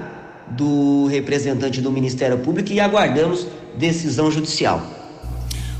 do 0.47 1.07
representante 1.07 1.81
do 1.81 1.91
Ministério 1.91 2.39
Público 2.39 2.71
e 2.71 2.79
aguardamos 2.79 3.47
decisão 3.77 4.29
judicial. 4.29 5.02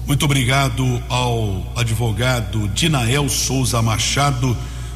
Muito 0.06 0.26
obrigado 0.26 1.02
ao 1.08 1.66
advogado 1.78 2.68
Dinael 2.70 3.30
Souza 3.30 3.82
Machado 3.82 4.56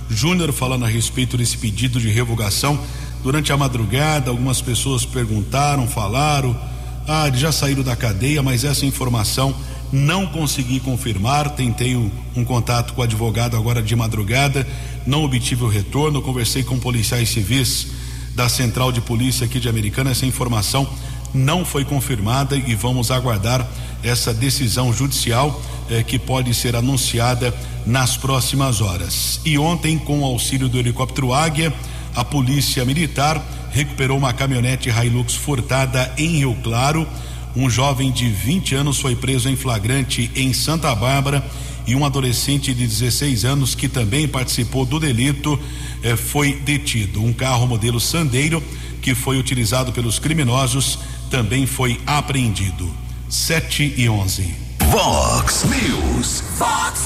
Júnior 0.09 0.51
falando 0.51 0.83
a 0.83 0.87
respeito 0.87 1.37
desse 1.37 1.57
pedido 1.57 1.97
de 1.97 2.09
revogação. 2.09 2.77
Durante 3.23 3.53
a 3.53 3.57
madrugada, 3.57 4.29
algumas 4.29 4.61
pessoas 4.61 5.05
perguntaram, 5.05 5.87
falaram, 5.87 6.59
ah, 7.07 7.31
já 7.33 7.53
saíram 7.53 7.83
da 7.83 7.95
cadeia, 7.95 8.43
mas 8.43 8.65
essa 8.65 8.85
informação 8.85 9.55
não 9.93 10.27
consegui 10.27 10.81
confirmar. 10.81 11.51
Tentei 11.51 11.95
um, 11.95 12.11
um 12.35 12.43
contato 12.43 12.93
com 12.93 12.99
o 12.99 13.03
advogado 13.03 13.55
agora 13.55 13.81
de 13.81 13.95
madrugada, 13.95 14.67
não 15.05 15.23
obtive 15.23 15.63
o 15.63 15.69
retorno. 15.69 16.21
Conversei 16.21 16.63
com 16.63 16.77
policiais 16.77 17.29
civis 17.29 17.87
da 18.35 18.49
Central 18.49 18.91
de 18.91 18.99
Polícia 18.99 19.45
aqui 19.45 19.57
de 19.57 19.69
Americana. 19.69 20.11
Essa 20.11 20.25
informação 20.25 20.85
não 21.33 21.65
foi 21.65 21.85
confirmada 21.85 22.55
e 22.55 22.75
vamos 22.75 23.11
aguardar 23.11 23.67
essa 24.03 24.33
decisão 24.33 24.93
judicial 24.93 25.61
eh, 25.89 26.03
que 26.03 26.19
pode 26.19 26.53
ser 26.53 26.75
anunciada 26.75 27.53
nas 27.85 28.17
próximas 28.17 28.81
horas. 28.81 29.39
E 29.45 29.57
ontem, 29.57 29.97
com 29.97 30.21
o 30.21 30.25
auxílio 30.25 30.67
do 30.67 30.77
helicóptero 30.77 31.33
Águia, 31.33 31.73
a 32.15 32.23
Polícia 32.23 32.83
Militar 32.83 33.43
recuperou 33.71 34.17
uma 34.17 34.33
caminhonete 34.33 34.89
Hilux 34.89 35.35
furtada 35.35 36.11
em 36.17 36.37
Rio 36.37 36.55
Claro. 36.63 37.07
Um 37.55 37.69
jovem 37.69 38.11
de 38.11 38.29
20 38.29 38.75
anos 38.75 38.99
foi 38.99 39.15
preso 39.15 39.49
em 39.49 39.55
flagrante 39.55 40.31
em 40.35 40.53
Santa 40.53 40.93
Bárbara 40.93 41.43
e 41.85 41.95
um 41.95 42.05
adolescente 42.05 42.73
de 42.73 42.85
16 42.85 43.45
anos 43.45 43.73
que 43.73 43.87
também 43.87 44.27
participou 44.27 44.85
do 44.85 44.99
delito 44.99 45.59
eh, 46.03 46.15
foi 46.15 46.53
detido. 46.53 47.23
Um 47.23 47.33
carro 47.33 47.65
modelo 47.65 47.99
Sandeiro 47.99 48.61
que 49.01 49.15
foi 49.15 49.37
utilizado 49.39 49.93
pelos 49.93 50.19
criminosos 50.19 50.99
também 51.29 51.65
foi 51.65 51.99
apreendido. 52.05 52.89
7 53.29 53.93
e 53.97 54.09
11. 54.09 54.55
Vox 54.89 55.65
News. 55.65 56.43
Fox 56.57 57.01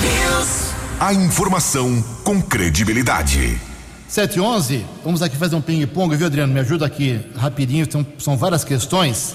News. 0.00 0.72
A 1.00 1.12
informação 1.14 2.02
com 2.22 2.40
credibilidade. 2.40 3.58
7 4.06 4.36
e 4.36 4.40
11, 4.40 4.86
vamos 5.02 5.22
aqui 5.22 5.36
fazer 5.36 5.56
um 5.56 5.60
ping-pong, 5.62 6.14
viu, 6.14 6.26
Adriano? 6.26 6.52
Me 6.52 6.60
ajuda 6.60 6.84
aqui 6.84 7.18
rapidinho, 7.34 7.90
são, 7.90 8.06
são 8.18 8.36
várias 8.36 8.62
questões. 8.62 9.34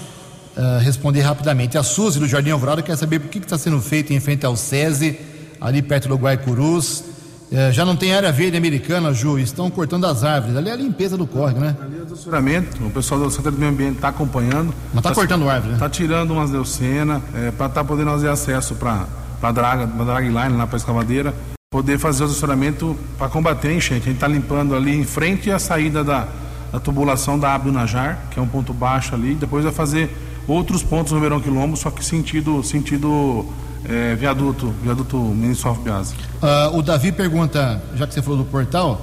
Uh, 0.56 0.78
responder 0.80 1.20
rapidamente. 1.22 1.76
A 1.76 1.82
Suzy 1.82 2.18
do 2.18 2.28
Jardim 2.28 2.50
Alvorada 2.50 2.82
quer 2.82 2.96
saber 2.96 3.18
por 3.18 3.28
que 3.28 3.38
está 3.38 3.58
sendo 3.58 3.80
feito 3.80 4.12
em 4.12 4.20
frente 4.20 4.46
ao 4.46 4.56
SESI, 4.56 5.18
ali 5.60 5.82
perto 5.82 6.08
do 6.08 6.14
Guaicurus. 6.16 7.02
Uh, 7.50 7.72
já 7.72 7.84
não 7.84 7.96
tem 7.96 8.14
área 8.14 8.30
verde 8.30 8.58
americana, 8.58 9.12
Ju, 9.12 9.38
estão 9.38 9.70
cortando 9.70 10.06
as 10.06 10.22
árvores. 10.22 10.56
Ali 10.56 10.68
é 10.68 10.72
a 10.72 10.76
limpeza 10.76 11.16
do 11.16 11.26
córrego, 11.26 11.60
né? 11.60 11.74
Ali 11.80 12.00
é 12.02 12.04
doçuramento, 12.04 12.84
o 12.84 12.90
pessoal 12.90 13.20
do 13.20 13.30
Centro 13.30 13.52
do 13.52 13.58
Meio 13.58 13.72
Ambiente 13.72 13.96
está 13.96 14.08
acompanhando. 14.08 14.74
Mas 14.92 15.02
está 15.02 15.14
cortando 15.14 15.48
árvore, 15.48 15.70
né? 15.70 15.74
Está 15.74 15.88
tirando 15.88 16.32
umas 16.32 16.50
deucenas, 16.50 17.22
é, 17.34 17.50
para 17.50 17.66
estar 17.66 17.68
tá 17.68 17.84
podendo 17.84 18.10
fazer 18.10 18.28
acesso 18.28 18.74
para 18.74 19.06
a 19.42 19.52
draga, 19.52 19.86
pra 19.86 20.04
dragline 20.04 20.56
lá 20.56 20.66
para 20.66 20.76
a 20.76 20.78
escavadeira, 20.78 21.34
poder 21.70 21.98
fazer 21.98 22.24
o 22.24 22.26
doçuramento 22.26 22.94
para 23.16 23.28
combater 23.28 23.68
a 23.68 23.72
enchente. 23.72 24.02
A 24.02 24.04
gente 24.04 24.14
está 24.14 24.28
limpando 24.28 24.74
ali 24.74 24.94
em 24.94 25.04
frente 25.04 25.50
à 25.50 25.58
saída 25.58 26.04
da, 26.04 26.28
da 26.70 26.78
tubulação 26.78 27.38
da 27.38 27.54
Abdo 27.54 27.72
Najar, 27.72 28.18
que 28.30 28.38
é 28.38 28.42
um 28.42 28.48
ponto 28.48 28.74
baixo 28.74 29.14
ali, 29.14 29.34
depois 29.34 29.64
vai 29.64 29.72
fazer 29.72 30.14
outros 30.46 30.82
pontos 30.82 31.12
no 31.12 31.20
Verão 31.20 31.40
Quilombo, 31.40 31.76
só 31.76 31.90
que 31.90 32.04
sentido, 32.04 32.62
sentido 32.62 33.46
é, 33.84 34.14
viaduto, 34.14 34.74
viaduto 34.82 35.16
Ministro 35.16 35.74
Piazza. 35.76 36.14
Uh, 36.42 36.78
o 36.78 36.82
Davi 36.82 37.12
pergunta, 37.12 37.82
já 37.94 38.06
que 38.06 38.14
você 38.14 38.22
falou 38.22 38.38
do 38.38 38.44
portal, 38.44 39.00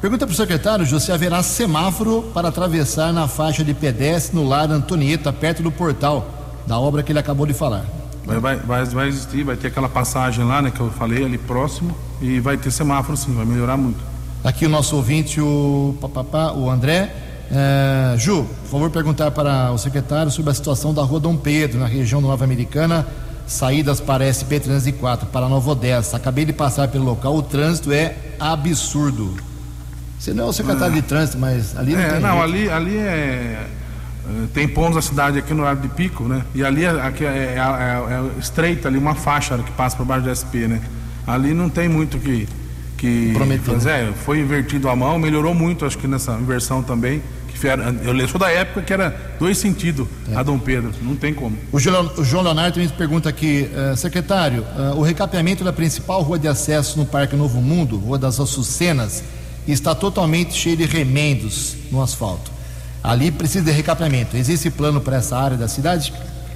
pergunta 0.00 0.26
para 0.26 0.32
o 0.32 0.36
secretário, 0.36 1.00
se 1.00 1.12
haverá 1.12 1.42
semáforo 1.42 2.22
para 2.34 2.48
atravessar 2.48 3.12
na 3.12 3.28
faixa 3.28 3.64
de 3.64 3.74
pedestre 3.74 4.36
no 4.36 4.46
lar 4.46 4.70
Antonieta, 4.70 5.32
perto 5.32 5.62
do 5.62 5.70
portal, 5.70 6.26
da 6.66 6.78
obra 6.78 7.02
que 7.02 7.12
ele 7.12 7.18
acabou 7.18 7.46
de 7.46 7.54
falar. 7.54 7.84
Vai, 8.24 8.38
vai, 8.38 8.56
vai, 8.56 8.84
vai 8.84 9.08
existir, 9.08 9.42
vai 9.42 9.56
ter 9.56 9.68
aquela 9.68 9.88
passagem 9.88 10.44
lá, 10.44 10.60
né, 10.60 10.70
que 10.70 10.80
eu 10.80 10.90
falei, 10.90 11.24
ali 11.24 11.38
próximo, 11.38 11.96
e 12.20 12.38
vai 12.40 12.58
ter 12.58 12.70
semáforo 12.70 13.16
sim, 13.16 13.34
vai 13.34 13.46
melhorar 13.46 13.76
muito. 13.76 13.98
Aqui 14.44 14.66
o 14.66 14.68
nosso 14.68 14.94
ouvinte, 14.96 15.40
o, 15.40 15.96
papapá, 16.00 16.52
o 16.52 16.70
André, 16.70 17.10
é, 17.50 18.14
Ju, 18.18 18.44
por 18.62 18.70
favor, 18.70 18.90
perguntar 18.90 19.30
para 19.30 19.72
o 19.72 19.78
secretário 19.78 20.30
sobre 20.30 20.50
a 20.50 20.54
situação 20.54 20.92
da 20.92 21.02
rua 21.02 21.18
Dom 21.18 21.36
Pedro, 21.36 21.80
na 21.80 21.86
região 21.86 22.20
do 22.20 22.28
Nova 22.28 22.44
Americana, 22.44 23.06
saídas 23.48 23.98
para 24.00 24.30
SP 24.30 24.60
304, 24.60 25.26
para 25.28 25.48
Nova 25.48 25.70
Odessa. 25.70 26.16
Acabei 26.16 26.44
de 26.44 26.52
passar 26.52 26.86
pelo 26.88 27.04
local, 27.04 27.34
o 27.34 27.42
trânsito 27.42 27.90
é 27.90 28.14
absurdo. 28.38 29.34
Você 30.18 30.34
não 30.34 30.44
é 30.44 30.46
o 30.48 30.52
secretário 30.52 30.94
de 30.94 31.02
trânsito, 31.02 31.38
mas 31.38 31.76
ali 31.76 31.94
não 31.94 32.00
É, 32.00 32.10
tem 32.10 32.20
não, 32.20 32.28
jeito. 32.32 32.42
ali, 32.44 32.70
ali 32.70 32.96
é, 32.96 33.00
é, 33.00 33.66
Tem 34.52 34.68
pontos 34.68 34.96
da 34.96 35.02
cidade 35.02 35.38
aqui 35.38 35.54
no 35.54 35.62
horário 35.62 35.80
de 35.80 35.88
pico, 35.88 36.24
né? 36.24 36.42
E 36.54 36.62
ali 36.62 36.84
é, 36.84 36.90
aqui 36.90 37.24
é, 37.24 37.28
é, 37.28 37.56
é, 37.56 38.14
é 38.36 38.38
estreita 38.38 38.88
ali, 38.88 38.98
uma 38.98 39.14
faixa 39.14 39.56
que 39.58 39.72
passa 39.72 39.96
por 39.96 40.04
baixo 40.04 40.24
do 40.24 40.34
SP, 40.34 40.68
né? 40.68 40.80
Ali 41.26 41.54
não 41.54 41.68
tem 41.68 41.88
muito 41.88 42.18
que. 42.18 42.48
que 42.96 43.32
Prometer, 43.34 43.72
Mas 43.74 43.86
é, 43.86 44.12
foi 44.24 44.40
invertido 44.40 44.88
a 44.88 44.96
mão, 44.96 45.18
melhorou 45.18 45.54
muito, 45.54 45.86
acho 45.86 45.96
que 45.96 46.06
nessa 46.08 46.32
inversão 46.32 46.82
também. 46.82 47.22
Eu 48.04 48.28
sou 48.28 48.38
da 48.38 48.50
época 48.50 48.82
que 48.82 48.92
era 48.92 49.34
dois 49.38 49.58
sentidos 49.58 50.06
a 50.34 50.42
Dom 50.42 50.58
Pedro, 50.58 50.92
não 51.02 51.16
tem 51.16 51.34
como. 51.34 51.56
O 51.72 51.78
João, 51.78 52.10
o 52.16 52.24
João 52.24 52.42
Leonardo 52.44 52.74
também 52.74 52.88
pergunta 52.90 53.28
aqui, 53.28 53.68
eh, 53.74 53.96
secretário, 53.96 54.64
eh, 54.76 54.94
o 54.94 55.02
recapeamento 55.02 55.64
da 55.64 55.72
principal 55.72 56.22
rua 56.22 56.38
de 56.38 56.46
acesso 56.46 56.98
no 56.98 57.04
Parque 57.04 57.34
Novo 57.34 57.60
Mundo, 57.60 57.96
Rua 57.96 58.18
das 58.18 58.38
Açucenas, 58.38 59.24
está 59.66 59.94
totalmente 59.94 60.54
cheio 60.54 60.76
de 60.76 60.84
remendos 60.84 61.76
no 61.90 62.02
asfalto. 62.02 62.50
Ali 63.02 63.30
precisa 63.30 63.64
de 63.64 63.70
recapeamento. 63.70 64.36
Existe 64.36 64.70
plano 64.70 65.00
para 65.00 65.16
essa 65.16 65.36
área 65.36 65.56
da 65.56 65.68
cidade? 65.68 66.12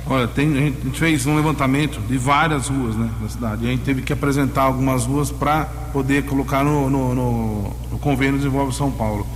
Olha, 0.07 0.27
tem, 0.27 0.49
a 0.49 0.61
gente 0.61 0.99
fez 0.99 1.27
um 1.27 1.37
levantamento 1.37 2.01
de 2.01 2.19
várias 2.19 2.69
ruas 2.69 2.97
né, 2.97 3.09
da 3.21 3.29
cidade. 3.29 3.65
E 3.65 3.69
a 3.69 3.71
gente 3.71 3.85
teve 3.85 4.03
que 4.03 4.13
apresentar 4.13 4.63
algumas 4.63 5.05
ruas 5.05 5.31
para 5.31 5.65
poder 5.93 6.25
colocar 6.25 6.65
no, 6.65 6.91
no, 6.91 7.15
no, 7.15 7.77
no 7.91 7.99
convênio 7.99 8.37
Desenvolve 8.37 8.75
São 8.75 8.91
Paulo. 8.91 9.27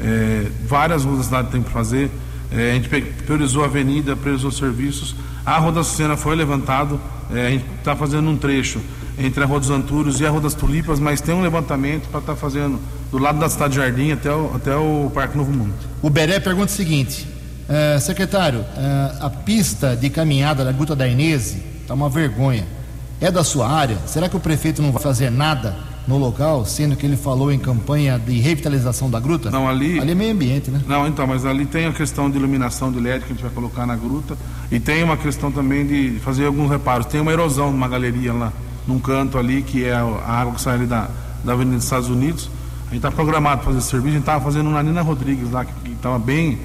É, 0.00 0.46
várias 0.66 1.04
ruas 1.04 1.18
da 1.18 1.24
cidade 1.24 1.50
tem 1.50 1.62
que 1.62 1.70
fazer. 1.70 2.10
É, 2.52 2.72
a 2.72 2.74
gente 2.74 2.88
priorizou 2.88 3.62
a 3.62 3.66
avenida, 3.66 4.16
priorizou 4.16 4.50
serviços. 4.50 5.14
A 5.44 5.58
Rua 5.58 5.72
da 5.72 5.84
Sucena 5.84 6.16
foi 6.16 6.34
levantado. 6.34 7.00
É, 7.32 7.46
a 7.46 7.50
gente 7.50 7.64
está 7.78 7.94
fazendo 7.94 8.28
um 8.28 8.36
trecho 8.36 8.80
entre 9.18 9.44
a 9.44 9.46
Rua 9.46 9.60
dos 9.60 9.70
Antúrios 9.70 10.20
e 10.20 10.26
a 10.26 10.30
Rua 10.30 10.40
das 10.40 10.54
Tulipas, 10.54 10.98
mas 10.98 11.20
tem 11.20 11.34
um 11.34 11.42
levantamento 11.42 12.08
para 12.08 12.20
estar 12.20 12.36
fazendo 12.36 12.80
do 13.10 13.18
lado 13.18 13.38
da 13.38 13.48
Cidade 13.48 13.76
Jardim 13.76 14.12
até 14.12 14.32
o, 14.32 14.52
até 14.54 14.74
o 14.74 15.10
Parque 15.12 15.36
Novo 15.36 15.52
Mundo. 15.52 15.74
O 16.00 16.08
Beré 16.08 16.40
pergunta 16.40 16.72
o 16.72 16.74
seguinte, 16.74 17.26
eh, 17.68 17.98
secretário, 18.00 18.64
eh, 18.76 19.16
a 19.20 19.28
pista 19.28 19.94
de 19.94 20.08
caminhada 20.08 20.64
da 20.64 20.72
Guta 20.72 20.96
da 20.96 21.06
Inese 21.06 21.62
está 21.82 21.92
uma 21.92 22.08
vergonha. 22.08 22.66
é 23.20 23.30
da 23.30 23.44
sua 23.44 23.70
área? 23.70 23.98
Será 24.06 24.28
que 24.28 24.36
o 24.36 24.40
prefeito 24.40 24.80
não 24.80 24.90
vai 24.90 25.02
fazer 25.02 25.30
nada 25.30 25.76
no 26.10 26.18
local, 26.18 26.66
sendo 26.66 26.96
que 26.96 27.06
ele 27.06 27.16
falou 27.16 27.52
em 27.52 27.58
campanha 27.58 28.18
de 28.18 28.40
revitalização 28.40 29.08
da 29.08 29.20
gruta? 29.20 29.48
Não, 29.48 29.68
ali. 29.68 30.00
Ali 30.00 30.10
é 30.10 30.14
meio 30.14 30.32
ambiente, 30.32 30.68
né? 30.68 30.82
Não, 30.86 31.06
então, 31.06 31.24
mas 31.24 31.46
ali 31.46 31.64
tem 31.64 31.86
a 31.86 31.92
questão 31.92 32.28
de 32.28 32.36
iluminação 32.36 32.90
de 32.90 32.98
LED 32.98 33.24
que 33.24 33.32
a 33.32 33.34
gente 33.34 33.42
vai 33.42 33.52
colocar 33.52 33.86
na 33.86 33.94
gruta 33.94 34.36
e 34.72 34.80
tem 34.80 35.04
uma 35.04 35.16
questão 35.16 35.52
também 35.52 35.86
de 35.86 36.18
fazer 36.18 36.46
alguns 36.46 36.68
reparos. 36.68 37.06
Tem 37.06 37.20
uma 37.20 37.32
erosão 37.32 37.70
numa 37.70 37.86
galeria 37.86 38.32
lá, 38.32 38.52
num 38.88 38.98
canto 38.98 39.38
ali, 39.38 39.62
que 39.62 39.84
é 39.84 39.94
a 39.94 40.02
água 40.26 40.54
que 40.54 40.60
sai 40.60 40.74
ali 40.74 40.86
da, 40.86 41.08
da 41.44 41.52
Avenida 41.52 41.76
dos 41.76 41.84
Estados 41.84 42.08
Unidos. 42.08 42.50
A 42.88 42.94
gente 42.94 42.96
está 42.96 43.10
programado 43.12 43.58
para 43.58 43.66
fazer 43.66 43.78
esse 43.78 43.88
serviço, 43.88 44.08
a 44.08 44.12
gente 44.14 44.22
estava 44.22 44.44
fazendo 44.44 44.68
na 44.68 44.82
Nina 44.82 45.02
Rodrigues 45.02 45.48
lá, 45.52 45.64
que 45.64 45.92
estava 45.92 46.18
bem, 46.18 46.58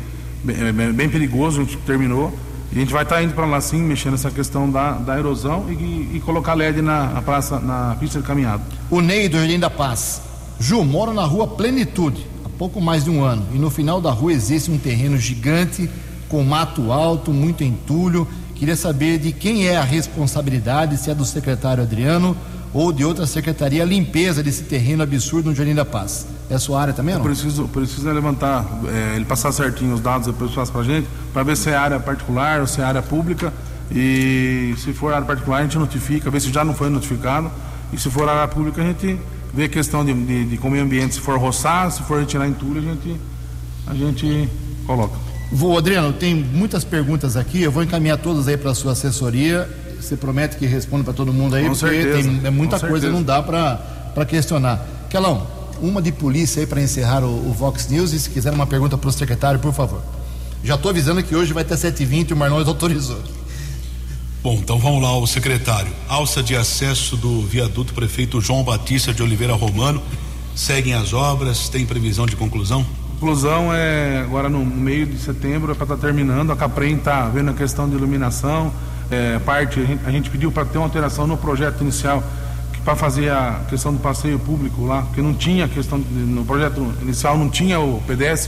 bem, 0.43 0.91
bem 0.91 1.07
perigoso, 1.07 1.61
a 1.61 1.63
gente 1.63 1.77
terminou. 1.77 2.33
A 2.75 2.77
gente 2.77 2.91
vai 2.91 3.03
estar 3.03 3.15
tá 3.15 3.23
indo 3.23 3.33
para 3.33 3.45
lá 3.45 3.61
sim, 3.61 3.81
mexendo 3.81 4.11
nessa 4.11 4.29
questão 4.29 4.69
da, 4.69 4.91
da 4.91 5.17
erosão 5.17 5.65
e, 5.71 6.17
e 6.17 6.21
colocar 6.25 6.53
LED 6.53 6.81
na, 6.81 7.07
na, 7.07 7.21
praça, 7.21 7.57
na 7.57 7.95
pista 7.97 8.19
de 8.19 8.27
caminhado. 8.27 8.63
O 8.91 8.99
Ney 8.99 9.29
do 9.29 9.37
Jardim 9.37 9.57
da 9.57 9.69
Paz. 9.69 10.21
Ju, 10.59 10.83
mora 10.83 11.13
na 11.13 11.23
rua 11.23 11.47
Plenitude, 11.47 12.27
há 12.43 12.49
pouco 12.49 12.81
mais 12.81 13.05
de 13.05 13.09
um 13.09 13.23
ano. 13.23 13.47
E 13.53 13.57
no 13.57 13.69
final 13.69 14.01
da 14.01 14.11
rua 14.11 14.33
existe 14.33 14.69
um 14.69 14.77
terreno 14.77 15.17
gigante, 15.17 15.89
com 16.27 16.43
mato 16.43 16.91
alto, 16.91 17.31
muito 17.31 17.63
entulho. 17.63 18.27
Queria 18.55 18.75
saber 18.75 19.19
de 19.19 19.31
quem 19.31 19.67
é 19.67 19.77
a 19.77 19.83
responsabilidade, 19.83 20.97
se 20.97 21.09
é 21.09 21.15
do 21.15 21.23
secretário 21.23 21.81
Adriano 21.81 22.35
ou 22.73 22.91
de 22.91 23.05
outra 23.05 23.25
secretaria, 23.25 23.83
a 23.83 23.85
limpeza 23.85 24.43
desse 24.43 24.63
terreno 24.63 25.01
absurdo 25.01 25.49
no 25.49 25.55
Jardim 25.55 25.75
da 25.75 25.85
Paz. 25.85 26.27
É 26.49 26.55
a 26.55 26.59
sua 26.59 26.79
área 26.81 26.93
também, 26.93 27.13
não? 27.15 27.21
Eu 27.21 27.25
preciso, 27.25 27.67
preciso 27.67 28.07
levantar, 28.11 28.65
é, 28.87 29.15
ele 29.15 29.25
passar 29.25 29.51
certinho 29.51 29.95
os 29.95 29.99
dados, 29.99 30.27
depois 30.27 30.51
passa 30.51 30.71
para 30.71 30.81
a 30.81 30.83
gente, 30.83 31.07
para 31.33 31.41
ver 31.43 31.57
se 31.57 31.69
é 31.69 31.75
área 31.75 31.99
particular 31.99 32.61
ou 32.61 32.67
se 32.67 32.81
é 32.81 32.83
área 32.83 33.01
pública. 33.01 33.51
E 33.91 34.73
se 34.77 34.93
for 34.93 35.13
área 35.13 35.25
particular, 35.25 35.59
a 35.59 35.63
gente 35.63 35.77
notifica, 35.77 36.29
ver 36.29 36.39
se 36.39 36.51
já 36.51 36.63
não 36.63 36.73
foi 36.73 36.89
notificado. 36.89 37.51
E 37.91 37.99
se 37.99 38.09
for 38.09 38.27
área 38.29 38.47
pública, 38.47 38.81
a 38.81 38.85
gente 38.85 39.19
vê 39.53 39.65
a 39.65 39.69
questão 39.69 40.03
de, 40.03 40.13
de, 40.13 40.45
de 40.57 40.69
meio 40.69 40.83
ambiente, 40.83 41.15
se 41.15 41.21
for 41.21 41.37
roçar, 41.37 41.89
se 41.91 42.03
for 42.03 42.19
retirar 42.19 42.47
entulho, 42.47 42.79
a 42.79 42.83
gente, 42.83 43.19
a 43.87 43.93
gente 43.93 44.49
coloca. 44.85 45.15
Vou, 45.51 45.77
Adriano, 45.77 46.11
tem 46.13 46.35
muitas 46.35 46.83
perguntas 46.83 47.37
aqui, 47.37 47.61
eu 47.61 47.71
vou 47.71 47.83
encaminhar 47.83 48.17
todas 48.17 48.47
aí 48.47 48.57
para 48.57 48.71
a 48.71 48.75
sua 48.75 48.91
assessoria. 48.91 49.69
Você 49.99 50.15
promete 50.17 50.57
que 50.57 50.65
responde 50.67 51.03
para 51.03 51.13
todo 51.13 51.33
mundo 51.33 51.55
aí, 51.55 51.63
Com 51.63 51.69
porque 51.69 51.85
certeza, 51.87 52.29
tem 52.29 52.41
é 52.45 52.49
muita 52.51 52.79
coisa, 52.79 53.07
certeza. 53.07 53.13
não 53.13 53.23
dá 53.23 53.41
para 53.41 54.25
questionar. 54.25 54.85
Kelão, 55.09 55.47
uma 55.81 56.01
de 56.01 56.11
polícia 56.11 56.61
aí 56.61 56.67
para 56.67 56.81
encerrar 56.81 57.23
o, 57.23 57.49
o 57.49 57.53
Vox 57.53 57.87
News 57.87 58.13
e 58.13 58.19
se 58.19 58.29
quiser 58.29 58.53
uma 58.53 58.67
pergunta 58.67 58.97
para 58.97 59.09
o 59.09 59.11
secretário, 59.11 59.59
por 59.59 59.73
favor. 59.73 60.01
Já 60.63 60.75
estou 60.75 60.89
avisando 60.89 61.21
que 61.21 61.35
hoje 61.35 61.53
vai 61.53 61.63
ter 61.63 61.75
7h20 61.75 62.31
e 62.31 62.33
o 62.33 62.37
Marlon 62.37 62.63
autorizou. 62.65 63.21
Bom, 64.41 64.53
então 64.55 64.77
vamos 64.77 65.01
lá, 65.01 65.17
o 65.17 65.25
secretário. 65.25 65.91
Alça 66.07 66.43
de 66.43 66.55
acesso 66.55 67.17
do 67.17 67.41
viaduto 67.41 67.93
prefeito 67.93 68.39
João 68.39 68.63
Batista 68.63 69.13
de 69.13 69.23
Oliveira 69.23 69.53
Romano. 69.53 70.01
Seguem 70.55 70.93
as 70.93 71.13
obras, 71.13 71.67
tem 71.67 71.85
previsão 71.85 72.25
de 72.25 72.35
conclusão? 72.35 72.85
Conclusão 73.19 73.73
é 73.73 74.19
agora 74.19 74.47
no 74.47 74.63
meio 74.63 75.05
de 75.05 75.17
setembro, 75.17 75.71
é 75.71 75.75
para 75.75 75.85
estar 75.85 75.97
terminando. 75.97 76.51
A 76.51 76.55
Caprem 76.55 76.95
está 76.95 77.27
vendo 77.27 77.51
a 77.51 77.53
questão 77.53 77.89
de 77.89 77.95
iluminação. 77.95 78.71
É, 79.09 79.39
parte, 79.39 79.79
a 79.79 79.83
gente, 79.83 80.05
a 80.05 80.11
gente 80.11 80.29
pediu 80.29 80.51
para 80.51 80.65
ter 80.65 80.77
uma 80.77 80.85
alteração 80.85 81.25
no 81.25 81.37
projeto 81.37 81.81
inicial 81.81 82.23
para 82.85 82.95
fazer 82.95 83.31
a 83.31 83.61
questão 83.67 83.91
do 83.91 83.99
passeio 83.99 84.37
público 84.37 84.85
lá, 84.85 85.01
porque 85.01 85.19
não 85.21 85.33
tinha 85.33 85.67
questão, 85.67 85.97
no 85.97 86.45
projeto 86.45 86.87
inicial 87.01 87.35
não 87.35 87.49
tinha 87.49 87.79
o 87.79 87.99
PDS, 88.05 88.47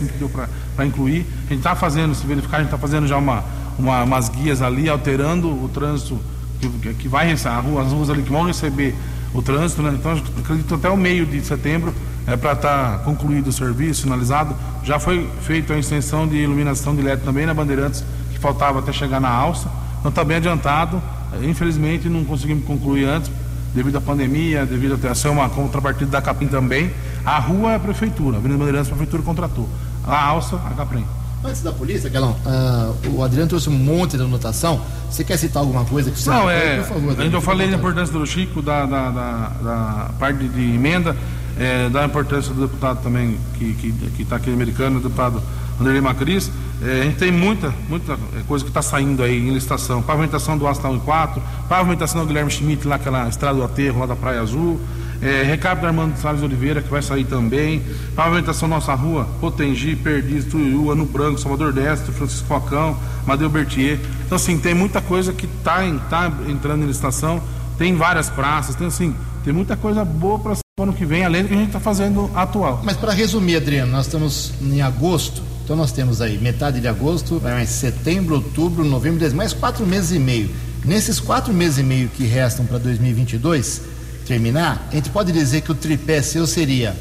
para 0.76 0.86
incluir. 0.86 1.26
A 1.48 1.50
gente 1.50 1.58
está 1.58 1.76
fazendo, 1.76 2.14
se 2.14 2.26
verificar, 2.26 2.58
a 2.58 2.60
gente 2.60 2.68
está 2.68 2.78
fazendo 2.78 3.08
já 3.08 3.18
uma, 3.18 3.44
uma, 3.80 4.04
umas 4.04 4.30
guias 4.30 4.62
ali, 4.62 4.88
alterando 4.88 5.50
o 5.50 5.68
trânsito 5.68 6.20
que, 6.62 6.94
que 6.94 7.08
vai 7.08 7.28
receber, 7.28 7.56
rua- 7.62 7.82
as 7.82 7.92
ruas 7.92 8.12
ali 8.12 8.22
que 8.22 8.32
vão 8.32 8.44
receber 8.44 8.96
o 9.34 9.42
trânsito, 9.42 9.82
né? 9.82 9.92
Então, 10.00 10.12
acredito 10.40 10.76
até 10.76 10.88
o 10.90 10.96
meio 10.96 11.26
de 11.26 11.42
setembro 11.42 11.92
é 12.28 12.38
para 12.38 12.52
estar 12.54 13.00
concluído 13.00 13.48
o 13.48 13.52
serviço, 13.52 14.04
finalizado. 14.04 14.56
Já 14.84 15.00
foi 15.00 15.28
feita 15.42 15.74
a 15.74 15.80
extensão 15.80 16.28
de 16.28 16.36
iluminação 16.36 16.96
de 16.96 17.02
LED 17.02 17.24
também 17.24 17.46
na 17.46 17.54
Bandeirantes, 17.56 18.04
que 18.32 18.38
faltava 18.40 18.80
até 18.80 18.92
chegar 18.94 19.20
na 19.20 19.30
alça. 19.30 19.68
Então 20.00 20.10
está 20.10 20.24
bem 20.24 20.38
adiantado. 20.38 21.02
Infelizmente 21.42 22.08
não 22.08 22.24
conseguimos 22.24 22.66
concluir 22.66 23.06
antes, 23.06 23.32
devido 23.78 23.98
à 23.98 24.02
pandemia, 24.02 24.66
devido 24.66 25.00
a 25.08 25.14
ser 25.14 25.30
uma 25.30 25.48
contrapartida 25.50 26.10
da 26.10 26.22
Capim 26.22 26.48
também. 26.48 26.92
A 27.24 27.40
rua 27.40 27.74
é 27.74 27.76
a 27.76 27.80
prefeitura, 27.80 28.38
a 28.38 28.40
Avenida 28.40 28.58
Bandeirantes 28.58 28.88
a 28.88 28.96
prefeitura 28.96 29.22
contratou. 29.22 29.70
A 30.04 30.26
alça, 30.26 30.56
a 30.56 30.74
Capim. 30.74 31.06
Antes 31.44 31.62
da 31.62 31.72
polícia, 31.72 32.10
Kelão, 32.10 32.36
ah, 32.44 32.92
o 33.14 33.24
Adriano 33.24 33.48
trouxe 33.48 33.70
um 33.70 33.78
monte 33.78 34.18
de 34.18 34.24
anotação. 34.24 34.82
Você 35.10 35.24
quer 35.24 35.38
citar 35.38 35.62
alguma 35.62 35.86
coisa 35.86 36.10
que 36.10 36.20
você 36.20 36.30
Não, 36.30 36.50
é. 36.50 36.78
Por 36.78 36.86
favor, 36.86 37.12
Adriano, 37.12 37.24
gente 37.24 37.34
eu 37.36 37.40
à 37.40 37.42
falei 37.42 37.70
da 37.70 37.78
importância 37.78 38.12
do 38.12 38.26
Chico, 38.26 38.62
da, 38.64 38.86
da, 38.88 39.12
da, 39.12 39.52
da 39.64 40.10
parte 40.18 40.48
de 40.48 40.74
emenda, 40.74 41.16
é, 41.60 41.88
da 41.90 42.04
importância 42.04 42.52
do 42.52 42.62
deputado 42.62 43.04
também, 43.04 43.38
que 43.60 43.66
está 43.66 44.10
que, 44.18 44.26
tá 44.26 44.36
aqui 44.38 44.52
americano, 44.52 44.98
o 44.98 45.02
deputado 45.04 45.40
Anderlei 45.80 46.02
Macris. 46.02 46.52
É, 46.82 47.02
a 47.02 47.04
gente 47.06 47.18
tem 47.18 47.32
muita, 47.32 47.74
muita 47.90 48.14
é, 48.14 48.44
coisa 48.48 48.64
que 48.64 48.70
está 48.70 48.82
saindo 48.82 49.24
aí 49.24 49.38
em 49.38 49.54
licitação. 49.54 50.02
Pavimentação 50.02 50.58
do 50.58 50.68
Astral 50.68 51.00
4, 51.00 51.42
pavimentação 51.68 52.22
do 52.22 52.28
Guilherme 52.28 52.52
Schmidt, 52.52 52.88
lá 52.88 52.96
aquela 52.96 53.28
estrada 53.28 53.56
do 53.56 53.64
aterro 53.64 54.00
lá 54.00 54.06
da 54.06 54.16
Praia 54.16 54.42
Azul. 54.42 54.80
É, 55.20 55.42
recado 55.42 55.82
do 55.82 55.88
Armando 55.88 56.16
Salles 56.18 56.44
Oliveira, 56.44 56.82
que 56.82 56.90
vai 56.90 57.02
sair 57.02 57.26
também. 57.26 57.82
Pavimentação 58.16 58.68
Nossa 58.68 58.94
Rua, 58.94 59.28
Potengi, 59.40 59.96
Perdiz, 59.96 60.46
Tuiú, 60.46 60.92
Ano 60.92 61.06
Branco, 61.06 61.40
Salvador 61.40 61.74
Destro, 61.74 62.14
Francisco 62.14 62.48
Falcão, 62.48 62.98
Madeu 63.26 63.50
Bertier. 63.50 64.00
Então, 64.26 64.36
assim, 64.36 64.60
tem 64.60 64.76
muita 64.76 65.02
coisa 65.02 65.34
que 65.34 65.46
está 65.46 65.80
tá 66.10 66.32
entrando 66.48 66.84
em 66.84 66.88
licitação. 66.88 67.42
Tem 67.78 67.96
várias 67.96 68.30
praças, 68.30 68.76
tem 68.76 68.88
assim, 68.88 69.16
tem 69.44 69.54
muita 69.54 69.76
coisa 69.76 70.04
boa 70.06 70.40
para 70.40 70.56
ano 70.80 70.94
que 70.94 71.06
vem, 71.06 71.26
além 71.26 71.42
do 71.42 71.48
que 71.48 71.56
a 71.56 71.58
gente 71.58 71.68
está 71.68 71.80
fazendo 71.80 72.30
atual. 72.36 72.82
Mas 72.84 72.98
para 72.98 73.12
resumir, 73.12 73.56
Adriano, 73.56 73.92
nós 73.92 74.06
estamos 74.06 74.54
em 74.62 74.82
agosto, 74.82 75.42
então 75.68 75.76
nós 75.76 75.92
temos 75.92 76.22
aí 76.22 76.38
metade 76.38 76.80
de 76.80 76.88
agosto, 76.88 77.42
mais 77.44 77.68
setembro, 77.68 78.36
outubro, 78.36 78.86
novembro, 78.86 79.20
dezembro, 79.20 79.40
mais 79.40 79.52
quatro 79.52 79.86
meses 79.86 80.14
e 80.14 80.18
meio. 80.18 80.50
Nesses 80.86 81.20
quatro 81.20 81.54
meses 81.54 81.80
e 81.80 81.84
meio 81.84 82.08
que 82.08 82.24
restam 82.24 82.66
para 82.66 82.78
2022 82.78 83.82
terminar, 84.26 84.88
a 84.90 84.96
gente 84.96 85.10
pode 85.10 85.34
dizer 85.34 85.60
que 85.60 85.70
o 85.70 85.76
tripé 85.76 86.22
seu 86.22 86.48
seria 86.48 86.96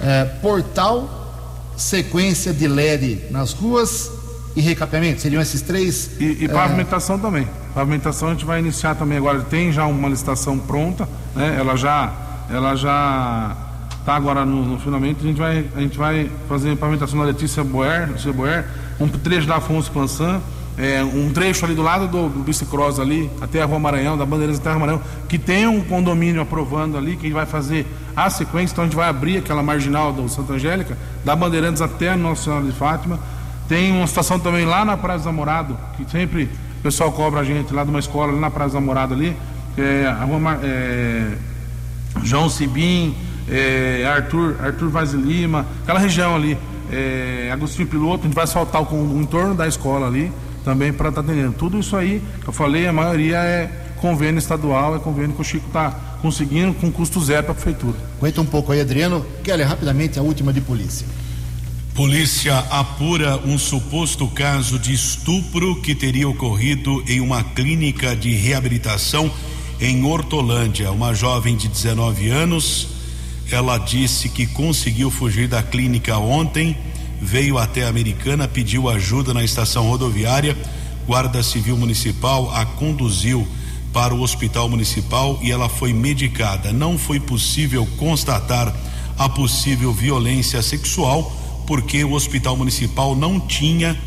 eh, 0.00 0.24
portal, 0.42 1.72
sequência 1.76 2.52
de 2.52 2.66
LED 2.66 3.26
nas 3.30 3.52
ruas 3.52 4.10
e 4.56 4.60
recapeamento. 4.60 5.20
Seriam 5.20 5.40
esses 5.40 5.62
três? 5.62 6.10
E, 6.18 6.24
e 6.24 6.44
eh, 6.46 6.48
pavimentação 6.48 7.16
também. 7.16 7.46
Pavimentação 7.72 8.30
a 8.30 8.32
gente 8.32 8.44
vai 8.44 8.58
iniciar 8.58 8.96
também 8.96 9.18
agora. 9.18 9.42
Tem 9.42 9.70
já 9.70 9.86
uma 9.86 10.08
licitação 10.08 10.58
pronta, 10.58 11.08
né? 11.36 11.54
Ela 11.56 11.76
já, 11.76 12.12
ela 12.50 12.74
já 12.74 13.56
está 14.00 14.16
agora 14.16 14.44
no, 14.44 14.64
no 14.64 14.78
finalmente. 14.78 15.20
A 15.22 15.26
gente 15.26 15.38
vai, 15.38 15.64
a 15.76 15.80
gente 15.80 15.96
vai 15.96 16.30
fazer 16.48 16.76
pavimentação 16.76 17.18
da 17.18 17.26
Letícia 17.26 17.62
Boer, 17.62 18.08
Letícia 18.08 18.32
Boer, 18.32 18.64
um 18.98 19.08
trecho 19.08 19.46
da 19.46 19.56
Afonso 19.56 19.90
Plançan, 19.90 20.40
é, 20.76 21.02
um 21.04 21.30
trecho 21.32 21.64
ali 21.64 21.74
do 21.74 21.82
lado 21.82 22.08
do, 22.08 22.28
do 22.28 22.42
bicicross 22.42 22.98
ali, 22.98 23.30
até 23.40 23.62
a 23.62 23.66
Rua 23.66 23.78
Maranhão, 23.78 24.16
da 24.16 24.24
Bandeirantes 24.24 24.60
até 24.60 24.70
a 24.70 24.72
Rua 24.72 24.80
Maranhão, 24.80 25.02
que 25.28 25.38
tem 25.38 25.66
um 25.66 25.82
condomínio 25.82 26.40
aprovando 26.40 26.96
ali, 26.96 27.16
que 27.16 27.30
vai 27.30 27.46
fazer 27.46 27.86
a 28.16 28.28
sequência, 28.30 28.72
então 28.72 28.84
a 28.84 28.86
gente 28.86 28.96
vai 28.96 29.08
abrir 29.08 29.38
aquela 29.38 29.62
marginal 29.62 30.12
do 30.12 30.28
Santa 30.28 30.54
Angélica, 30.54 30.96
da 31.24 31.36
Bandeirantes 31.36 31.82
até 31.82 32.10
a 32.10 32.16
Nossa 32.16 32.44
Senhora 32.44 32.64
de 32.64 32.72
Fátima. 32.72 33.18
Tem 33.68 33.92
uma 33.92 34.06
situação 34.06 34.38
também 34.38 34.64
lá 34.64 34.84
na 34.84 34.96
Praia 34.96 35.18
do 35.18 35.22
Zamorado, 35.22 35.76
que 35.96 36.10
sempre 36.10 36.44
o 36.78 36.82
pessoal 36.82 37.12
cobra 37.12 37.40
a 37.40 37.44
gente 37.44 37.72
lá 37.72 37.84
de 37.84 37.90
uma 37.90 38.00
escola, 38.00 38.32
lá 38.32 38.40
na 38.40 38.50
Praia 38.50 38.68
do 38.68 38.72
Zamorado 38.72 39.14
ali, 39.14 39.36
é 39.76 40.06
a 40.06 40.24
Rua 40.24 40.60
é, 40.62 41.32
João 42.22 42.48
Sibim, 42.48 43.14
é, 43.50 44.04
Arthur, 44.06 44.56
Arthur 44.60 44.88
Vaz 44.88 45.12
Lima, 45.12 45.66
aquela 45.82 45.98
região 45.98 46.34
ali, 46.34 46.56
é, 46.90 47.50
Agostinho 47.52 47.88
Piloto, 47.88 48.20
a 48.20 48.26
gente 48.26 48.34
vai 48.34 48.46
soltar 48.46 48.82
o, 48.82 48.86
o 48.94 49.20
entorno 49.20 49.54
da 49.54 49.66
escola 49.66 50.06
ali 50.06 50.32
também 50.64 50.92
para 50.92 51.08
estar 51.08 51.20
atendendo. 51.20 51.52
Tudo 51.52 51.78
isso 51.78 51.96
aí 51.96 52.22
que 52.42 52.48
eu 52.48 52.52
falei, 52.52 52.86
a 52.86 52.92
maioria 52.92 53.38
é 53.38 53.70
convênio 54.00 54.38
estadual, 54.38 54.96
é 54.96 54.98
convênio 54.98 55.34
que 55.34 55.40
o 55.40 55.44
Chico 55.44 55.66
está 55.66 55.90
conseguindo 56.22 56.74
com 56.74 56.90
custo 56.90 57.20
zero 57.22 57.44
para 57.44 57.52
a 57.52 57.54
prefeitura. 57.54 57.96
Aguenta 58.18 58.40
um 58.40 58.46
pouco 58.46 58.72
aí, 58.72 58.80
Adriano. 58.80 59.24
Kelly, 59.42 59.62
rapidamente 59.62 60.18
a 60.18 60.22
última 60.22 60.52
de 60.52 60.60
polícia. 60.60 61.06
Polícia 61.94 62.56
apura 62.70 63.36
um 63.44 63.58
suposto 63.58 64.26
caso 64.28 64.78
de 64.78 64.92
estupro 64.92 65.80
que 65.82 65.94
teria 65.94 66.28
ocorrido 66.28 67.02
em 67.06 67.20
uma 67.20 67.42
clínica 67.42 68.14
de 68.14 68.32
reabilitação 68.32 69.30
em 69.80 70.04
Hortolândia. 70.04 70.90
Uma 70.92 71.14
jovem 71.14 71.56
de 71.56 71.68
19 71.68 72.28
anos, 72.28 72.88
ela 73.50 73.78
disse 73.78 74.28
que 74.28 74.46
conseguiu 74.46 75.10
fugir 75.10 75.48
da 75.48 75.62
clínica 75.62 76.16
ontem, 76.18 76.76
veio 77.20 77.58
até 77.58 77.84
a 77.84 77.88
Americana, 77.88 78.46
pediu 78.46 78.88
ajuda 78.88 79.34
na 79.34 79.42
estação 79.42 79.88
rodoviária. 79.88 80.56
Guarda 81.06 81.42
Civil 81.42 81.76
Municipal 81.76 82.50
a 82.54 82.64
conduziu 82.64 83.46
para 83.92 84.14
o 84.14 84.22
hospital 84.22 84.68
municipal 84.68 85.38
e 85.42 85.50
ela 85.50 85.68
foi 85.68 85.92
medicada. 85.92 86.72
Não 86.72 86.96
foi 86.96 87.18
possível 87.18 87.86
constatar 87.98 88.72
a 89.18 89.28
possível 89.28 89.92
violência 89.92 90.62
sexual 90.62 91.30
porque 91.66 92.04
o 92.04 92.12
hospital 92.12 92.56
municipal 92.56 93.14
não 93.14 93.40
tinha 93.40 93.98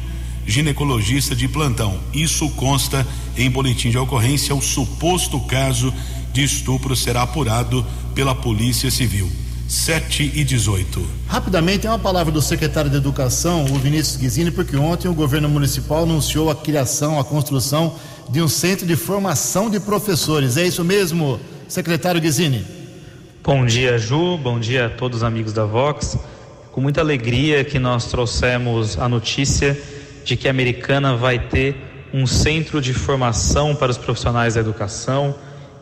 ginecologista 0.46 1.36
de 1.36 1.48
plantão. 1.48 2.00
Isso 2.14 2.50
consta 2.52 3.06
em 3.38 3.50
boletim 3.50 3.90
de 3.90 3.98
ocorrência 3.98 4.56
o 4.56 4.62
suposto 4.62 5.40
caso 5.42 5.94
de 6.32 6.44
estupro 6.44 6.96
será 6.96 7.22
apurado 7.22 7.86
pela 8.14 8.36
Polícia 8.36 8.90
Civil. 8.92 9.30
7 9.68 10.34
e 10.36 10.44
18. 10.44 11.04
Rapidamente, 11.28 11.80
tem 11.80 11.90
uma 11.90 11.98
palavra 11.98 12.32
do 12.32 12.42
secretário 12.42 12.92
de 12.92 12.98
Educação, 12.98 13.66
o 13.66 13.80
Vinícius 13.80 14.18
Guizini, 14.18 14.52
porque 14.52 14.76
ontem 14.76 15.08
o 15.08 15.14
governo 15.14 15.50
municipal 15.50 16.04
anunciou 16.04 16.52
a 16.52 16.56
criação, 16.56 17.20
a 17.20 17.24
construção 17.24 17.96
de 18.30 18.42
um 18.42 18.48
centro 18.48 18.86
de 18.86 18.96
formação 18.96 19.70
de 19.70 19.80
professores. 19.80 20.58
É 20.58 20.66
isso 20.66 20.84
mesmo, 20.84 21.40
secretário 21.68 22.22
Guizini? 22.22 22.64
Bom 23.44 23.66
dia, 23.66 23.98
Ju. 23.98 24.38
Bom 24.38 24.60
dia 24.60 24.86
a 24.86 24.90
todos 24.90 25.18
os 25.18 25.24
amigos 25.24 25.52
da 25.52 25.66
Vox. 25.66 26.18
Com 26.72 26.82
muita 26.82 27.02
alegria 27.02 27.64
que 27.64 27.80
nós 27.80 28.06
trouxemos 28.06 28.98
a 29.00 29.10
notícia 29.10 29.78
de 30.24 30.38
que 30.38 30.48
a 30.48 30.52
Americana 30.52 31.16
vai 31.16 31.40
ter 31.40 31.76
um 32.14 32.28
centro 32.28 32.80
de 32.80 32.94
formação 32.94 33.76
para 33.76 33.92
os 33.92 33.98
profissionais 33.98 34.54
da 34.54 34.60
educação 34.60 35.36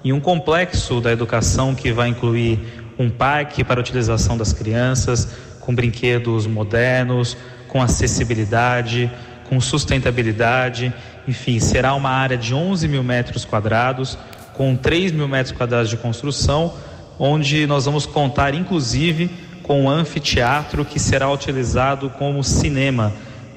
e 0.03 0.11
um 0.11 0.19
complexo 0.19 0.99
da 0.99 1.11
educação 1.11 1.75
que 1.75 1.91
vai 1.91 2.09
incluir 2.09 2.59
um 2.97 3.09
parque 3.09 3.63
para 3.63 3.79
a 3.79 3.81
utilização 3.81 4.37
das 4.37 4.53
crianças, 4.53 5.27
com 5.59 5.73
brinquedos 5.73 6.47
modernos, 6.47 7.37
com 7.67 7.81
acessibilidade, 7.81 9.11
com 9.47 9.59
sustentabilidade. 9.59 10.93
Enfim, 11.27 11.59
será 11.59 11.93
uma 11.93 12.09
área 12.09 12.37
de 12.37 12.53
11 12.53 12.87
mil 12.87 13.03
metros 13.03 13.45
quadrados, 13.45 14.17
com 14.53 14.75
3 14.75 15.11
mil 15.11 15.27
metros 15.27 15.55
quadrados 15.55 15.89
de 15.89 15.97
construção, 15.97 16.73
onde 17.17 17.65
nós 17.67 17.85
vamos 17.85 18.05
contar, 18.05 18.53
inclusive, 18.53 19.29
com 19.63 19.83
um 19.83 19.89
anfiteatro 19.89 20.83
que 20.83 20.99
será 20.99 21.31
utilizado 21.31 22.09
como 22.09 22.43
cinema. 22.43 23.13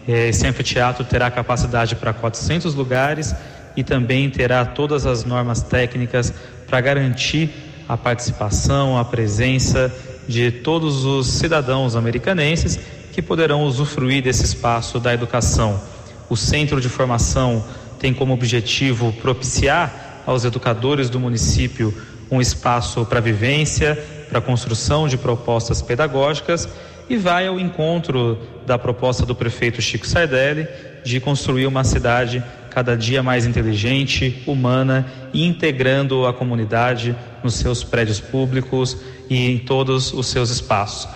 Esse 0.06 0.46
anfiteatro 0.46 1.04
terá 1.04 1.30
capacidade 1.30 1.96
para 1.96 2.12
400 2.12 2.74
lugares 2.74 3.34
e 3.76 3.82
também 3.82 4.30
terá 4.30 4.64
todas 4.64 5.06
as 5.06 5.24
normas 5.24 5.62
técnicas 5.62 6.32
para 6.66 6.80
garantir 6.80 7.50
a 7.88 7.96
participação, 7.96 8.98
a 8.98 9.04
presença 9.04 9.92
de 10.26 10.50
todos 10.50 11.04
os 11.04 11.26
cidadãos 11.26 11.96
americanenses 11.96 12.78
que 13.12 13.20
poderão 13.20 13.62
usufruir 13.62 14.22
desse 14.22 14.44
espaço 14.44 14.98
da 14.98 15.12
educação. 15.12 15.80
O 16.28 16.36
centro 16.36 16.80
de 16.80 16.88
formação 16.88 17.64
tem 17.98 18.12
como 18.12 18.32
objetivo 18.32 19.12
propiciar 19.12 20.22
aos 20.26 20.44
educadores 20.44 21.10
do 21.10 21.20
município 21.20 21.94
um 22.30 22.40
espaço 22.40 23.04
para 23.04 23.20
vivência, 23.20 24.02
para 24.28 24.40
construção 24.40 25.06
de 25.06 25.16
propostas 25.16 25.82
pedagógicas 25.82 26.68
e 27.08 27.16
vai 27.16 27.46
ao 27.46 27.60
encontro 27.60 28.38
da 28.66 28.78
proposta 28.78 29.26
do 29.26 29.34
prefeito 29.34 29.82
Chico 29.82 30.06
Sardelli 30.06 30.66
de 31.04 31.20
construir 31.20 31.66
uma 31.66 31.84
cidade 31.84 32.42
cada 32.74 32.96
dia 32.96 33.22
mais 33.22 33.46
inteligente, 33.46 34.42
humana 34.48 35.06
e 35.32 35.46
integrando 35.46 36.26
a 36.26 36.34
comunidade 36.34 37.14
nos 37.42 37.54
seus 37.54 37.84
prédios 37.84 38.18
públicos 38.18 38.96
e 39.30 39.36
em 39.48 39.58
todos 39.58 40.12
os 40.12 40.26
seus 40.26 40.50
espaços. 40.50 41.08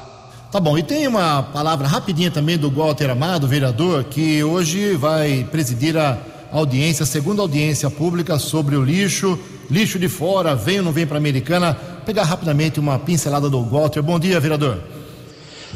Tá 0.53 0.61
bom, 0.61 0.79
e 0.79 0.85
tem 0.85 1.09
uma 1.09 1.43
palavra 1.43 1.89
rapidinha 1.89 2.31
também 2.31 2.57
do 2.57 2.71
Walter 2.71 3.11
Amado, 3.11 3.49
vereador, 3.49 4.05
que 4.05 4.43
hoje 4.45 4.95
vai 4.95 5.47
presidir 5.51 5.97
a 5.97 6.17
audiência, 6.53 7.03
a 7.03 7.07
segunda 7.07 7.43
audiência 7.43 7.91
pública 7.91 8.39
sobre 8.39 8.77
o 8.77 8.85
lixo, 8.85 9.37
lixo 9.69 9.99
de 9.99 10.09
fora, 10.09 10.55
vem 10.55 10.79
ou 10.79 10.85
não 10.85 10.93
vem 10.93 11.07
para 11.07 11.17
a 11.17 11.19
Americana. 11.19 11.75
Pegar 12.07 12.23
rapidamente 12.23 12.79
uma 12.79 13.01
pincelada 13.01 13.51
do 13.51 13.63
Walter. 13.63 14.01
Bom 14.01 14.19
dia, 14.19 14.39
vereador. 14.39 14.79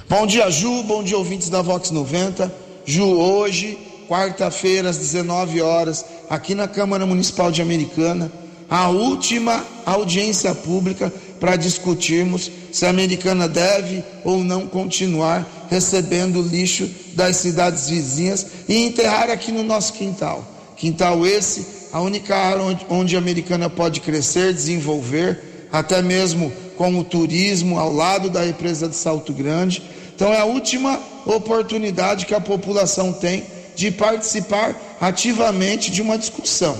Bom 0.08 0.26
dia, 0.26 0.48
Ju, 0.48 0.84
bom 0.84 1.02
dia, 1.02 1.18
ouvintes 1.18 1.50
da 1.50 1.60
Vox 1.60 1.90
90. 1.90 2.50
Ju, 2.86 3.04
hoje 3.04 3.76
quarta-feira, 4.12 4.90
às 4.90 4.98
19 4.98 5.62
horas, 5.62 6.04
aqui 6.28 6.54
na 6.54 6.68
Câmara 6.68 7.06
Municipal 7.06 7.50
de 7.50 7.62
Americana, 7.62 8.30
a 8.68 8.90
última 8.90 9.64
audiência 9.86 10.54
pública 10.54 11.10
para 11.40 11.56
discutirmos 11.56 12.50
se 12.70 12.84
a 12.84 12.90
Americana 12.90 13.48
deve 13.48 14.04
ou 14.22 14.44
não 14.44 14.66
continuar 14.66 15.66
recebendo 15.70 16.42
lixo 16.42 16.90
das 17.14 17.36
cidades 17.36 17.88
vizinhas 17.88 18.46
e 18.68 18.84
enterrar 18.84 19.30
aqui 19.30 19.50
no 19.50 19.62
nosso 19.62 19.94
quintal. 19.94 20.44
Quintal 20.76 21.26
esse, 21.26 21.88
a 21.90 22.00
única 22.02 22.36
área 22.36 22.78
onde, 22.90 23.16
a 23.16 23.18
Americana 23.18 23.70
pode 23.70 24.00
crescer, 24.00 24.52
desenvolver, 24.52 25.68
até 25.72 26.02
mesmo 26.02 26.52
com 26.76 26.98
o 26.98 27.04
turismo 27.04 27.78
ao 27.78 27.90
lado 27.90 28.28
da 28.28 28.42
represa 28.42 28.88
de 28.88 28.94
Salto 28.94 29.32
Grande. 29.32 29.82
Então 30.14 30.30
é 30.34 30.38
a 30.38 30.44
última 30.44 31.00
oportunidade 31.24 32.26
que 32.26 32.34
a 32.34 32.40
população 32.40 33.10
tem 33.10 33.61
de 33.74 33.90
participar 33.90 34.74
ativamente 35.00 35.90
de 35.90 36.02
uma 36.02 36.18
discussão. 36.18 36.76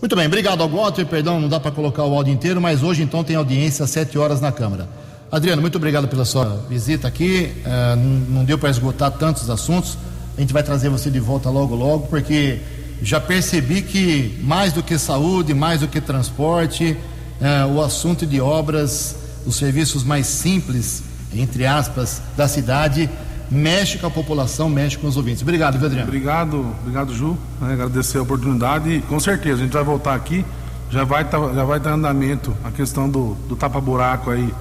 Muito 0.00 0.16
bem, 0.16 0.26
obrigado 0.26 0.62
ao 0.62 0.68
Walter, 0.68 1.06
perdão, 1.06 1.40
não 1.40 1.48
dá 1.48 1.60
para 1.60 1.70
colocar 1.70 2.02
o 2.04 2.14
áudio 2.14 2.32
inteiro, 2.32 2.60
mas 2.60 2.82
hoje 2.82 3.02
então 3.02 3.22
tem 3.22 3.36
audiência 3.36 3.84
às 3.84 3.90
7 3.90 4.18
horas 4.18 4.40
na 4.40 4.50
Câmara. 4.50 4.88
Adriano, 5.30 5.62
muito 5.62 5.76
obrigado 5.76 6.08
pela 6.08 6.24
sua 6.24 6.64
visita 6.68 7.06
aqui, 7.06 7.52
uh, 7.64 7.96
não 8.28 8.44
deu 8.44 8.58
para 8.58 8.68
esgotar 8.68 9.12
tantos 9.12 9.48
assuntos, 9.48 9.96
a 10.36 10.40
gente 10.40 10.52
vai 10.52 10.62
trazer 10.62 10.88
você 10.88 11.08
de 11.08 11.20
volta 11.20 11.48
logo, 11.48 11.74
logo, 11.74 12.08
porque 12.08 12.60
já 13.00 13.20
percebi 13.20 13.80
que 13.80 14.38
mais 14.42 14.72
do 14.72 14.82
que 14.82 14.98
saúde, 14.98 15.54
mais 15.54 15.80
do 15.80 15.88
que 15.88 16.00
transporte, 16.00 16.96
uh, 17.40 17.72
o 17.72 17.80
assunto 17.80 18.26
de 18.26 18.40
obras, 18.40 19.16
os 19.46 19.56
serviços 19.56 20.02
mais 20.02 20.26
simples, 20.26 21.02
entre 21.34 21.64
aspas, 21.64 22.20
da 22.36 22.46
cidade, 22.48 23.08
mexe 23.50 23.98
com 23.98 24.06
a 24.06 24.10
população, 24.10 24.68
mexe 24.68 24.96
com 24.98 25.06
os 25.06 25.16
ouvintes. 25.16 25.42
Obrigado, 25.42 25.76
Adriano? 25.76 26.08
Obrigado, 26.08 26.66
obrigado, 26.80 27.14
Ju. 27.14 27.36
Né, 27.60 27.72
agradecer 27.72 28.18
a 28.18 28.22
oportunidade 28.22 28.90
e 28.90 29.00
com 29.02 29.18
certeza 29.20 29.60
a 29.60 29.64
gente 29.64 29.72
vai 29.72 29.84
voltar 29.84 30.14
aqui. 30.14 30.44
Já 30.90 31.04
vai 31.04 31.24
tá, 31.24 31.38
já 31.54 31.64
vai 31.64 31.78
estar 31.78 31.90
tá 31.90 31.96
em 31.96 31.98
andamento 31.98 32.54
a 32.62 32.70
questão 32.70 33.08
do, 33.08 33.34
do 33.48 33.56
tapa-buraco 33.56 34.30
aí, 34.30 34.52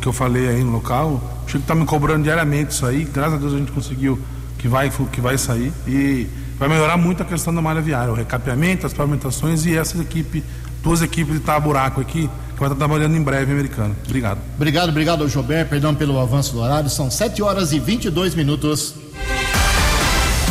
que 0.00 0.08
eu 0.08 0.12
falei 0.12 0.48
aí 0.48 0.64
no 0.64 0.72
local. 0.72 1.20
O 1.44 1.50
Chico 1.50 1.58
está 1.58 1.74
me 1.74 1.84
cobrando 1.84 2.24
diariamente 2.24 2.72
isso 2.72 2.86
aí. 2.86 3.04
Graças 3.04 3.34
a 3.34 3.36
Deus 3.36 3.52
a 3.52 3.58
gente 3.58 3.72
conseguiu 3.72 4.18
que 4.58 4.68
vai, 4.68 4.90
que 5.12 5.20
vai 5.20 5.36
sair. 5.36 5.72
E 5.86 6.26
vai 6.58 6.68
melhorar 6.68 6.96
muito 6.96 7.22
a 7.22 7.26
questão 7.26 7.54
da 7.54 7.62
malha 7.62 7.80
viária, 7.80 8.12
o 8.12 8.14
recapeamento, 8.14 8.86
as 8.86 8.92
pavimentações 8.92 9.64
e 9.64 9.76
essa 9.76 9.98
equipe, 9.98 10.44
duas 10.82 11.02
equipes 11.02 11.34
de 11.34 11.40
tapa-buraco 11.40 12.00
aqui 12.00 12.28
vai 12.60 12.68
estar 12.68 12.78
trabalhando 12.78 13.16
em 13.16 13.22
breve, 13.22 13.50
americano. 13.52 13.96
Obrigado. 14.04 14.38
Obrigado, 14.54 14.90
obrigado 14.90 15.22
ao 15.22 15.28
Jobert, 15.28 15.68
perdão 15.68 15.94
pelo 15.94 16.20
avanço 16.20 16.52
do 16.52 16.60
horário. 16.60 16.90
São 16.90 17.10
7 17.10 17.42
horas 17.42 17.72
e 17.72 17.78
22 17.78 18.34
minutos. 18.34 18.94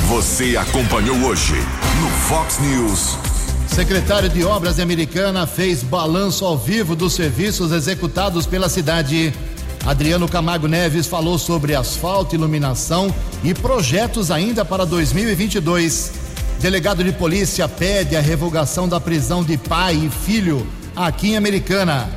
Você 0.08 0.58
acompanhou 0.58 1.16
hoje 1.18 1.54
no 2.02 2.10
Fox 2.28 2.60
News. 2.60 3.16
Secretário 3.68 4.28
de 4.28 4.44
Obras 4.44 4.80
Americana 4.80 5.46
fez 5.46 5.84
balanço 5.84 6.44
ao 6.44 6.58
vivo 6.58 6.96
dos 6.96 7.14
serviços 7.14 7.72
executados 7.72 8.48
pela 8.48 8.68
cidade. 8.68 9.32
Adriano 9.86 10.28
Camargo 10.28 10.68
Neves 10.68 11.06
falou 11.06 11.38
sobre 11.38 11.76
asfalto, 11.76 12.36
iluminação 12.36 13.14
e 13.44 13.54
projetos 13.54 14.32
ainda 14.32 14.66
para 14.66 14.84
2022. 14.84 16.29
Delegado 16.60 17.04
de 17.06 17.14
polícia 17.14 17.70
pede 17.70 18.18
a 18.18 18.22
revogação 18.22 18.88
da 18.88 19.00
prisão 19.00 19.44
de 19.44 19.58
pai 19.58 19.96
e 19.96 20.10
filho 20.10 20.68
aqui 20.94 21.30
em 21.30 21.38
Americana. 21.38 22.10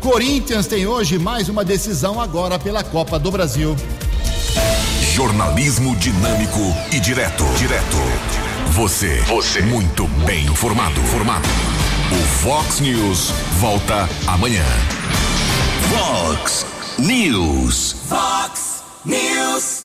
Corinthians 0.00 0.66
tem 0.66 0.86
hoje 0.86 1.18
mais 1.18 1.50
uma 1.50 1.62
decisão 1.62 2.18
agora 2.18 2.58
pela 2.58 2.82
Copa 2.82 3.18
do 3.18 3.30
Brasil. 3.30 3.76
Jornalismo 5.14 5.94
dinâmico 5.96 6.58
e 6.90 6.98
direto. 7.00 7.44
Direto. 7.58 7.98
Você. 8.70 9.20
Você. 9.26 9.60
Muito 9.60 10.06
bem 10.24 10.46
informado. 10.46 10.98
Formado. 11.02 11.46
O 12.10 12.26
Fox 12.42 12.80
News 12.80 13.30
volta 13.60 14.08
amanhã. 14.26 14.64
Fox 15.90 16.64
News. 16.98 17.96
Fox 18.08 18.82
News. 19.04 19.80